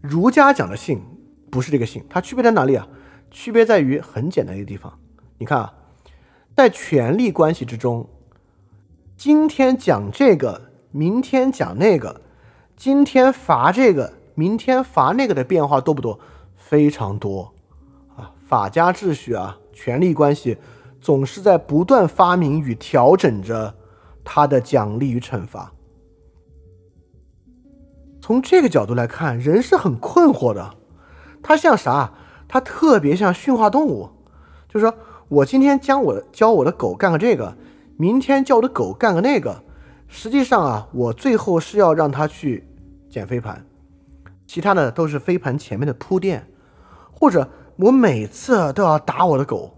[0.00, 1.02] 儒家讲的信
[1.50, 2.86] 不是这个信，它区别在哪里啊？
[3.30, 4.98] 区别在于很简单一个地方。
[5.38, 5.74] 你看啊，
[6.54, 8.08] 在权力关系之中，
[9.16, 12.20] 今天讲这个，明天讲那个，
[12.76, 16.20] 今天罚这个，明天罚那个的变化多不多？
[16.56, 17.52] 非常多
[18.16, 18.32] 啊！
[18.46, 20.56] 法家秩序啊，权力关系。
[21.00, 23.74] 总是在不断发明与调整着
[24.22, 25.72] 他的奖励与惩罚。
[28.20, 30.74] 从这个角度来看，人是很困惑的。
[31.42, 32.12] 他像啥？
[32.46, 34.10] 他特别像驯化动物。
[34.68, 34.94] 就是说
[35.28, 37.56] 我今天教我教我的狗干个这个，
[37.96, 39.62] 明天教我的狗干个那个。
[40.06, 42.68] 实际上啊，我最后是要让它去
[43.08, 43.64] 捡飞盘，
[44.46, 46.46] 其他的都是飞盘前面的铺垫，
[47.10, 49.76] 或者我每次都要打我的狗。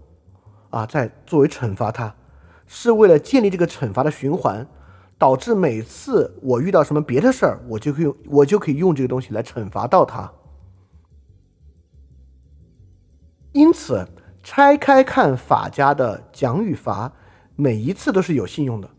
[0.73, 2.15] 啊，在作为惩罚他，
[2.65, 4.65] 是为了建立这个惩罚的循环，
[5.19, 10.31] 导致每次我遇到什么别的事儿，我就可以我就可以用这个东西来惩罚到他。
[13.51, 14.03] 因此，
[14.41, 17.11] 拆开看法家的奖与罚，
[17.55, 18.89] 每一次都是有信用的，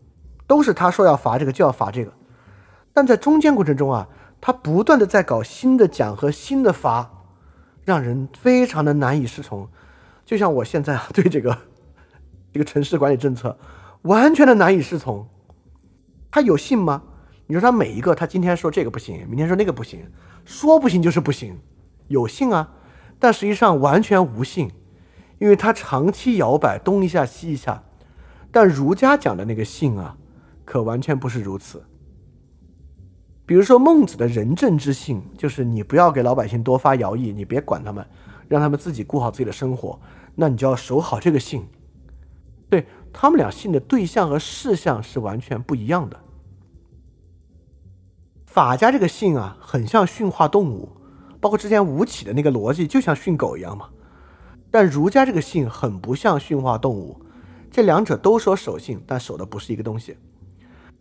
[0.47, 2.13] 都是他说要罚这个就要罚这个。
[2.93, 4.07] 但在中间过程中啊，
[4.39, 7.11] 他不断的在搞新的奖和新的罚，
[7.83, 9.67] 让人非常的难以适从。
[10.25, 11.55] 就像我现在啊， 对这个
[12.51, 13.57] 这个城市管理政策
[14.01, 15.27] 完全的难以适从。
[16.31, 17.03] 他有信吗？
[17.47, 20.09] 你说他每一个，他今天说这个不行，明天说那个不行，
[20.43, 21.59] 说不行就是不行，
[22.07, 22.73] 有信啊，
[23.19, 24.71] 但实际上完全无信，
[25.37, 27.83] 因为他长期摇摆，东一下西一下。
[28.51, 30.17] 但儒家讲的那个信啊，
[30.65, 31.83] 可完全不是如此。
[33.45, 38.03] 比如说孟子的仁政之信，就是你不要给老百姓多发徭役，你别管他们。
[38.47, 39.99] 让他们自己过好自己的生活，
[40.35, 41.65] 那你就要守好这个信。
[42.69, 46.19] 对他们俩信的对象和事项是完全不一样的。
[48.45, 50.89] 法家这个信啊，很像驯化动物，
[51.39, 53.89] 包括之前吴起的那个逻辑，就像训狗一样嘛。
[54.71, 57.21] 但儒家这个信很不像驯化动物，
[57.69, 60.17] 这两者都说守信，但守的不是一个东西。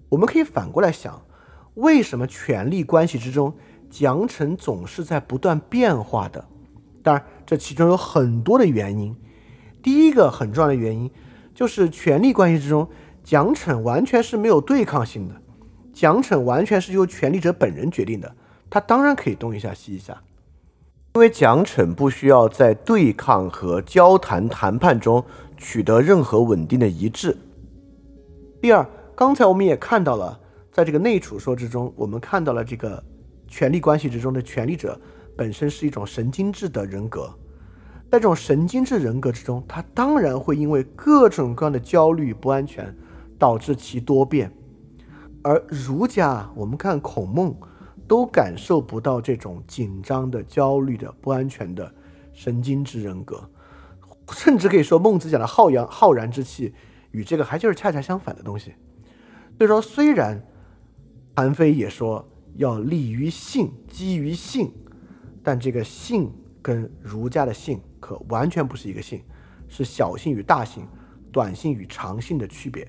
[0.08, 1.20] 我们可以反过来想，
[1.74, 3.52] 为什么权力关系之中
[3.88, 6.44] 奖惩总是在不断变化的？
[7.02, 9.14] 当然，这其中有很多的原因。
[9.82, 11.10] 第一个很重要的原因，
[11.54, 12.88] 就是权力关系之中，
[13.22, 15.34] 奖惩完全是没有对抗性的，
[15.92, 18.34] 奖惩完全是由权力者本人决定的。
[18.70, 20.22] 他当然可以东一下西一下，
[21.14, 25.22] 因为奖惩不需要在对抗和交谈谈判中
[25.56, 27.36] 取得任何稳定的一致。
[28.62, 30.40] 第二，刚才我们也看到了，
[30.72, 33.04] 在这个内储说之中，我们看到了这个
[33.46, 34.98] 权力关系之中的权力者。
[35.36, 37.32] 本身是一种神经质的人格，
[38.10, 42.94] 在这种神经质人格之中，他当然会因为各种各样的焦虑不安全，
[43.38, 44.52] 导致其多变。
[45.42, 47.54] 而儒家，我们看孔孟，
[48.06, 51.92] 都感受不到这种紧张的、焦虑的、不安全的
[52.32, 53.50] 神经质人格，
[54.30, 56.72] 甚至可以说孟子讲的浩洋浩然之气，
[57.10, 58.74] 与这个还就是恰恰相反的东西。
[59.58, 60.46] 所以说，虽然
[61.36, 64.72] 韩非也说要立于性，基于性。
[65.44, 69.22] 但这个性跟儒家的性可完全不是一个性，
[69.68, 70.88] 是小性与大性、
[71.30, 72.88] 短信与长信的区别。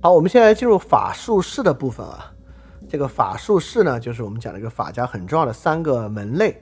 [0.00, 2.30] 好，我们现在进入法术式的部分啊。
[2.86, 6.60] 这个法术式呢，就是我们讲的一个法家很重要的三个门类。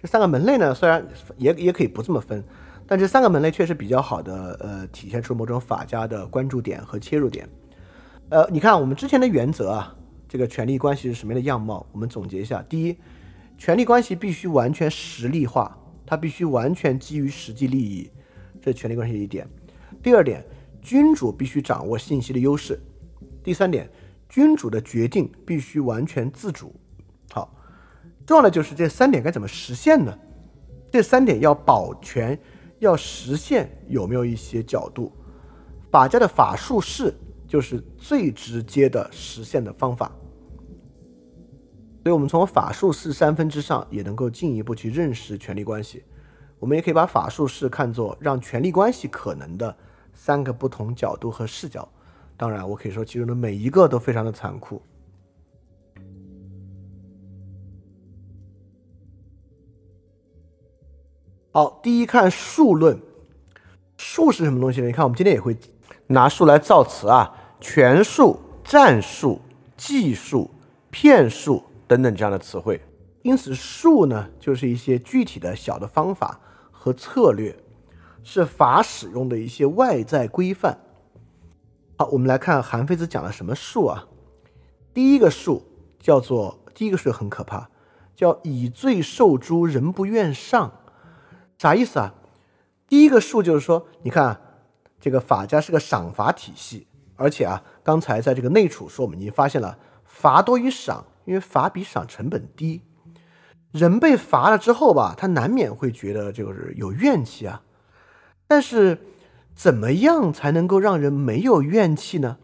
[0.00, 1.04] 这三个门类呢，虽然
[1.36, 2.44] 也也可以不这么分，
[2.86, 7.48] 但这三个门类确实比较好的呃，体现出某种法家的关注点和切入点。
[8.30, 9.96] 呃，你看我们之前的原则啊，
[10.28, 11.86] 这个权力关系是什么样的样貌？
[11.92, 12.96] 我们总结一下：第一，
[13.58, 18.10] 权力关系必须完全实力化，它必须完全基于实际利益，
[18.60, 19.48] 这是权力关系一点。
[20.02, 20.44] 第二点，
[20.80, 22.80] 君主必须掌握信息的优势。
[23.42, 23.90] 第三点。
[24.26, 26.74] 君主的决定必须完全自主。
[27.30, 27.54] 好，
[28.26, 30.18] 重要的就是这三点该怎么实现呢？
[30.90, 32.36] 这三点要保全、
[32.80, 35.12] 要实现，有没有一些角度？
[35.88, 37.14] 法家的法术是
[37.54, 40.10] 就是最直接的实现的方法。
[42.02, 46.02] 所以，我们从法术式三分之上也能够进一步去认识权力关系。
[46.58, 49.76] 我们也可以把法术式看作让权力关系可能的
[50.12, 51.88] 三个不同角度和视角。
[52.36, 54.82] 当然，我可以说其中的每一个都非常的残酷。
[61.52, 63.00] 好，第一看术论，
[63.96, 64.88] 术是什么东西呢？
[64.88, 65.56] 你看，我们今天也会
[66.08, 69.40] 拿术来造词啊，权术、战术、
[69.74, 70.50] 技术、
[70.90, 72.78] 骗术等等这样的词汇。
[73.22, 76.38] 因此，术呢就是一些具体的小的方法
[76.70, 77.56] 和策略，
[78.22, 80.78] 是法使用的一些外在规范。
[81.96, 84.04] 好，我们来看韩非子讲了什么术啊？
[84.92, 85.62] 第一个术
[85.98, 87.70] 叫做第一个术很可怕，
[88.14, 90.70] 叫以罪受诛，人不愿上，
[91.56, 92.12] 啥意思啊？
[92.86, 94.40] 第一个术就是说，你看啊
[95.00, 96.86] 这个法家是个赏罚体系，
[97.16, 102.82] 而且啊，刚才在这个内储说，我们已经发现了罚多于赏，因为罚比赏成本低。
[103.72, 107.62] 人被罚了之后吧，他难免会觉得就是有怨气啊，
[108.46, 108.98] 但是。
[109.56, 112.38] 怎么样才能够让人没有怨气呢？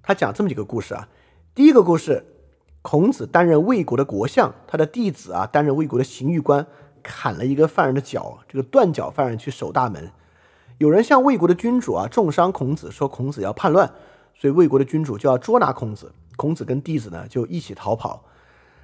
[0.00, 1.10] 他讲这么几个故事啊。
[1.54, 2.24] 第一个故事，
[2.80, 6.66] 孔子担任魏国的国相，他的弟子啊担任魏国的刑狱官，
[7.02, 10.10] 砍了一个犯人的脚，这个断脚犯人去守大门。
[10.78, 13.92] 有人向魏国的君主啊重伤孔子，说孔子要叛乱，
[14.34, 16.12] 所以魏国的君主就要捉拿孔子。
[16.36, 18.24] 孔子跟弟子呢就一起逃跑，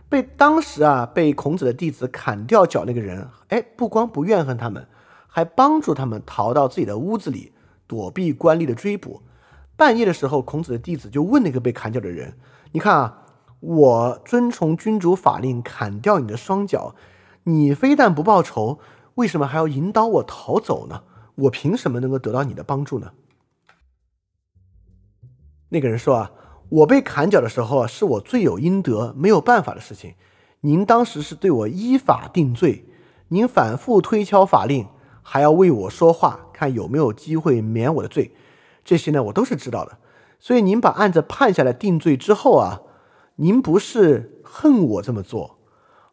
[0.09, 4.87] 被当时啊被孔子的弟子砍掉脚那个人，哎，不光不怨恨他们。
[5.29, 7.53] 还帮助他们逃到自己的屋子里，
[7.89, 9.23] 躲避官吏的追捕。
[9.77, 12.37] 半夜的时候，孔子的弟子就问那个被砍脚的人
[12.71, 13.23] ：“你看啊，
[13.59, 16.95] 我遵从君主法令砍掉你的双脚，
[17.43, 18.79] 你非但不报仇，
[19.17, 21.03] 为什么还要引导我逃走呢？
[21.35, 23.13] 我凭什么能够得到你的帮助呢？”
[25.71, 26.33] 那个人说：“啊，
[26.69, 30.15] 我被砍脚的时候啊，是我罪有应得，没有办法的事情。
[30.61, 32.85] 您当时是对我依法定罪，
[33.29, 34.87] 您反复推敲法令。”
[35.27, 38.33] 还要为我说话，看有没有机会免我的罪，
[38.85, 39.97] 这些呢我都是知道的。
[40.39, 42.83] 所以您把案子判下来定罪之后啊，
[43.37, 45.59] 您不是恨我这么做，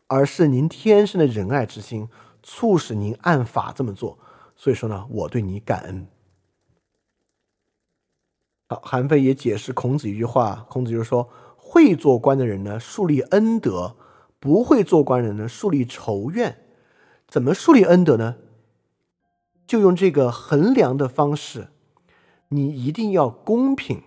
[0.08, 2.08] 而是您天生的仁爱之心
[2.42, 4.18] 促使您按法这么做。
[4.62, 6.06] 所以说呢，我对你感恩。
[8.68, 11.28] 好，韩非也解释孔子一句话，孔子就是说，
[11.58, 13.96] 会做官的人呢树立恩德，
[14.40, 16.60] 不会做官人呢树立仇怨。
[17.28, 18.36] 怎么树立恩德呢？
[19.66, 21.70] 就用这个衡量的方式，
[22.50, 24.04] 你一定要公平，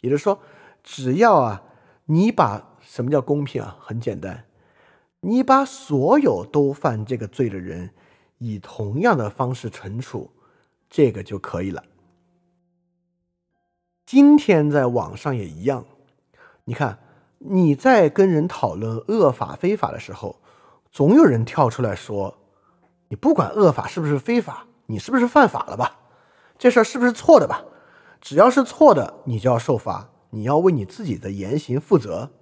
[0.00, 0.40] 也就是说，
[0.82, 1.62] 只要啊，
[2.06, 3.76] 你把什么叫公平啊？
[3.78, 4.46] 很简单，
[5.20, 7.90] 你把所有都犯这个罪的人
[8.40, 10.30] 以同样的方式惩处，
[10.90, 11.84] 这个就可以了。
[14.04, 15.84] 今天在网上也一样，
[16.64, 16.98] 你看
[17.38, 20.40] 你在跟人讨论恶法非法的时候，
[20.90, 22.38] 总有人跳出来说，
[23.08, 24.66] 你不管恶法是不是非法。
[24.86, 25.98] 你是不是犯法了吧？
[26.58, 27.64] 这事儿是不是错的吧？
[28.20, 32.32] 只要是错的，你就要受罚，你要为你自己的言行负责。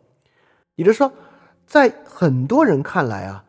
[0.77, 1.13] 也就是说，
[1.67, 3.45] 在很多人看来啊，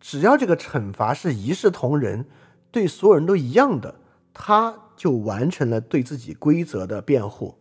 [0.00, 2.26] 只要这个惩罚是一视同仁，
[2.70, 4.00] 对所有人都一样的，
[4.32, 7.58] 他就完成了对自己规则的辩护，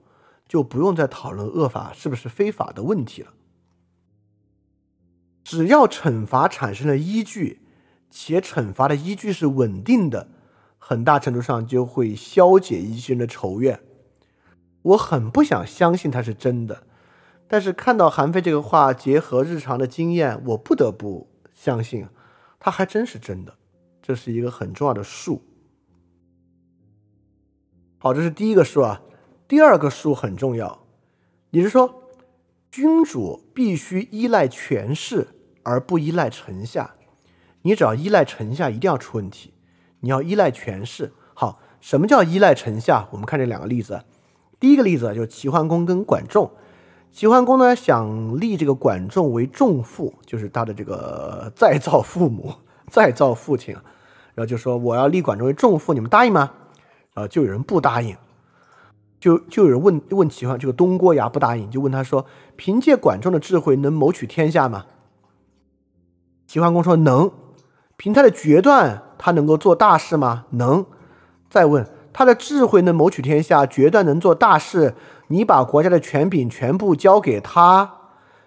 [0.48, 3.34] 就不用再讨论恶法是不是非法的问题了。
[5.44, 7.62] 只要惩罚产生了依据，
[8.10, 10.30] 且惩罚的依据是稳定的。
[10.78, 13.82] 很大程度上就会消解一些人的仇怨。
[14.82, 16.84] 我很不想相信他是真的，
[17.48, 22.08] 但是看到韩非这个话，结合日常的经验，我不得不相信，
[22.60, 23.56] 他还真是真的。
[24.02, 25.44] 这是一个很重要的数。
[28.00, 29.02] 好，这是第一个数啊。
[29.48, 30.86] 第二个数很重要，
[31.52, 32.04] 也就是说，
[32.72, 35.28] 君主必须依赖权势
[35.64, 36.96] 而不依赖臣下。
[37.62, 39.54] 你只要依赖臣下，一定要出问题。
[40.00, 41.14] 你要依赖权势。
[41.34, 43.08] 好，什么叫依赖臣下？
[43.12, 44.04] 我们看这两个例子。
[44.60, 46.52] 第一个例子就是齐桓公跟管仲。
[47.12, 52.54] 齐桓公呢想立这个管仲为仲父，就是他的这个 再造父母、
[52.90, 53.74] 再造父亲。
[54.36, 56.52] 然后就说我要立管仲为仲父，你们答应吗？
[57.14, 58.16] 然后就有人不答应，
[59.20, 62.26] 就就有人问问齐桓，这个东郭牙不答应，就问他说：
[62.56, 64.86] 凭借管仲的智慧能谋取天下吗？
[66.48, 67.32] 齐桓公说能。
[67.98, 70.46] 凭他的决断，他能够做大事吗？
[70.52, 70.86] 能。
[71.50, 74.96] 再问他的智慧能谋取天下，决断能做大事。
[75.30, 77.92] 你把国家的权柄全部交给他，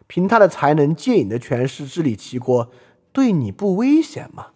[0.06, 2.68] 凭他的才能借你的权势治理齐国，
[3.12, 4.48] 对你不危险吗？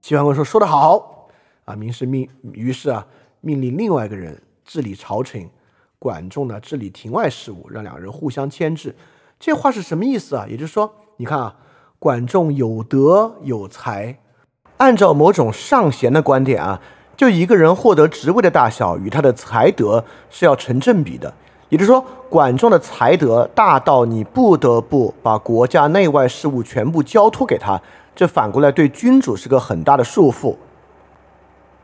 [0.00, 1.30] 齐桓公说：“说得好
[1.64, 3.06] 啊！”明是命，于是啊，
[3.40, 5.50] 命令另外一个人治理朝廷，
[5.98, 8.94] 管仲呢治理庭外事务，让两人互相牵制。
[9.40, 10.46] 这话是什么意思啊？
[10.48, 11.56] 也就是说，你看啊。
[11.96, 14.18] 管仲有德有才，
[14.76, 16.78] 按照某种上贤的观点啊，
[17.16, 21.32] 就一个人获得职位的大小与他的才德是要成正比的。
[21.74, 27.82] 也就是说，管仲的才德大到你不得不把国家内外事务全部交托给他，
[28.14, 30.54] 这反过来对君主是个很大的束缚。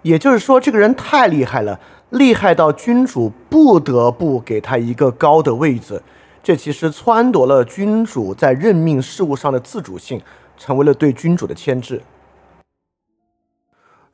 [0.03, 1.81] 也就是说，这个人太厉害了，
[2.11, 6.05] 厉害到君主不得不给他一个高的位子。
[6.41, 10.23] 这其实撺夺了君主在任命事务上的自主性，
[10.57, 12.01] 成为了对君主的牵制。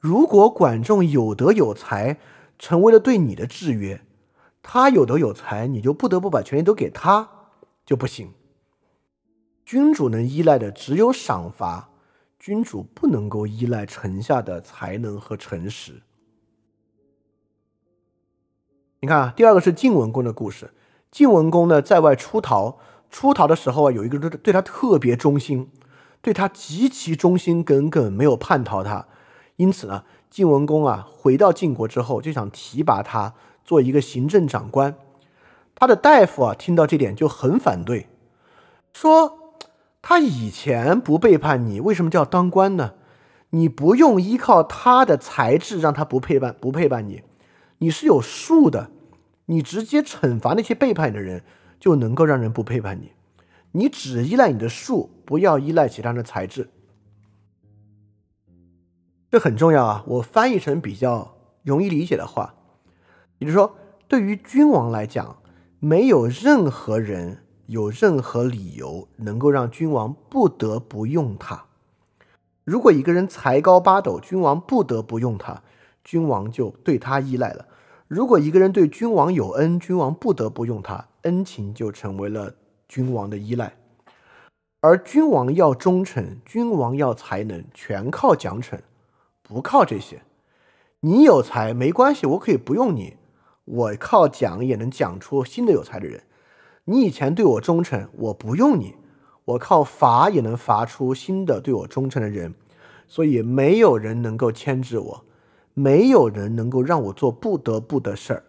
[0.00, 2.16] 如果管仲有德有才，
[2.58, 4.00] 成为了对你的制约，
[4.68, 7.30] 他有德有才，你就不得不把权力都给他，
[7.86, 8.32] 就不行。
[9.64, 11.88] 君主能依赖的只有赏罚，
[12.36, 16.02] 君主不能够依赖臣下的才能和诚实。
[18.98, 20.72] 你看，第二个是晋文公的故事。
[21.12, 22.78] 晋文公呢，在外出逃，
[23.08, 25.70] 出逃的时候啊，有一个人对他特别忠心，
[26.20, 29.06] 对他极其忠心耿耿，没有叛逃他。
[29.54, 33.34] 因此呢，晋文公啊，回到晋国之后，就想提拔他
[33.66, 34.96] 做一个行政长官。
[35.74, 38.06] 他的大夫啊，听到这点就很反对，
[38.94, 39.60] 说
[40.00, 42.94] 他以前不背叛你，为什么叫当官呢？
[43.50, 47.22] 你不用依靠他的才智让他不背叛不背叛你，
[47.78, 48.90] 你是有数的。
[49.48, 51.44] 你直接惩罚那些背叛你的人，
[51.78, 53.12] 就能够让人不背叛你。
[53.70, 56.68] 你只依赖你的术，不要依赖其他人的才智。
[59.30, 60.04] 这很重要啊！
[60.08, 62.55] 我翻译成比较容易理解的话，
[63.38, 63.76] 也就是说，
[64.08, 65.36] 对于君王来讲，
[65.78, 71.64] 没有任何人有任何理由能够让君王不得不用他。
[72.64, 75.62] 如果一个人才高八斗，君王不得不用他，
[76.02, 77.66] 君王就对他依赖了。
[78.08, 82.54] 如果一个人对君王有恩，君王不得不用他，恩情就成为了
[82.88, 83.76] 君王的依赖。
[84.80, 88.78] 而君王要忠诚，君王要才能，全靠奖惩，
[89.42, 90.22] 不靠这些。
[91.00, 93.16] 你有才没关系，我可以不用你，
[93.66, 96.24] 我靠讲也能讲出新的有才的人。
[96.86, 98.96] 你以前对我忠诚，我不用你，
[99.44, 102.54] 我靠罚也能罚出新的对我忠诚的人。
[103.06, 105.24] 所以没有人能够牵制我。
[105.78, 108.44] 没有人能够让我做不得不的事儿，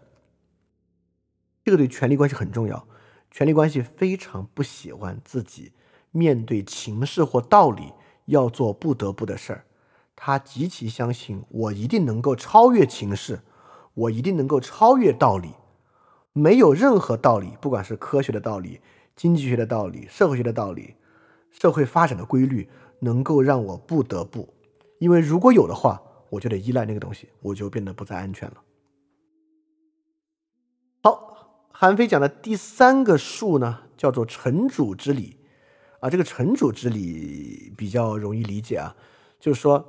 [1.65, 2.87] 这个对权力关系很重要。
[3.29, 5.73] 权力关系非常不喜欢自己
[6.11, 7.91] 面对情势或道理
[8.27, 9.65] 要做不得不的事儿，
[10.15, 13.41] 他极其相信我一定能够超越情势，
[13.97, 15.51] 我一定能够超越道理。
[16.33, 18.79] 没有任何道理，不管是科学的道理、
[19.15, 20.95] 经济学的道理、社会学的道理、
[21.51, 22.69] 社会发展的规律，
[23.01, 24.53] 能够让我不得不，
[24.99, 26.01] 因为如果有的话。
[26.29, 28.57] 我就得依赖那个东西，我就变得不再安全了。
[31.01, 35.37] 好，韩非讲的第三个术呢，叫做城主之礼
[36.01, 36.09] 啊。
[36.09, 38.97] 这个城主之礼比较容易理解啊，
[39.39, 39.85] 就是说，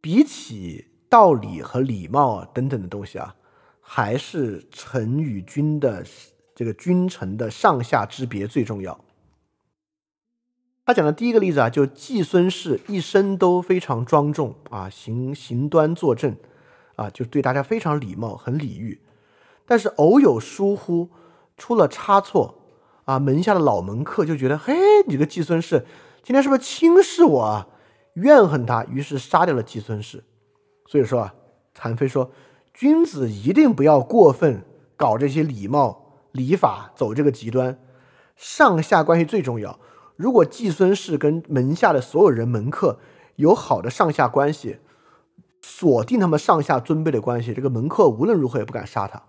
[0.00, 3.34] 比起道理和礼貌啊等等的东西啊，
[3.80, 6.06] 还是臣与君的
[6.54, 8.98] 这个君臣的上下之别最重要。
[10.86, 16.36] 他讲的第一个例子啊，就季孙氏一生都非常庄重啊，行行端坐正
[16.94, 19.00] 啊，就对大家非常礼貌，很礼遇。
[19.66, 21.10] 但是偶有疏忽，
[21.56, 22.56] 出了差错
[23.04, 24.74] 啊，门下的老门客就觉得，嘿，
[25.06, 25.84] 你个季孙氏
[26.22, 27.68] 今天是不是轻视我啊？
[28.14, 30.24] 怨恨他，于是杀掉了季孙氏。
[30.90, 31.34] 所以说啊，
[31.78, 32.32] 韩非说，
[32.74, 34.64] 君子一定不要过分
[34.96, 37.78] 搞这些礼貌礼法，走这个极端，
[38.34, 39.78] 上下关系最重要。
[40.16, 42.98] 如果季孙氏跟门下的所有人门客
[43.36, 44.78] 有好的上下关系，
[45.62, 49.22] 锁定他们上下尊卑的关系，这个门客无论如何也不敢杀他。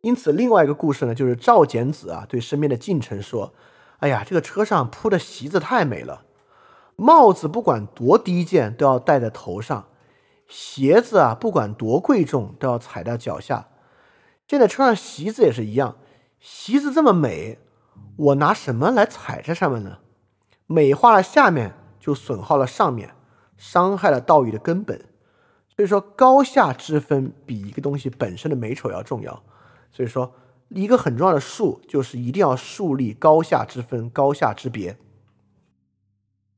[0.00, 3.52] 因此，另外一个故事呢，就是赵简子啊对身边的近臣说
[4.00, 6.24] ：“哎呀，这个车上铺的席子太美了，
[7.02, 9.88] 帽子不管多低贱都要戴在头上，
[10.46, 13.66] 鞋子啊不管多贵重都要踩在脚下。
[14.46, 15.96] 现在穿上席子也是一样，
[16.38, 17.58] 席子这么美，
[18.16, 19.98] 我拿什么来踩在上面呢？
[20.66, 23.10] 美化了下面，就损耗了上面，
[23.56, 24.96] 伤害了道义的根本。
[25.74, 29.42] 所以说，高下之分比一个东西本身的美丑要重要。”
[29.90, 30.32] 所以说，
[30.68, 34.96] 一个很重要的术就是一定要树立高下之分、高下之别。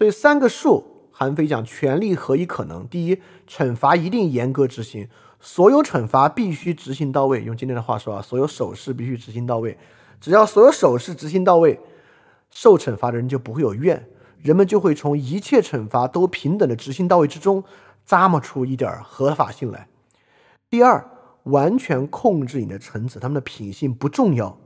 [0.04, 2.86] 所以三个数，韩非讲权力何以可能？
[2.86, 3.18] 第一，
[3.48, 5.08] 惩罚一定严格执行，
[5.40, 7.42] 所有惩罚必须执行到位。
[7.42, 9.78] 用今天的话说啊，所有手势必须执行到位。
[10.20, 11.80] 只要所有手势执行到位，
[12.50, 14.06] 受惩罚的人就不会有怨，
[14.42, 17.64] 人们就会从一切惩罚都平等的执行到位之中，
[18.06, 19.88] 咂摸出一点合法性来。
[20.68, 21.08] 第二。
[21.44, 24.58] 完全控制你的臣子，他们的品性不重要，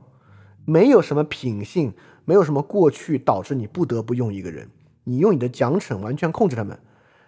[0.65, 1.93] 没有什么品性，
[2.23, 4.69] 没有什么过去导致你不得不用一个人，
[5.03, 6.79] 你用你的奖惩完全控制他们。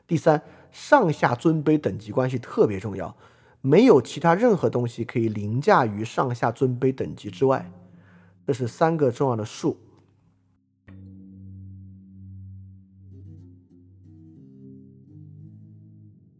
[0.07, 0.41] 第三，
[0.71, 3.15] 上下尊卑等级关系特别重要，
[3.61, 7.71] 没有其他任何东西可以凌驾于上下尊卑等级之外。
[8.45, 9.77] 这是三个重要的数。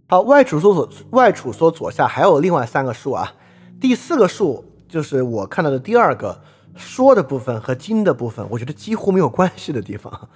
[0.08, 3.34] 好，外储说左外储说左下还有另外三个数啊，
[3.80, 6.42] 第四个数就是我看到的第二个
[6.76, 10.28] 说的部分和经的部分，我觉得几乎没有关系的地方，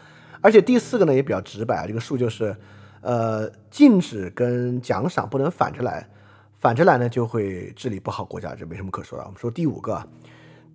[0.46, 2.56] 而且第四个呢也比较直白啊，这个数就是，
[3.02, 6.08] 呃，禁止跟奖赏不能反着来，
[6.54, 9.26] 反着来呢就会治理不好国家，这没什么可说的。
[9.26, 10.08] 我们说第五个，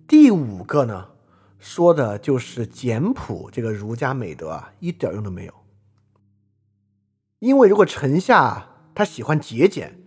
[0.05, 1.07] 第五个呢
[1.57, 5.53] 说的就是简朴这个儒家美德啊，一点用都没有，
[7.39, 8.67] 因为如果臣下。
[8.93, 9.97] 他喜欢节俭，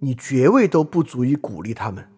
[0.00, 2.08] 你爵位都不足以鼓励他们。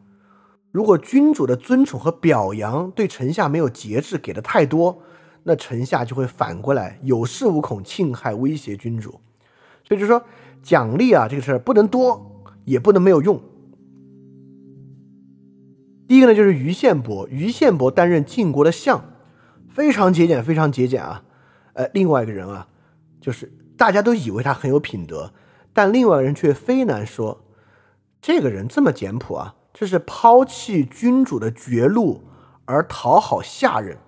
[0.71, 5.03] 如果君主的尊崇和表扬对臣下没有节制，给的太多，
[5.45, 9.21] 那臣下就会反过来有恃无恐，侵害威胁君主。
[9.87, 10.25] 所以就说
[10.63, 13.41] 奖励啊，这个事儿不能多，也不能没有用。
[16.09, 19.13] 第一个呢，就是于宪伯，于宪伯担任晋国的相，
[19.71, 21.25] 非常节俭，非常节俭啊。
[21.75, 22.69] 呃，另外一个人啊，
[23.21, 25.33] 就是大家都以为他很有品德。
[25.73, 27.45] 但另外一个人却非难说，
[28.23, 32.23] 这个人这么简朴啊，这是抛弃君主的绝路
[32.65, 33.99] 而讨好下人。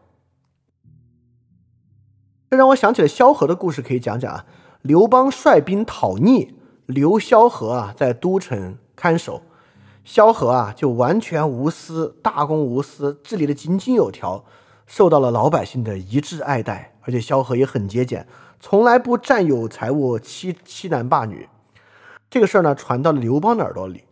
[2.48, 4.44] 这让我想起了萧何的故事，可以讲讲啊。
[4.82, 6.54] 刘邦率兵讨逆，
[6.86, 9.42] 留萧何啊在都城看守，
[10.04, 14.44] 萧何啊就完全无私，大公无私，治理的井井有条，
[14.86, 16.92] 受到了老百姓的一致爱戴。
[17.02, 18.26] 而且萧何也很节俭，
[18.58, 21.48] 从来不占有财物，欺欺男霸女。
[22.28, 24.04] 这个事儿呢，传到了刘邦的耳朵里。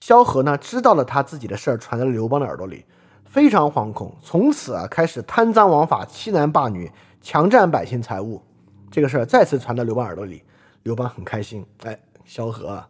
[0.00, 2.84] 萧何呢，知道了他自己的事儿，传到了刘邦的耳朵里，
[3.24, 6.90] 非常惶恐，从此啊，开始贪赃枉法、欺男霸女、
[7.24, 8.42] 强占百姓财物。
[8.90, 10.42] 这个事儿再次传到刘邦耳朵里，
[10.82, 11.64] 刘邦很开心。
[11.82, 12.88] 哎，萧何啊，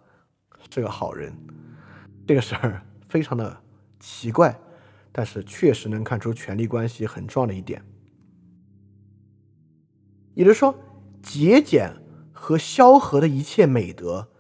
[0.69, 1.32] 是个好人。
[2.27, 3.56] 这个事儿非常的
[4.01, 4.59] 奇怪，
[5.12, 7.85] 但是确实能看出权力关系很重要的一点，
[10.35, 10.74] 也就是说，
[11.23, 11.93] 节俭
[12.32, 14.31] 和萧何的一切美德。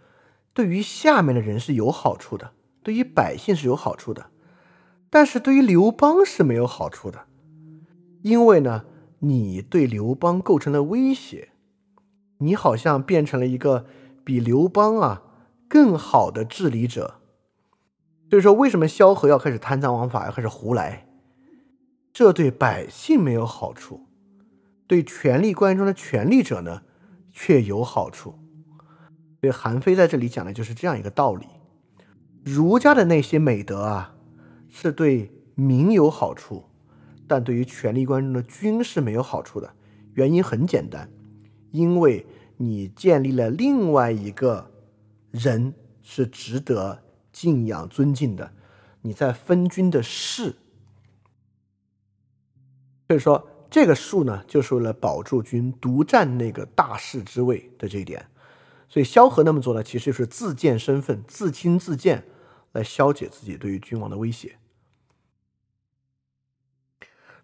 [0.52, 2.50] 对于下面的人是有好处的，
[2.82, 4.26] 对于百姓是有好处的，
[5.08, 7.26] 但是对于刘邦是没有好处的，
[8.22, 8.84] 因为呢，
[9.26, 11.50] 你对刘邦构成了威胁，
[12.38, 13.86] 你好像变成了一个
[14.24, 15.22] 比刘邦啊
[15.68, 17.20] 更好的治理者。
[18.30, 21.06] 所以说，为什么萧何要开始贪赃枉法，要开始胡来？
[22.12, 24.06] 这对百姓没有好处，
[24.86, 26.82] 对权力关系中的权力者呢，
[27.32, 28.38] 却有好处。
[29.40, 31.46] 所以韩非在这里讲的就是这样一个道理：
[32.44, 34.14] 儒家的那些美德啊，
[34.68, 36.64] 是对民有好处，
[37.26, 39.74] 但对于权力关中的君是没有好处的。
[40.14, 41.10] 原因很简单，
[41.72, 42.24] 因为
[42.56, 44.70] 你建立了另外一个
[45.30, 47.02] 人是值得
[47.32, 48.52] 敬仰尊敬的，
[49.02, 50.54] 你在分君的事。
[53.08, 58.24] 所以说，这个术呢，就是为了保住君独占那个大势之位的这一点。
[58.88, 62.24] 所以萧何那么做呢，其实就是自荐身份、自轻自贱，
[62.72, 64.56] 来消解自己对于君王的威胁。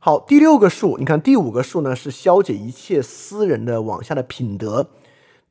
[0.02, 4.88] 好，第六个数，你看第五个数呢是消解一切私人的往下的品德，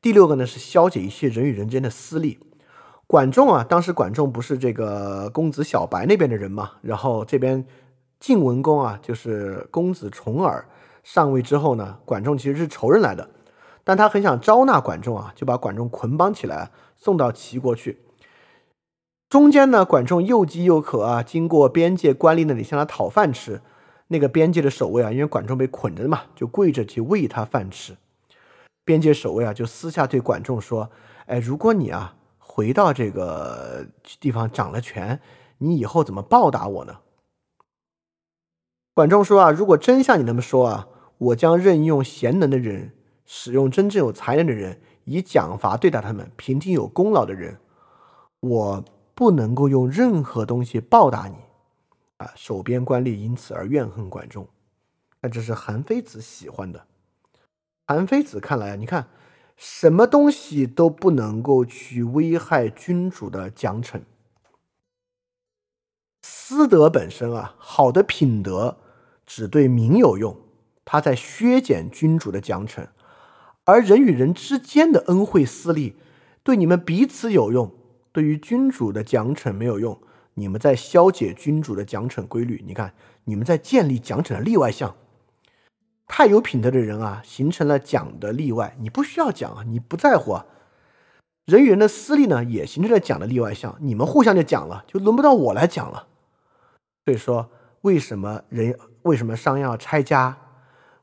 [0.02, 2.40] 第六个呢是消解一切人与人间的私利。
[3.06, 7.64] 管仲啊，当时管仲不是这个公子小白那边的人嘛，然后这边
[8.18, 10.68] 晋文公啊，就是公子重耳
[11.04, 13.30] 上位之后呢，管仲其实是仇人来的。
[13.84, 18.00] 但他很想招纳管仲啊，就把管仲捆绑起来送到齐国去。
[19.28, 23.60] 中间呢，管仲又饥又渴啊，经过边界官吏那里向他讨饭吃。
[24.12, 27.96] 那个边界的守卫啊，因为管仲被捆着嘛，就跪着去喂他饭吃。
[28.84, 30.90] 边界守卫啊，就私下对管仲说
[31.26, 33.86] ：“哎，如果你啊回到这个
[34.18, 35.20] 地方掌了权，
[35.58, 36.96] 你以后怎么报答我呢？”
[38.94, 40.88] 管仲说：“啊，如果真像你那么说啊，
[41.18, 42.92] 我将任用贤能的人，
[43.24, 47.60] 使用真正有才能的人，以奖罚对待他们，平定有功劳的人。
[48.40, 48.84] 我
[49.14, 51.36] 不能够用任何东西报答你。”
[52.20, 54.46] 啊，守边官吏因此而怨恨管仲，
[55.22, 56.86] 那这是韩非子喜欢的。
[57.86, 59.08] 韩非子看来啊，你看
[59.56, 64.02] 什么东西都不能够去危害君主的奖惩。
[66.22, 68.76] 私德本身啊，好的品德
[69.24, 70.36] 只对民有用，
[70.84, 72.88] 它在削减君主的奖惩；
[73.64, 75.96] 而人与人之间的恩惠私利，
[76.42, 77.72] 对你们彼此有用，
[78.12, 79.98] 对于君主的奖惩没有用。
[80.40, 82.94] 你们在消解君主的奖惩规律，你看，
[83.24, 84.96] 你们在建立奖惩的例外项。
[86.08, 90.46] 太有品德的人啊，形成了奖的例外，你不需要奖啊，你不在乎啊。
[91.44, 96.08] 人与人的私利呢，也形成了奖的例外项，你们互相就讲了，就轮不到我来讲了。
[97.04, 97.50] 所以说，
[97.82, 100.38] 为什么人为什么商要拆家？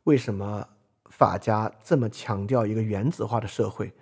[0.05, 0.67] 为什么
[1.09, 3.93] 法家这么强调一个原子化的社会？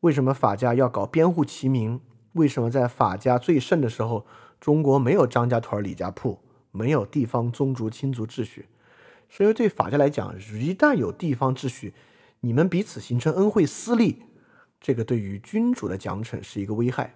[0.00, 1.98] 为什么法家要搞编户齐民？
[2.34, 4.26] 为什么在法家最盛的时候？
[4.60, 6.38] 中国没有张家屯、李家铺，
[6.72, 8.66] 没有地方宗族亲族秩序，
[9.28, 11.94] 是因为对法家来讲，一旦有地方秩序，
[12.40, 14.22] 你们彼此形成恩惠私利，
[14.80, 17.14] 这个对于君主的奖惩是一个危害。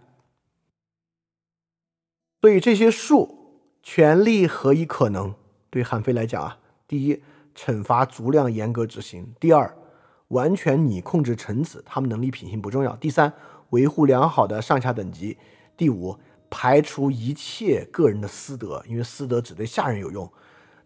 [2.40, 5.34] 所以这些术权力何以可能？
[5.70, 7.22] 对韩非来讲啊，第一，
[7.54, 9.76] 惩罚足量严格执行；第二，
[10.28, 13.32] 完全你控制臣子，他们能力品行不重要；第三，
[13.70, 15.36] 维护良好的上下等级；
[15.76, 16.18] 第五。
[16.50, 20.30] 排除一切个人的私德，因为私德只对下人有用。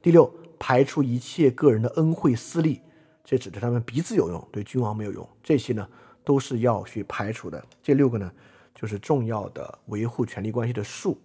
[0.02, 2.82] 第六，排除一切个人的恩惠私利，
[3.24, 5.26] 这只对他们彼此有用，对君王没有用。
[5.42, 5.88] 这些呢，
[6.22, 7.64] 都是要去排除的。
[7.82, 8.30] 这六个呢，
[8.74, 11.18] 就是重要的维护权力关系的术。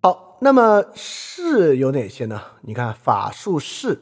[0.00, 2.40] 好，那么士有哪些呢？
[2.62, 4.00] 你看法术士。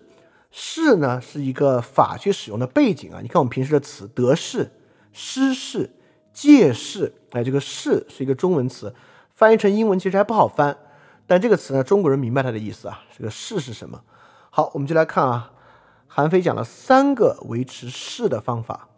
[0.51, 4.71] 士呢是一个法去使用的背景啊，你看我们平时的词得势、
[5.13, 5.91] 失势、
[6.33, 8.95] 借势，哎，这个势是一个中文词，
[9.31, 10.77] 翻译成英文其实还不好翻，
[11.27, 13.05] 但这个词呢，中国人明白它的意思啊。
[13.17, 14.03] 这个势是什么？
[14.51, 15.53] 好，我们就来看啊，
[16.09, 18.89] 韩非讲了三个维持势的方法。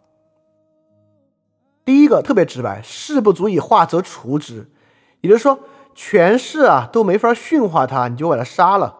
[1.85, 4.71] 第一个特别直白，势不足以化则除之，
[5.21, 5.59] 也就是说，
[5.93, 8.97] 权势啊都没法驯化他，你就把他杀了，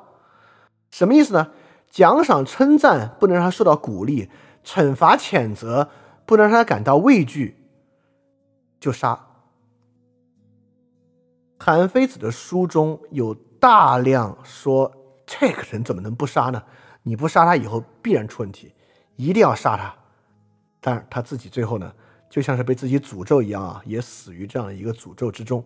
[0.92, 1.50] 什么意思呢？
[1.94, 4.28] 奖赏称赞不能让他受到鼓励，
[4.64, 5.92] 惩罚谴责
[6.26, 7.56] 不能让他感到畏惧，
[8.80, 9.28] 就杀。
[11.60, 14.92] 韩非子的书中有大量说
[15.28, 16.64] 这个人怎么能不杀呢？
[17.04, 18.74] 你不杀他以后必然出问题，
[19.16, 19.94] 一定要杀他。
[20.82, 21.94] 但是他自己最后呢，
[22.28, 25.64] 就像是被自己诅咒一样啊，也死于这样的一个诅咒之中。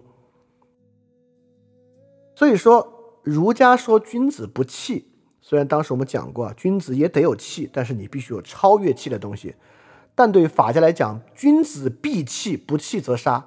[2.35, 5.13] 所以说，儒家说君子不器。
[5.49, 9.55] 虽然当时我们讲过，君子也得有气，但是你必须有超越气的东西。
[10.13, 13.45] 但对于法家来讲，君子必气，不气则杀。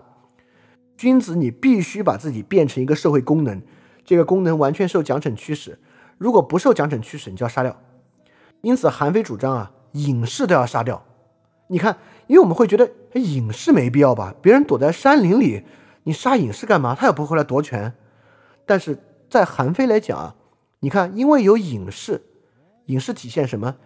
[0.97, 3.61] 君子你必须把自己变成一个社会功能，
[4.03, 5.79] 这个功能完全受奖惩驱使。
[6.17, 7.79] 如果不受奖惩驱使，你就要杀掉。
[8.63, 11.05] 因此，韩非主张啊，隐士都要杀掉。
[11.67, 11.99] 你看，
[12.29, 14.35] 因为我们会觉得隐士没必要吧？
[14.41, 15.65] 别人躲在山林里，
[16.05, 16.95] 你杀隐士干嘛？
[16.95, 17.93] 他也不会来夺权。
[18.65, 18.97] 但是
[19.29, 20.37] 在韩非来讲啊。
[20.81, 22.23] 你看，因为有隐士，
[22.87, 23.77] 隐士体现什么？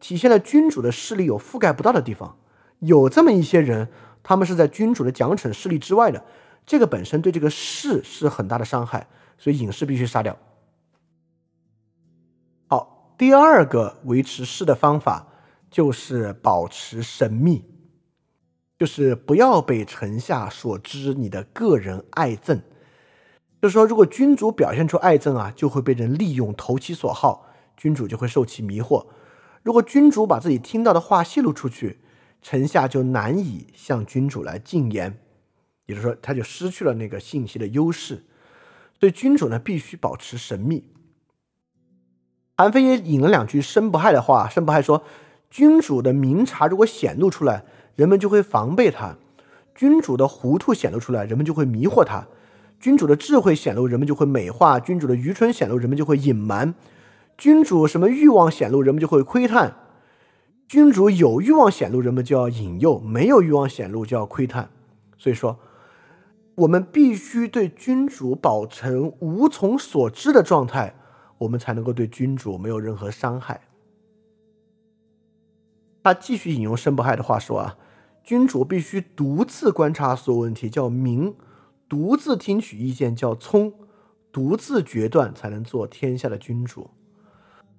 [0.00, 2.38] 体现了君主的势力有覆盖不到的地方，
[2.80, 3.88] 有这么一些人，
[4.22, 6.24] 他们是在君主的奖惩势力之外的，
[6.66, 9.08] 这个本身对这个士是很大的伤害，
[9.38, 10.38] 所以隐士必须杀掉。
[12.66, 15.26] 好，第二个维持士的方法
[15.70, 17.64] 就是保持神秘，
[18.78, 22.60] 就是不要被臣下所知你的个人爱憎。
[23.64, 27.46] 就是说，如果君主表现出爱憎啊，就会被人利用投其所好，
[27.78, 29.06] 君主就会受其迷惑。
[29.62, 32.00] 如果君主把自己听到的话泄露出去，
[32.42, 35.18] 臣下就难以向君主来进言，
[35.86, 38.26] 也就是说，他就失去了那个信息的优势。
[39.00, 40.84] 所以，君主呢必须保持神秘。
[42.58, 45.02] 韩非也引了两句申不害的话：申不害说，
[45.48, 47.64] 君主的明察如果显露出来，
[47.96, 49.16] 人们就会防备他；
[49.74, 52.26] 君主的糊涂显露出来，人们就会迷惑他。
[52.84, 56.74] 君主的智慧显露，人们就会美化；君主的愚蠢显露，人们就会隐瞒；
[57.38, 59.70] 君主什么欲望显露，人们就会窥探；
[60.68, 64.68] 君主有欲望显露，人们就要引诱；没有欲望显露，就要窥探。
[65.16, 65.58] 所以说，
[66.56, 70.94] 我们必须对君主保持无从所知的状态，
[71.38, 73.62] 我们才能够对君主没有任何伤害。
[76.02, 77.78] 他继续引用申不害的话说啊。
[78.22, 81.34] 君主必须独自观察所有问题，叫明；
[81.94, 83.70] 独自听取意见，叫聪；
[84.32, 86.90] 独自决断，才能做天下的君主。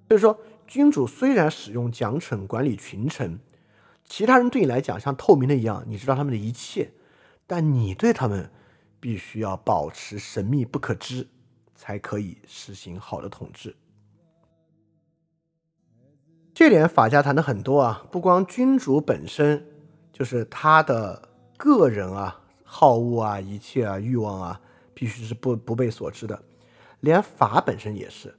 [0.08, 3.38] 所以说，君主虽然使用奖惩管理群臣，
[4.06, 6.92] 其他人对你来讲像透明的一样，你知道他们的一切，
[7.46, 8.50] 但你对他们
[8.98, 11.28] 必须要保持神秘不可知，
[11.74, 13.76] 才可以实行好的统治。
[16.54, 19.66] 这点法家谈的很多啊，不光君主本身。
[20.10, 21.28] 就是他的
[21.58, 24.60] 个人啊，好恶啊，一切啊，欲望啊，
[24.92, 26.42] 必须是不不被所知的，
[27.00, 28.34] 连法本身也是。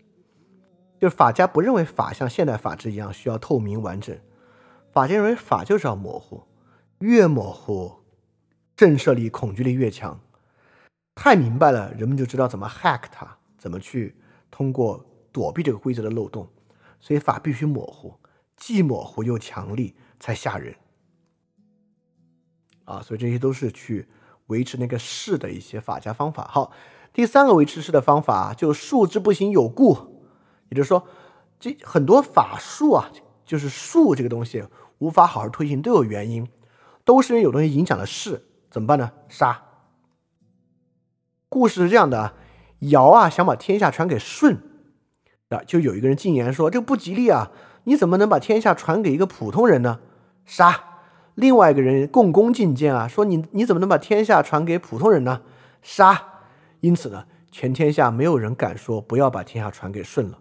[0.99, 4.19] 就是法家不认为法像现代法治一样需要透明完整，
[4.91, 6.43] 法家认为法就是要模糊，
[6.99, 8.03] 越模糊，
[8.75, 10.19] 震慑力、恐惧力越强。
[11.15, 14.17] 太明白了，人们就知道怎么 hack 它，怎么去
[14.51, 16.49] 通过躲避这个规则的漏洞。
[16.99, 18.15] 所以法必须模糊，
[18.55, 20.75] 既模糊又强力，才吓人。
[22.85, 24.07] 啊，所以这些都是去
[24.47, 26.49] 维持那个势的一些法家方法。
[26.51, 26.71] 好，
[27.13, 30.25] 第三个维持势的方法就术之不行有故，
[30.69, 31.07] 也就是说，
[31.59, 33.09] 这很多法术啊，
[33.45, 34.65] 就是术这个东西
[34.97, 36.47] 无法好好推行，都有原因，
[37.05, 39.11] 都是因为有东西影响了势，怎么办呢？
[39.29, 39.63] 杀。
[41.49, 42.33] 故事是这样的，
[42.79, 44.57] 尧啊想把天下传给舜，
[45.49, 47.51] 啊，就有一个人进言说这不吉利啊，
[47.85, 49.99] 你怎么能把天下传给一个普通人呢？
[50.45, 50.86] 杀。
[51.37, 55.43] 另外一个人共工进谏啊，说你你怎么能把天下传给普通人呢？
[55.83, 56.19] 杀！
[56.79, 60.39] 因此呢，全天下没有人敢说不要把天下传给舜了。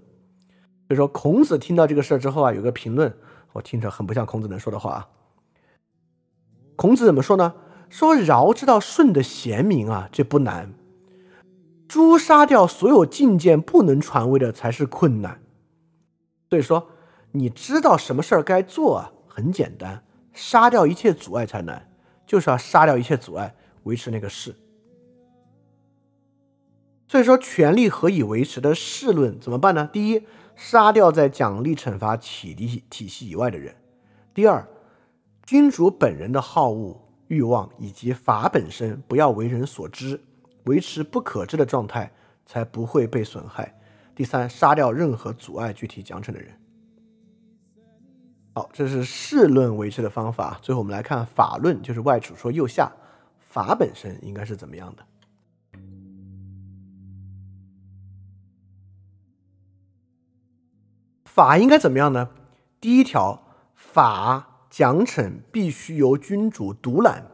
[0.89, 3.14] 所以说，孔子听到这个事儿之后啊，有个评论，
[3.52, 5.09] 我听着很不像孔子能说的话啊。
[6.77, 7.52] 孔子怎么说呢？
[7.90, 10.70] 说尧知道舜的贤明啊，这不难；
[11.86, 15.43] 诛杀掉所有进谏不能传位的才是困难。
[16.48, 16.89] 所以说，
[17.32, 20.02] 你知道什么事儿该做啊，很简单。
[20.37, 21.89] 杀掉一切阻碍才难，
[22.27, 23.55] 就是要杀掉一切阻碍，
[23.85, 24.55] 维持那个势。
[27.09, 29.89] 所以说，权力何以维持的势论怎么办呢？
[29.91, 33.73] 第一，杀掉在奖励惩罚体系体系以外的人；
[34.35, 34.69] 第二，
[35.45, 40.21] 君主本人的好恶欲望以及法本身不要为人所知，
[40.65, 42.13] 维持不可知的状态，
[42.45, 43.65] 才不会被损害；
[44.15, 46.53] 第三，杀掉任何阻碍具体奖惩的人。
[48.57, 50.59] 好，这是事论维持的方法。
[50.62, 52.91] 最后我们来看法论，就是外储说右下
[53.39, 55.05] 法本身应该是怎么样的？
[61.27, 62.31] 法应该怎么样呢？
[62.81, 63.43] 第一条，
[63.74, 67.27] 法奖惩必须由君主独揽，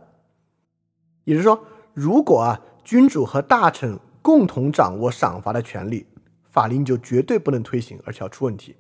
[1.22, 6.04] 也就是说，如果啊君主和大臣共同掌握赏罚的权利，
[6.50, 8.74] 法令就绝对不能推行，而且要出问题。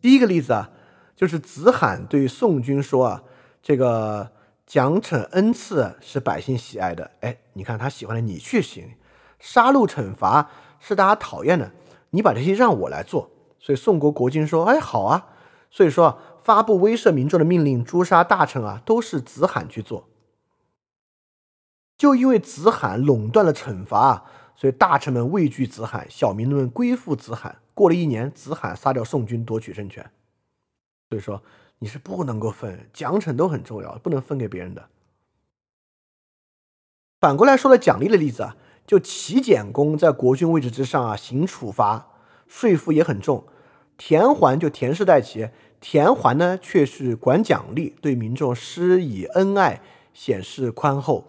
[0.00, 0.68] 第一个例子啊。
[1.14, 3.22] 就是子罕对宋军说啊，
[3.62, 4.30] 这个
[4.66, 8.94] 奖惩恩赐是百姓喜爱的，哎，你看他喜欢的你去行，
[9.38, 11.72] 杀戮惩罚是大家讨厌的，
[12.10, 13.30] 你把这些让我来做。
[13.60, 15.28] 所以宋国国君说，哎，好啊。
[15.70, 20.08] 所以说发布威慑民众的命令，诛杀大臣啊，都是子罕去做。
[21.96, 24.24] 就因为子罕垄断了惩罚，
[24.54, 27.60] 所以大臣们畏惧子罕，小民们归附子罕。
[27.72, 30.10] 过了一年，子罕杀掉宋军，夺取政权。
[31.12, 31.42] 所以说
[31.78, 34.88] 你是不能够分奖惩都很重要，不能分给别人的。
[37.20, 38.56] 反过来说了奖励的例子啊，
[38.86, 42.08] 就齐简公在国君位置之上啊，行处罚，
[42.48, 43.46] 税赋也很重。
[43.98, 45.50] 田环就田氏代齐，
[45.82, 49.82] 田环呢却是管奖励，对民众施以恩爱，
[50.14, 51.26] 显示宽厚。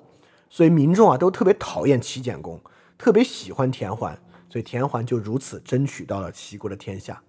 [0.49, 2.61] 所以民众啊都特别讨厌齐简公，
[2.97, 4.17] 特别喜欢田环，
[4.49, 7.21] 所以田环就如此争取到了齐国的天下。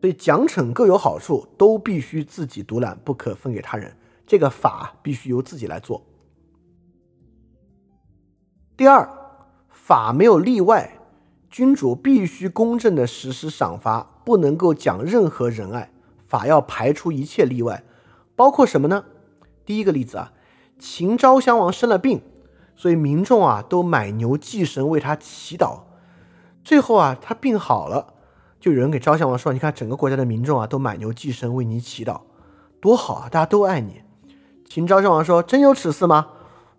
[0.00, 3.96] 所以奖惩各有好处，都必须自己独揽，不可分给他人。
[4.24, 6.02] 这个法必须由自己来做。
[8.76, 9.08] 第二，
[9.68, 10.98] 法没有例外，
[11.50, 15.90] 君主必须公正的实施赏罚，不能够讲任何仁爱。
[16.28, 17.82] 法要排除一切例外，
[18.36, 19.04] 包括什么呢？
[19.64, 20.32] 第一个例子啊，
[20.78, 22.20] 秦昭襄王生了病，
[22.76, 25.80] 所以民众啊都买牛祭神为他祈祷，
[26.62, 28.14] 最后啊他病好了。
[28.58, 32.20] 就有人给昭襄王说：“你看，整个国家的民众啊，都买牛祭神为你祈祷，
[32.80, 33.28] 多好啊！
[33.30, 34.02] 大家都爱你。”
[34.68, 36.26] 秦昭襄王说：“真有此事吗？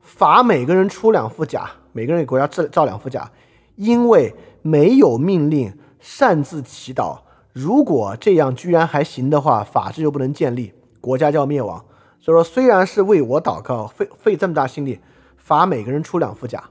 [0.01, 3.31] 罚每个人出两副甲，每个人给国家造造两副甲，
[3.75, 7.19] 因为没有命令擅自祈祷，
[7.53, 11.83] 如果这样居然还行的话，法治就不能建立，国家就要灭亡。
[12.19, 14.99] 所以说，虽然是为我祷告，费费这么大心力，
[15.37, 16.63] 罚每个人出两副甲，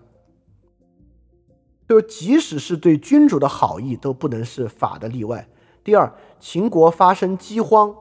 [1.89, 5.49] 就即使是对君主的好意，都不能是法的例外。
[5.85, 7.95] 第二，秦国发生饥荒，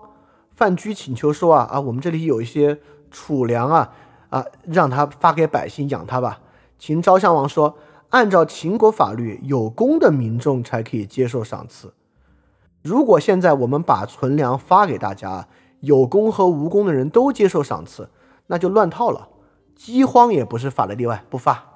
[0.49, 2.79] 范雎请求说啊啊，我们这里有一些
[3.11, 3.93] 储粮啊
[4.29, 6.41] 啊，让他发给百姓养他吧。
[6.79, 7.77] 秦昭襄王说，
[8.09, 11.93] 按照秦国法律，有功的民众才可以接受赏赐。
[12.81, 15.47] 如果现在我们把存粮发给大家，
[15.81, 18.09] 有功和无功的人都接受赏赐，
[18.47, 19.29] 那就乱套了。
[19.75, 21.74] 饥荒也不是法的例外，不发。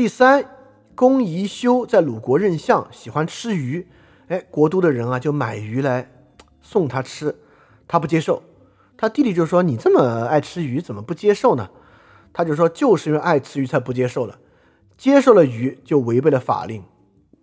[0.00, 0.46] 第三，
[0.94, 3.86] 公宜修在鲁国任相，喜欢吃鱼，
[4.28, 6.10] 哎，国都的人啊就买鱼来
[6.62, 7.36] 送他吃，
[7.86, 8.42] 他不接受。
[8.96, 11.68] 他弟弟就说：“你这么爱吃鱼，怎么不接受呢？”
[12.32, 14.38] 他就说：“就是因为爱吃鱼才不接受了，
[14.96, 16.82] 接受了鱼就违背了法令。”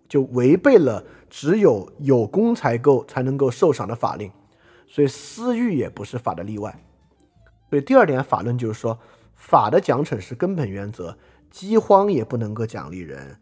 [0.08, 4.32] 就违背了只有有功才够才能够受赏的法令，
[4.88, 6.76] 所以私欲也不是法的例外。
[7.70, 8.98] 所以第二点法论就是说，
[9.36, 11.16] 法的奖惩是根本原则，
[11.50, 13.38] 饥荒也不能够奖励人，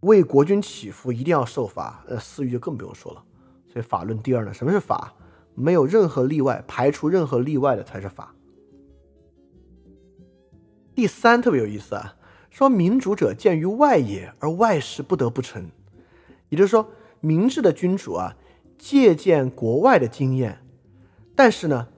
[0.00, 3.24] 为国君祈福一定要受罚，呃，私欲就更不用说了。
[3.72, 5.14] 所以法论第二呢，什么是法？
[5.54, 8.34] 没有任何例外，排除任何例外的才是法。
[10.94, 12.16] 第三特别有意思啊，
[12.50, 15.70] 说民主者见于外也，而外事不得不成。
[16.48, 16.88] 也就是说，
[17.20, 18.36] 明智的君主啊，
[18.78, 20.64] 借鉴国外的经验，
[21.34, 21.88] 但是呢，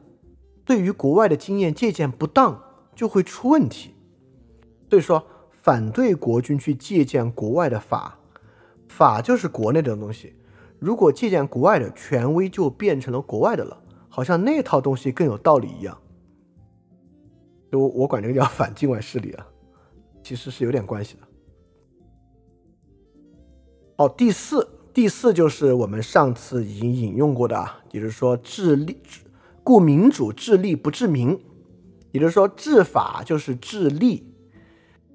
[0.64, 2.62] 对于国外的经验借鉴不当，
[2.94, 3.94] 就会出问题。
[4.88, 5.26] 所以说，
[5.66, 8.20] 反对国君去借鉴国外的法，
[8.86, 10.32] 法就是国内的东西。
[10.78, 13.76] 如果借鉴国外的权威，就变成了国外的了，
[14.08, 15.98] 好像那套东西更有道理一样。
[17.72, 19.44] 就我管这个叫反境外势力啊，
[20.22, 21.22] 其实是有点关系的。
[23.96, 28.96] 哦，第四，第四就是我们上次已经引用过的啊，也就是说治利，
[29.64, 31.36] 故民主治利不治民，
[32.12, 34.32] 也就是说治法就是治利。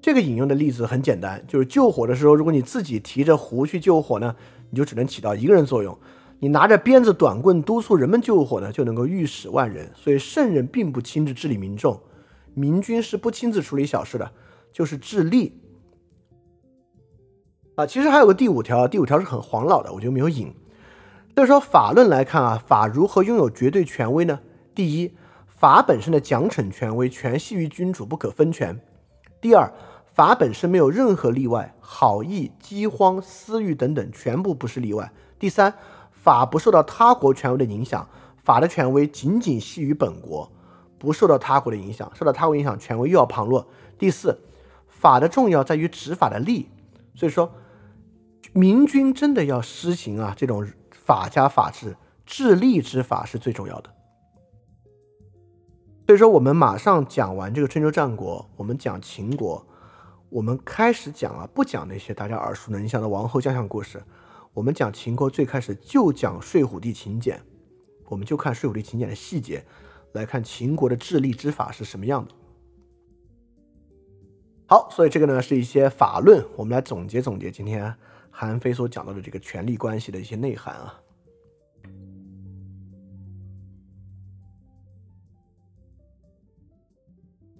[0.02, 4.34] 这个引用的例子很简单，就是救火的时候，如果你自己提着壶去救火呢，
[4.68, 5.96] 你就只能起到一个人作用；
[6.40, 9.88] 你拿着鞭子、短棍督促人们救火呢，就能够御使万人。
[9.94, 12.00] 所以圣人并不亲自治理民众，
[12.52, 14.28] 明君是不亲自处理小事的，
[14.72, 15.52] 就是治吏。
[17.76, 20.52] 啊，其实还有个第五条，第五条是很黄老的，我就没有引。
[21.36, 24.40] 就是说法论来看啊，法如何拥有绝对权威呢？
[24.74, 25.14] 第一，
[25.46, 28.78] 法本身的奖惩权威全系于君主，不可分权。
[29.40, 29.72] 第二，
[30.12, 35.12] 法本身没有任何例外，好意、饥荒、私欲等等全部不是例外。
[35.38, 35.74] 第三，
[36.10, 40.50] 法不受到他国权威的影响，法的权威仅仅系于本国，
[40.98, 43.66] 不受到他国的影响，受到他国影响，权威又要旁落。
[43.98, 44.38] 第四，
[44.86, 46.68] 法的重要在于执法的力，
[47.14, 47.52] 所以说。
[48.54, 53.88] 明君真的要施行啊，这种法家法治、治利之法是最重要的。
[56.06, 59.64] 所以说，我们马上讲完这个春秋战国，我们讲秦国，
[60.32, 64.02] 我们开始讲啊，不讲那些大家耳熟能详的王侯将相故事，
[64.54, 67.38] 我们讲秦国最开始就讲睡虎地秦简，
[68.06, 69.62] 我们就看睡虎地秦简的细节，
[70.12, 72.32] 来看秦国的治吏之法是什么样的。
[74.66, 77.94] 好，所以这个呢是一些法论，我们来总结总结今天。
[78.34, 80.98] 韩非所讲到的这个权力关系的一些内涵啊，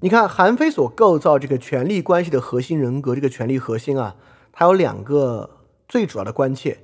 [0.02, 4.16] 你看韩非所构造这个权力关系的核心人格，这个权力核心啊，
[4.50, 5.48] 它有两个
[5.88, 6.78] 最主要的关切。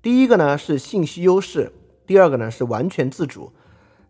[0.00, 1.70] 第一个呢是信息优势，
[2.06, 3.52] 第二个呢是完全自主。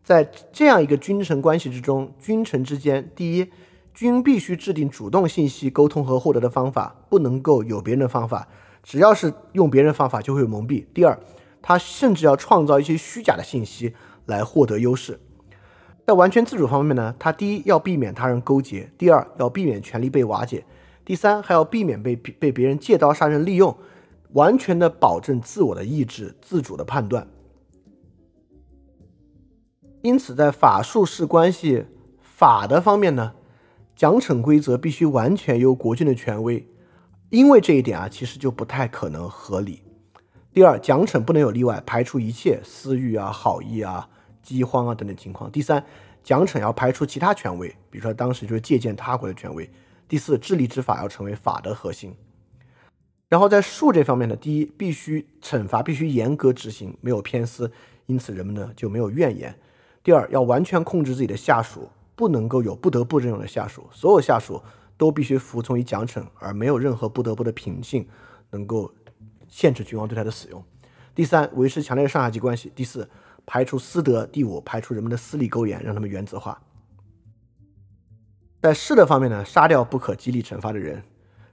[0.04, 3.50] 在这样一个君臣关系之中，君臣之间，第一，
[3.92, 8.46] 君必须制定主动信息沟通和获得的方法，不能够有别人的方法。
[8.84, 10.84] 只要是用别人的方法，就会有蒙蔽。
[10.94, 11.18] 第二，
[11.60, 13.92] 他甚至要创造一些虚假的信息
[14.26, 15.18] 来获得优势。
[16.06, 20.64] 在完全自主方面呢，他第一要避免他人勾结，第二要避免权力被瓦解，
[21.04, 23.76] 第三还要避免被被别人借刀杀人利用，
[24.32, 27.28] 完全的保证自我的意志、自主的判断。
[30.02, 31.86] 因此，在法术士关系
[32.20, 33.34] 法的方面呢，
[33.94, 36.66] 奖惩规则必须完全由国君的权威。
[37.30, 39.84] 因为这一点啊，其实就不太可能合理。
[40.52, 44.08] 第二，奖惩不能有例外，排除一切私欲啊、好意啊、
[44.42, 45.50] 饥荒啊等等情况。
[45.50, 45.84] 第三，
[46.22, 49.68] 奖惩要排除其他权威，比如说当时就是借鉴他国的权威。
[50.08, 52.14] 第四，治理之法要成为法的核心。
[53.28, 57.70] 然后在术这方面呢，第一，必须惩罚必须严格执行，没有偏私，
[58.06, 59.58] 因此人们呢就没有怨言。
[60.02, 64.62] 第二，要完全控制自己的下属，不能够有不得不这种的下属，所有下属。
[64.98, 68.06] 都必须服从于奖惩，而没有任何不得不的品性
[68.50, 68.92] 能够
[69.48, 70.62] 限制君王对他的使用。
[71.12, 73.08] 第三，维持强烈的上下级关系；第四，
[73.46, 76.60] 排除私德；第五，排除人们的私利勾连，让他们原子化。
[78.60, 81.02] 在势的方面呢，杀掉不可激励惩罚的人，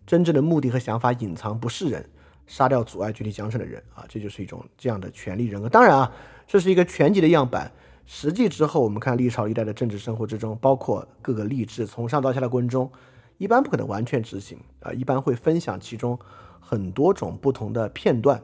[0.06, 2.08] 真正的目的和想法隐藏不是人，
[2.46, 5.68] 杀掉阻碍具体奖惩的人啊，这就是一种这样的权力人格。
[5.68, 6.12] 当然啊，
[6.46, 7.72] 这是一个全集的样板。
[8.06, 12.92] 实际之后，我们看历朝历代的政治生活之中，包括各个吏治从上到下的过程中，
[13.38, 16.18] 一般不可能完全执行啊，一般会分享其中
[16.60, 18.42] 很多种不同的片段。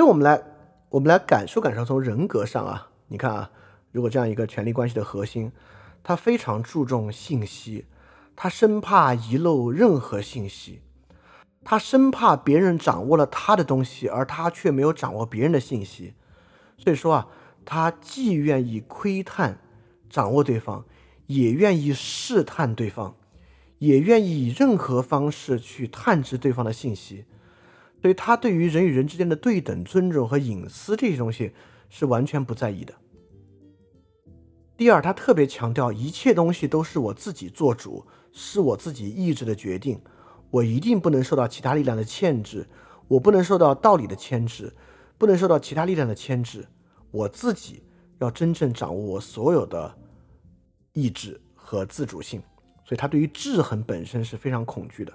[0.00, 0.42] 所以我们来，
[0.88, 3.50] 我们来感受感受，从人格上啊，你看啊，
[3.92, 5.52] 如果这样一个权力关系的核心，
[6.02, 7.84] 他非常注重信息，
[8.34, 10.80] 他生怕遗漏任何信息。
[11.62, 16.14] 他生怕别人掌握了他的东西，而他却没有掌握别人的信息，
[16.78, 17.28] 所以说啊，
[17.66, 19.58] 他既愿意窥探、
[20.08, 20.86] 掌握对方，
[21.26, 23.16] 也愿意试探对方，
[23.76, 27.26] 也愿意以任何方式去探知对方的信息。
[28.00, 31.52] 所以，他对于人与人之间的对等尊重和隐私这些东西
[31.88, 32.94] 是完全不在意的。
[34.76, 40.00] 第二，他特别强调一切东西都是我自己做主，是我自己意志的决定。
[40.50, 42.66] 我一定不能受到其他力量的牵制，
[43.06, 44.72] 我不能受到道理的牵制，
[45.18, 46.66] 不能受到其他力量的牵制。
[47.10, 47.82] 我自己
[48.18, 49.94] 要真正掌握我所有的
[50.94, 52.42] 意志和自主性，
[52.84, 55.12] 所以他对于制衡本身是非常恐惧的。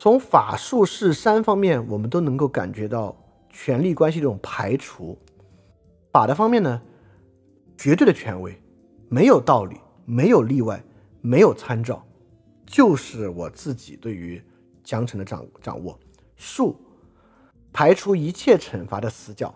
[0.00, 3.14] 从法术是三方面，我们都能够感觉到
[3.50, 5.18] 权力关系这种排除。
[6.10, 6.80] 法的方面呢，
[7.76, 8.58] 绝对的权威，
[9.10, 10.82] 没有道理，没有例外，
[11.20, 12.02] 没有参照。
[12.64, 14.42] 就是我自己对于
[14.82, 16.00] 奖惩的掌掌握，
[16.34, 16.80] 术
[17.70, 19.54] 排除一切惩罚的死角，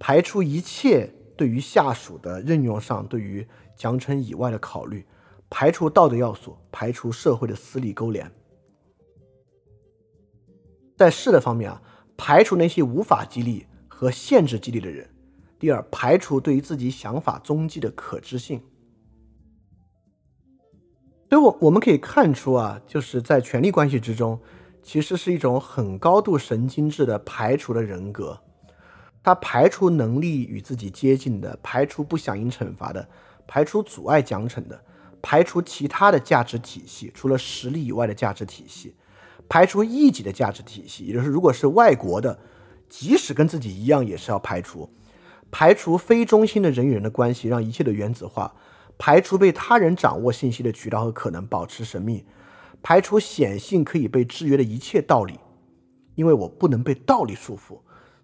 [0.00, 5.06] 排除一切对于下属的任用上对于奖惩以外的考虑，
[5.48, 8.28] 排除道德要素，排除社会的私利勾连。
[11.00, 11.80] 在势的方面啊，
[12.14, 15.08] 排除那些无法激励和限制激励的人。
[15.58, 18.60] 第二，排除对于自己想法踪迹的可知性。
[21.30, 24.38] 所以，我我们可以看出啊，就是在权力关系之中，
[24.82, 28.38] 其实是一种很高度神经质的排除的人格。
[29.22, 33.08] 他排除能力与自己接近的，排除不响应惩罚的，
[33.46, 34.78] 排除阻碍奖惩的，
[35.22, 38.94] 排除其他的价值体系，除了实力以外的价值体系，
[39.50, 42.38] 排除异己的价值体系，也就是如果是外国的，
[42.88, 44.88] 即使跟自己一样，也是要排除。
[45.50, 48.54] 排除非中心的人与人的关系，让一切的原子化。
[48.96, 52.24] 排除被他人掌握信息的渠道和可能，保持神秘；
[52.80, 55.40] 排除显性可以被制约的一切道理，
[56.14, 57.80] 因为我不能被道理束缚，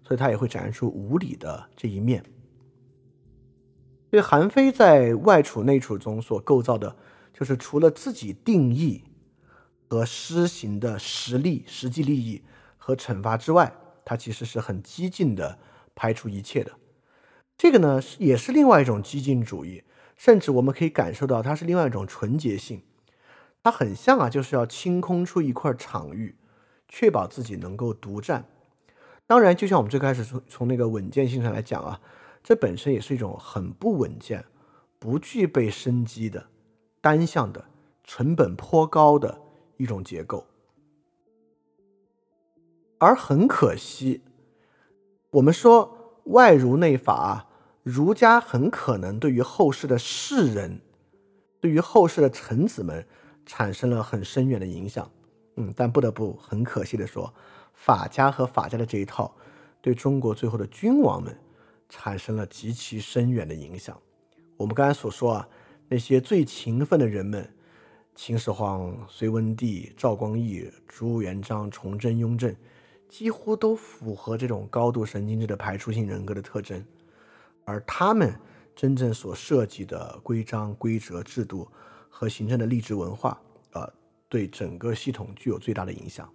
[0.07, 2.23] 所以他也会展现出无理的这一面。
[4.09, 6.95] 所以韩非在外处内处中所构造的，
[7.33, 9.03] 就是除了自己定义
[9.87, 12.43] 和施行的实力、实际利益
[12.77, 13.73] 和惩罚之外，
[14.05, 15.59] 他其实是很激进的
[15.95, 16.73] 排除一切的。
[17.57, 19.83] 这个呢，也是另外一种激进主义。
[20.15, 22.81] 甚至我们可以感受到，它是另外一种纯洁性，
[23.61, 26.35] 它很像啊，就是要清空出一块场域，
[26.87, 28.45] 确保自己能够独占。
[29.27, 32.01] 当然，就像我们最开始从从那个稳健性上来讲啊，
[32.43, 34.43] 这本身也是一种很不稳健、
[34.97, 36.47] 不具备生机的、
[36.99, 37.65] 单向的、
[38.03, 39.39] 成本颇高的
[39.77, 40.45] 一种结构。
[42.97, 44.21] 而很可惜，
[45.29, 47.45] 我们说外儒内法。
[47.83, 50.81] 儒家很可能对于后世的士人，
[51.61, 53.07] 对于后世的臣子们
[53.45, 55.09] 产生了很深远的影响。
[55.55, 57.33] 嗯，但不得不很可惜的说，
[57.73, 59.33] 法家和法家的这一套
[59.81, 61.39] 对中国最后的君王们
[61.87, 63.97] 产生了极其深远的影响。
[64.57, 65.47] 我们刚才所说啊，
[65.87, 67.49] 那些最勤奋的人们，
[68.17, 72.53] 秦始皇、隋文帝、赵光义、朱元璋、崇祯、雍正，
[73.07, 76.83] 几乎都符合这种高度神经质的排除性人格的特征。
[77.63, 78.33] 而他们
[78.75, 81.71] 真正所涉及的规章、规则、制度
[82.09, 83.39] 和形成的吏治文化，
[83.73, 83.87] 呃，
[84.27, 86.27] 对整个系统具有最大的影响。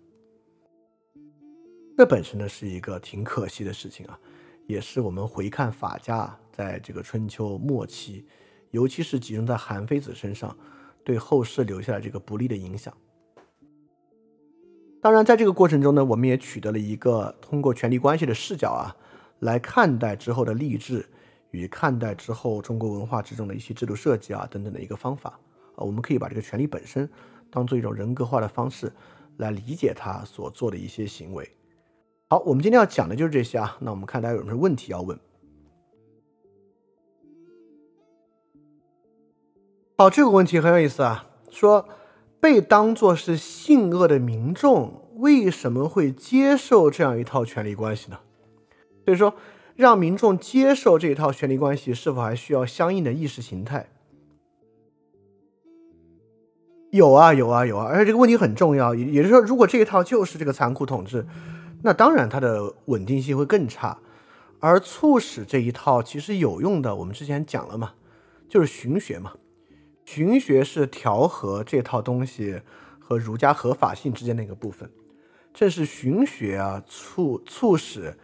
[1.99, 4.17] 这本身呢是一个挺可惜的事情啊，
[4.69, 8.25] 也是我们回看法家在这个春秋末期，
[8.71, 10.57] 尤其是集中在韩非子身上，
[11.05, 12.93] 对后世留下了这个不利的影响。
[15.01, 18.97] 当然，在这个过程中呢，我们也取得了一个通过权力关系的视角啊，
[19.41, 21.07] 来看待之后的吏治。
[21.51, 25.39] 与看待之后中国文化之中的一些制度设计啊等等的一个方法
[25.77, 27.07] 啊，我们可以把这个权利本身
[27.51, 28.91] 当做一种人格化的方式
[29.37, 31.47] 来理解他所做的一些行为。
[32.31, 33.77] 好，我们今天要讲的就是这些啊。
[33.81, 35.21] 那我们看大家有什么问题要问？
[39.97, 41.89] 好，这个问题很有意思啊，说
[42.41, 48.19] 被当作是性恶的民众为什么会接受这样一套权力关系呢？
[49.05, 49.35] 所以说，
[49.77, 53.87] 让民众接受这一套权力关系，是否还需要相应的意识形态？
[56.91, 58.95] 有啊，有啊，有啊，而且这个问题很重要。
[58.95, 61.25] 也也就是说，如果这一套就是这个残酷统治，
[61.83, 63.97] 那当然它的稳定性会更差。
[64.59, 67.93] 而促使这一套其实有用的，我们之前讲了嘛，
[68.49, 69.33] 就是荀学嘛。
[70.15, 72.61] 荀学是调和这套东西
[72.99, 74.91] 和儒家合法性之间的一个部分。
[75.55, 78.19] 正是荀学啊，促促使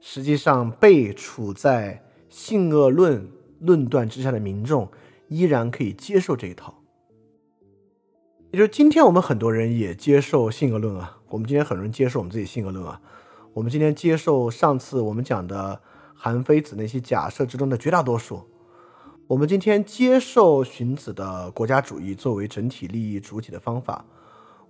[0.00, 4.90] 实际上被处在性恶论论断之下的民众
[5.28, 6.82] 依然可以接受这一套。
[8.50, 12.98] 也就是今天我们很多人也接受性恶论啊，我们今天很多人接受我们自己性恶论啊，
[13.52, 15.78] 我们今天接受上次我们讲的
[16.14, 18.48] 韩非子那些假设之中的绝大多数，
[19.26, 24.04] 我们今天接受荀子的国家主义作为整体利益主体的方法，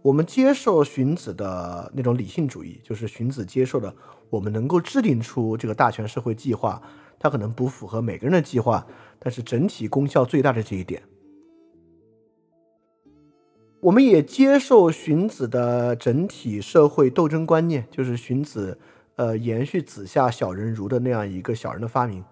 [0.00, 3.92] 我们接受荀子的那种理性主义，就是荀子接受的，
[4.30, 6.80] 我们能够制定出这个大全社会计划，
[7.18, 8.86] 它可能不符合每个人的计划，
[9.18, 11.02] 但是整体功效最大的这一点。
[13.80, 18.78] 我们也接受荀子的整体社会斗争观念，就是荀子，
[19.16, 22.24] 呃，延续子夏小人儒的那样一个小人的发明，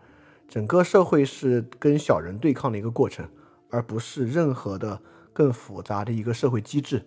[0.52, 3.26] 整个社会是跟小人对抗的一个过程，
[3.70, 5.00] 而不是任何的
[5.32, 7.02] 更复杂的一个社会机制，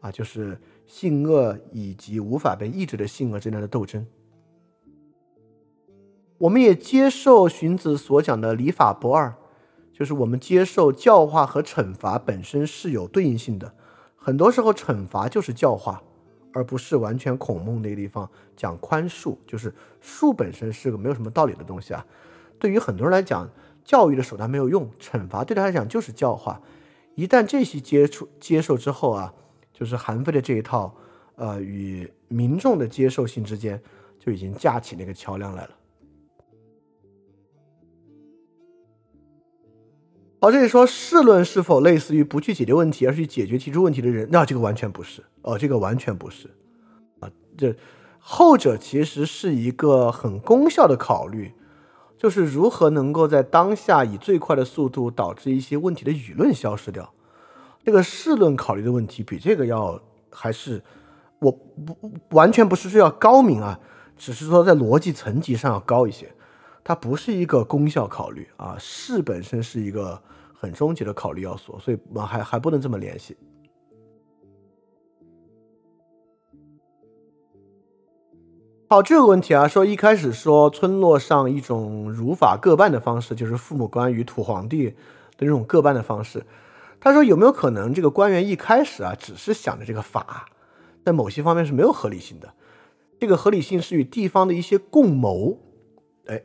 [0.00, 4.06] 啊，就是性恶以及无法被抑制的性恶之间的斗争。
[6.36, 9.34] 我们也接受荀子所讲的礼法不二。
[9.90, 13.72] 就是我们接受教化和惩罚本身是有对应性的，
[14.14, 16.02] 很多时候惩罚就是教化，
[16.52, 22.04] 而不是完全孔孟那个地方讲宽恕，就是恕本身是个没有什么道理的东西啊。
[22.58, 23.50] 对于很多人来讲，
[23.84, 26.60] 教育的手段没有用，惩罚对他来讲就是教化。
[27.14, 29.32] 一旦这些接触接受之后啊，
[29.72, 30.94] 就是韩非的这一套，
[31.36, 33.80] 呃，与民众的接受性之间
[34.18, 35.70] 就已经架起那个桥梁来了。
[40.40, 44.28] 好，这里说世论是否类似于不去解决问题，而是去解决提出问题的人？
[44.30, 46.50] 那这个完全不是哦，这个完全不是
[47.20, 47.30] 啊。
[47.56, 47.74] 这
[48.18, 51.52] 后者其实是一个很功效的考虑，
[52.24, 57.12] 就是如何能够在当下以最快的速度导致一些问题的舆论消失掉。
[57.84, 60.82] 这个世论考虑的问题比这个要还是
[61.38, 63.78] 我不完全不是说要高明啊，
[64.16, 66.32] 只是说在逻辑层级上要高一些。
[66.82, 70.18] 它不是一个功效考虑啊，势本身是一个。
[70.56, 73.36] 很终极的考虑要素，所以我们还还不能这么联系。
[78.94, 84.94] 好，这个问题啊，说一开始说村落上一种儒法各半的方式，就是父母官与土皇帝的
[85.36, 86.46] 这种各半的方式。
[87.00, 90.46] 他说有没有可能这个官员一开始啊，只是想着这个法，
[91.04, 92.54] 在某些方面是没有合理性的，
[93.18, 95.58] 这个合理性是与地方的一些共谋。
[96.26, 96.40] 哎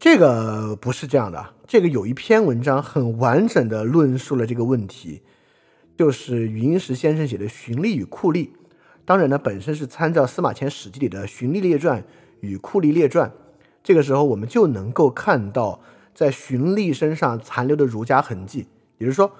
[0.00, 5.20] 这个不是这样的，这个有一篇文章很完整的论述了这个问题，
[5.98, 8.46] 就是云石先生写的《循吏与酷吏》，
[9.04, 12.00] 当然呢，本身是参照司马迁《史记》里的《荀立列传》
[12.40, 13.28] 与《酷吏列传》，
[13.82, 15.80] 这个时候我们就能够看到
[16.14, 18.66] 在荀立身上残留的儒家痕迹，
[18.98, 19.30] 也就是说，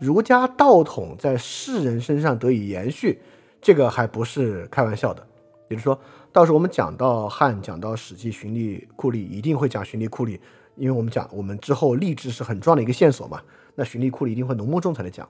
[0.00, 3.20] 儒家道统在士人身上得以延续，
[3.60, 5.26] 这个还不是开玩笑的，
[5.68, 5.98] 也就是说。
[6.34, 10.40] 到时候我们讲到汉，讲到史记荀立酷吏，一定会讲荀立酷吏，
[10.76, 13.42] 因为我们讲我们之后立志是很重要的一个线索嘛。
[13.74, 15.28] 那荀立酷吏一定会浓墨重彩的讲。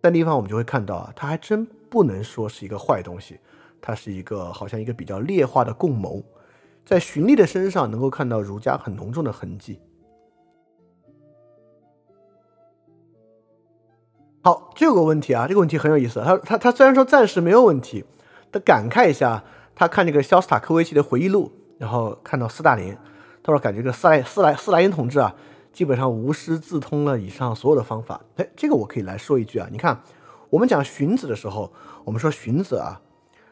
[0.00, 1.64] 但地方我们就会看到啊，他还真
[1.94, 3.38] 不能说是一个坏东西，
[3.80, 6.20] 它是一个好像一个比较劣化的共谋，
[6.84, 9.78] 在荀立的身上能够看到儒家很浓重的痕迹。
[14.42, 16.20] 好，这个问题啊，这个问题很有意思。
[16.20, 18.04] 他他他虽然说暂时没有问题。
[18.50, 22.96] 他感慨一下，他看这个肖斯塔科维奇的回忆录，然后看到斯大林，
[23.42, 25.34] 他说感觉这个斯莱斯莱斯莱因同志啊，
[25.72, 28.20] 基本上无师自通了以上所有的方法。
[28.36, 30.00] 哎，这个我可以来说一句啊，你看
[30.54, 31.72] 我们讲荀子的时候，
[32.04, 33.00] 我们说荀子啊，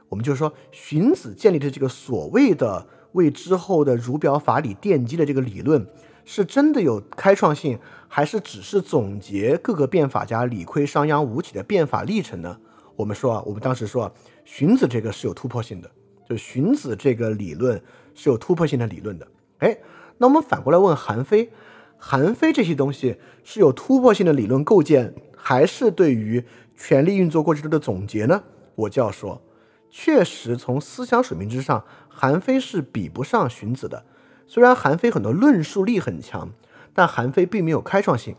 [0.08, 5.84] 我们就说荀子建立的这个所谓的为之后的儒表法理奠基的这个理论，
[6.24, 12.56] 是真的有开创性，还是只是总结各个变法家理亏、商鞅、吴起的变法历程呢？
[12.94, 14.12] 我们说啊，我们当时说啊，
[14.44, 15.90] 荀子这个是有突破性的，
[16.28, 17.82] 就荀子这个理论
[18.14, 19.26] 是有突破性的理论的。
[19.58, 19.76] 哎，
[20.18, 21.50] 那我们反过来问韩非，
[21.98, 26.44] 韩非这些东西是有突破性的理论构建，还是对于
[26.84, 28.42] 权力运作过程中的总结呢？
[28.74, 29.40] 我就要说，
[29.88, 34.04] 确实从思想水平之上，韩非是比不上荀子的。
[34.48, 36.50] 虽然韩非很多论述力很强，
[36.92, 38.34] 但韩非并没有开创性。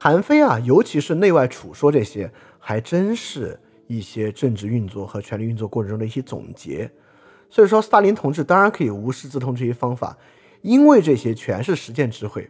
[0.00, 6.90] 韩非啊，尤其是内外处说这些，还真是一些政治运作和权力运作过程中的一些总结。
[7.50, 10.16] 所以说，斯大林同志当然可以无师自通这些方法，
[10.62, 12.48] 因为这些全是实践智慧。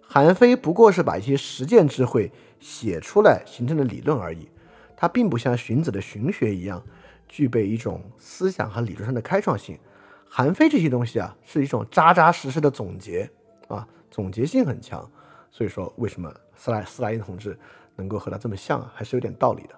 [0.00, 2.30] 韩非不过是把一些实践智慧
[2.60, 4.48] 写出来形成的理论而已，
[4.96, 6.82] 它并不像荀子的荀学一样，
[7.28, 9.78] 具备一种思想和理论上的开创性。
[10.28, 13.30] 韩非这些东西啊，是一种扎扎实实的总结
[13.68, 15.10] 啊，总结性很强。
[15.50, 17.58] 所以说，为什么斯莱斯莱因同志
[17.96, 19.74] 能够和他这么像啊，还是有点道理的。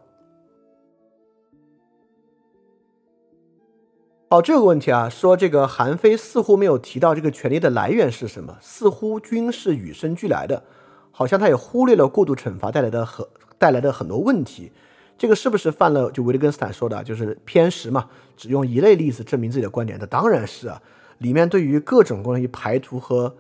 [4.29, 10.65] 好，这个问题啊，说这个韩非似乎没有提到这个权力的来源是什么，似乎均是与生俱来的，
[11.11, 13.27] 好像他也忽略了过度惩罚带来的很
[13.59, 14.73] 带来的很多问题。
[15.19, 18.09] 这个是不是犯了就维特根斯坦说的，就是偏食嘛？
[18.37, 19.99] 只用一类例子证明自己的观点？
[20.01, 20.81] 那当然是啊，
[21.19, 23.37] 里面对于各种关于排除和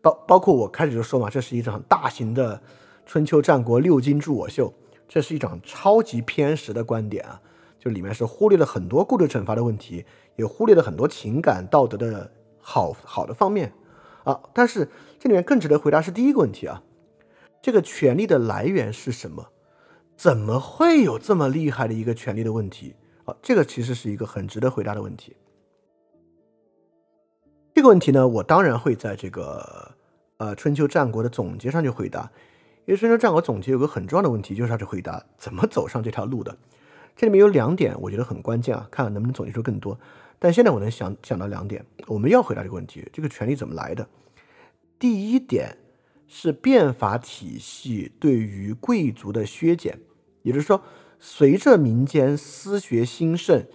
[0.00, 2.60] 包包括我开始就说嘛，这是一场大型的
[3.04, 4.72] 春秋战国六经助我秀，
[5.06, 7.40] 这是一场超级偏食的观点啊，
[7.78, 10.04] 就里面是忽略了很多过度惩罚的问题。
[10.36, 12.30] 也忽略了很多情感道德的
[12.60, 13.72] 好好的方面
[14.22, 14.88] 啊，但是
[15.18, 16.80] 这里面更值得回答是第一个问题啊，
[17.60, 19.48] 这个权力的来源是什么？
[20.16, 23.36] 怎么会有这么厉害的一个权力的问题啊？
[23.40, 25.36] 这个其实是一个很值得回答的问题。
[27.74, 29.94] 这个问题呢，我当然会在这个
[30.38, 32.30] 呃春秋战国的总结上去回答，
[32.86, 36.56] 因为春秋战国总结有个很重要的问题，就是要去回答怎么走上这条路的。
[37.14, 39.98] 这里面有两点，我觉得很关键啊，看看能不能总结出更多。
[40.40, 44.08] 但现在我能想想到两点，我们要回答这个问题：这个权利怎么来的？
[44.98, 45.76] 第一点
[46.28, 49.98] 是变法体系对于贵族的削减，
[50.42, 50.82] 也就是说，
[51.18, 53.66] 随着民间私学兴盛，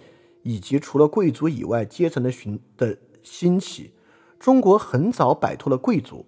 [0.42, 3.92] 以及除了贵族以外阶层的寻的兴起，
[4.38, 6.24] 中国很早摆脱了贵族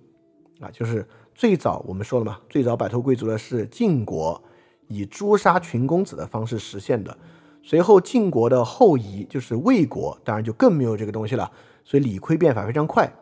[0.61, 4.43] 啊，就是最早我们说了嘛，最早摆脱贵族的是晋国，
[4.89, 7.17] 以诛杀群公子的方式实现的。
[7.63, 11.51] 随后晋国的后裔就是魏国，当然就更没有这个东西了。
[11.85, 13.13] 所以李悝变法非常快。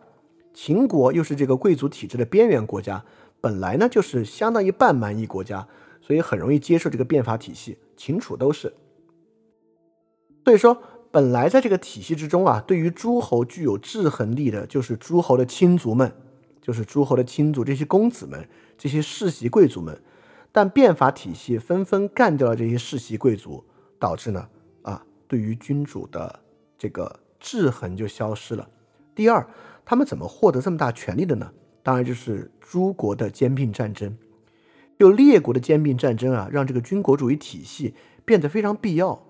[0.54, 3.04] 秦国又是这个贵族体制的边缘国家，
[3.40, 5.68] 本来呢就是相当于半蛮夷国家，
[6.00, 7.76] 所以很容易接受这个变法体系。
[7.96, 8.72] 秦楚都是。
[10.44, 16.16] 所以说，本来在这个体系之中啊，对于诸侯具有制衡力的，就是诸侯的亲族们，
[16.62, 20.00] 就是诸侯的亲族这些公子们，这些世袭贵族们。
[20.52, 23.64] 但变法体系纷纷干掉了这些世袭贵族。
[23.96, 24.48] 导致呢，
[24.82, 26.40] 啊，对于君主的
[26.76, 28.68] 这个制衡就消失了。
[29.14, 29.48] 第二，
[29.84, 31.50] 他们怎么获得这么大权力的呢？
[31.82, 34.16] 当然就是诸国的兼并战争。
[34.98, 39.26] 就列国的兼并战争啊，让这个军国主义体系变得非常必要。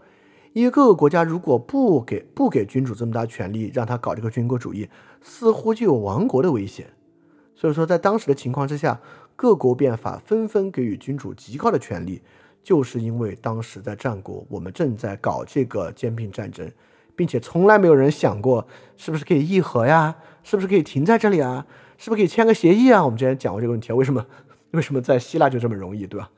[0.53, 4.89] 因为各个国家如果不给不给君主这么大权力，让他搞这个军国主义，
[5.21, 6.87] 似乎就有亡国的危险。
[7.57, 9.01] 所以说，在当时的情况之下，
[9.35, 12.23] 各国变法纷纷给予君主极高的权力。
[12.63, 16.71] 就是因为当时在战国，我们正在搞这个兼并战争，
[17.15, 18.67] 并且从来没有人想过
[18.97, 21.67] 是不是可以议和呀，是不是可以停在这里啊，
[21.99, 23.05] 是不是可以签个协议啊？
[23.05, 24.25] 我们之前讲过这个问题啊，为什么
[24.71, 26.31] 为什么在希腊就这么容易，对吧？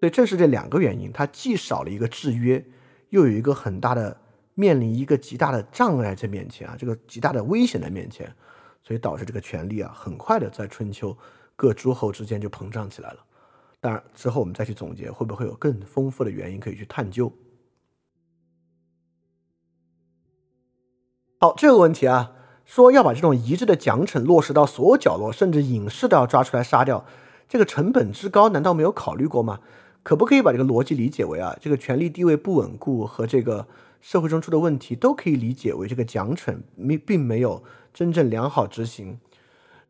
[0.00, 2.64] 所以正是这两个原因，它既少了一个制约，
[3.10, 4.20] 又有一个很大的
[4.54, 8.30] 面临一个极大的障碍在面前啊，这个极大的危险在面前，
[8.82, 11.16] 所以导致这个权力啊，很快的在春秋
[11.54, 13.18] 各诸侯之间就膨胀起来了。
[13.80, 17.30] 当然，之后我们再去总结，会不会有更丰富的原因可以去探究？
[21.46, 22.32] 好，这个问题啊，
[22.64, 27.04] 说要把这种一致的奖惩落实到所有角落，甚至隐士都要抓出来杀掉，
[27.48, 29.60] 这个成本之高，难道没有考虑过吗？
[30.02, 33.64] 可不可以把这个逻辑理解为啊，这个权力地位不稳固和这个
[34.00, 37.62] 社会中出的问题，都可以理解为这个奖惩没并没有
[37.94, 39.20] 真正良好执行？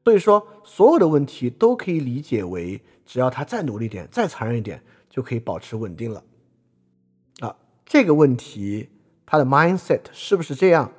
[0.05, 6.23] 所以说，所有的问题都可以理解为，只要他再努力点、再残忍一点，就可以保持稳定了。
[7.41, 8.91] 啊，这个问题
[9.25, 10.93] 他的 mindset 是不是这样？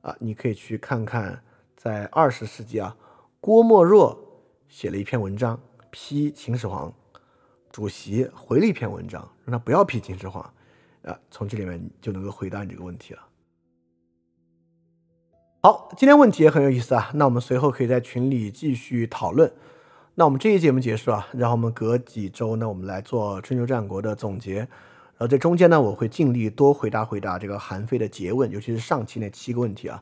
[0.00, 1.42] 啊，你可以去看看，
[1.76, 2.96] 在二十世纪啊，
[3.40, 4.18] 郭沫若
[4.68, 5.60] 写了一篇文章
[5.90, 6.92] 批秦始皇，
[7.70, 10.42] 主席回了一篇文章，让他不要批秦始皇。
[11.02, 13.20] 啊，从这里面就能够回答你这个问题了。
[15.62, 17.10] 好，今天问题也很有意思啊。
[17.14, 19.50] 那我们随后可以在群里继续讨论。
[20.16, 24.68] 那我们这一节目结束啊，然后我们隔几周呢，我们来做春秋战国的总结。
[25.18, 30.00] 然后在中间呢，我会尽力多回答回答这个韩非的诘问，尤其是上期那七个问题啊，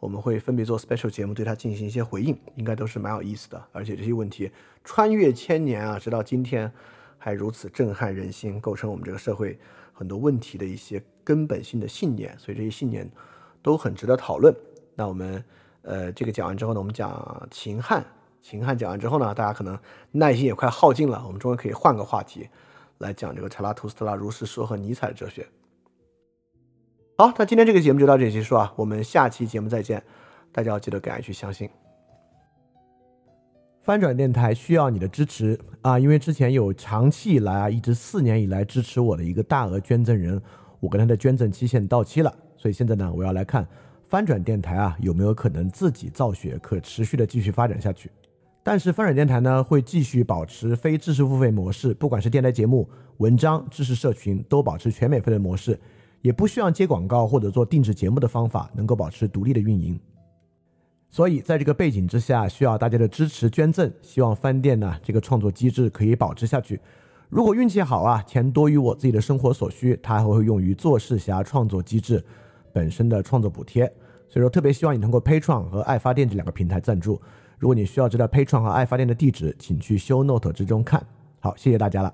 [0.00, 3.62] 我们会分别做 special 节目对他进行一些回应，应该都是蛮有意思的。
[3.72, 4.50] 而且这些问题
[4.82, 6.72] 穿越千年啊，直到今天
[7.18, 9.58] 还如此震撼人心，构成我们这个社会
[9.92, 13.06] 很多问题的一些根本性的信念，所以这些信念
[13.60, 14.54] 都很值得讨论。
[14.94, 15.44] 那我们，
[15.82, 18.02] 呃，这个讲完之后呢，我们讲秦汉，
[18.40, 19.78] 秦汉讲完之后呢，大家可能
[20.12, 22.48] 耐心也快耗尽了，我们终于可以换个话题
[22.98, 25.46] 来讲这个查拉图斯特拉如是说和尼采的哲学。
[27.16, 30.02] 好，那今天这个节目就到这里结束啊，我们下期节目再见，
[30.50, 31.68] 大家要记得敢于去相信。
[33.82, 40.40] 翻转电台需要你的支持啊，因为之前有长期以来啊，一直四年以来支持我的一个大额捐赠人，
[40.80, 43.68] 我跟他的捐赠期限到期了，所以现在呢，我要来看
[44.08, 48.10] 翻转电台啊有没有可能自己造血，可持续的继续发展下去。
[48.66, 55.78] 但是翻转电台呢会继续保持非知识付费模式，不管是电台节目、文章、知识社群，都保持全免费的模式，
[56.22, 60.00] 也不需要接广告或者做定制节目的方法，能够保持独立的运营。
[61.10, 63.92] 所以，在这个背景之下，需要大家的支持捐赠。
[64.00, 66.80] 希望翻店呢这个创作机制可以保持下去。
[67.28, 72.24] 如果运气好啊，钱多于我自己的生活所需，它还会用于做事侠创作机制
[72.72, 73.84] 本身的创作补贴。
[74.26, 77.20] 所以说，特别希望你通过 Pay 创和爱发电这两个平台赞助。
[77.64, 81.02] 如果你需要知道 Pay 创和爱发电的地址，请去 Show Note 之中看。
[81.40, 82.12] 好，谢谢大家了。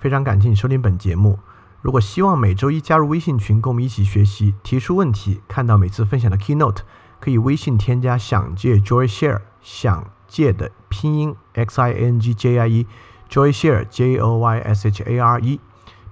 [0.00, 1.38] 非常感谢你收听本节目。
[1.82, 6.78] 如果希望每周一加入微信群，跟我们一起学习、提出问题、看到每次分享的 Keynote，
[7.20, 15.04] 可以微信添加“想借 Joy Share”，想借的拼音 X I N G J I E，Joy Share J O Y S H
[15.04, 15.60] A R E，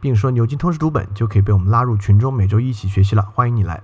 [0.01, 3.23] 并说“牛津通识读本”，就可以被我们拉入群中，每周一起学习了。
[3.35, 3.83] 欢迎你来。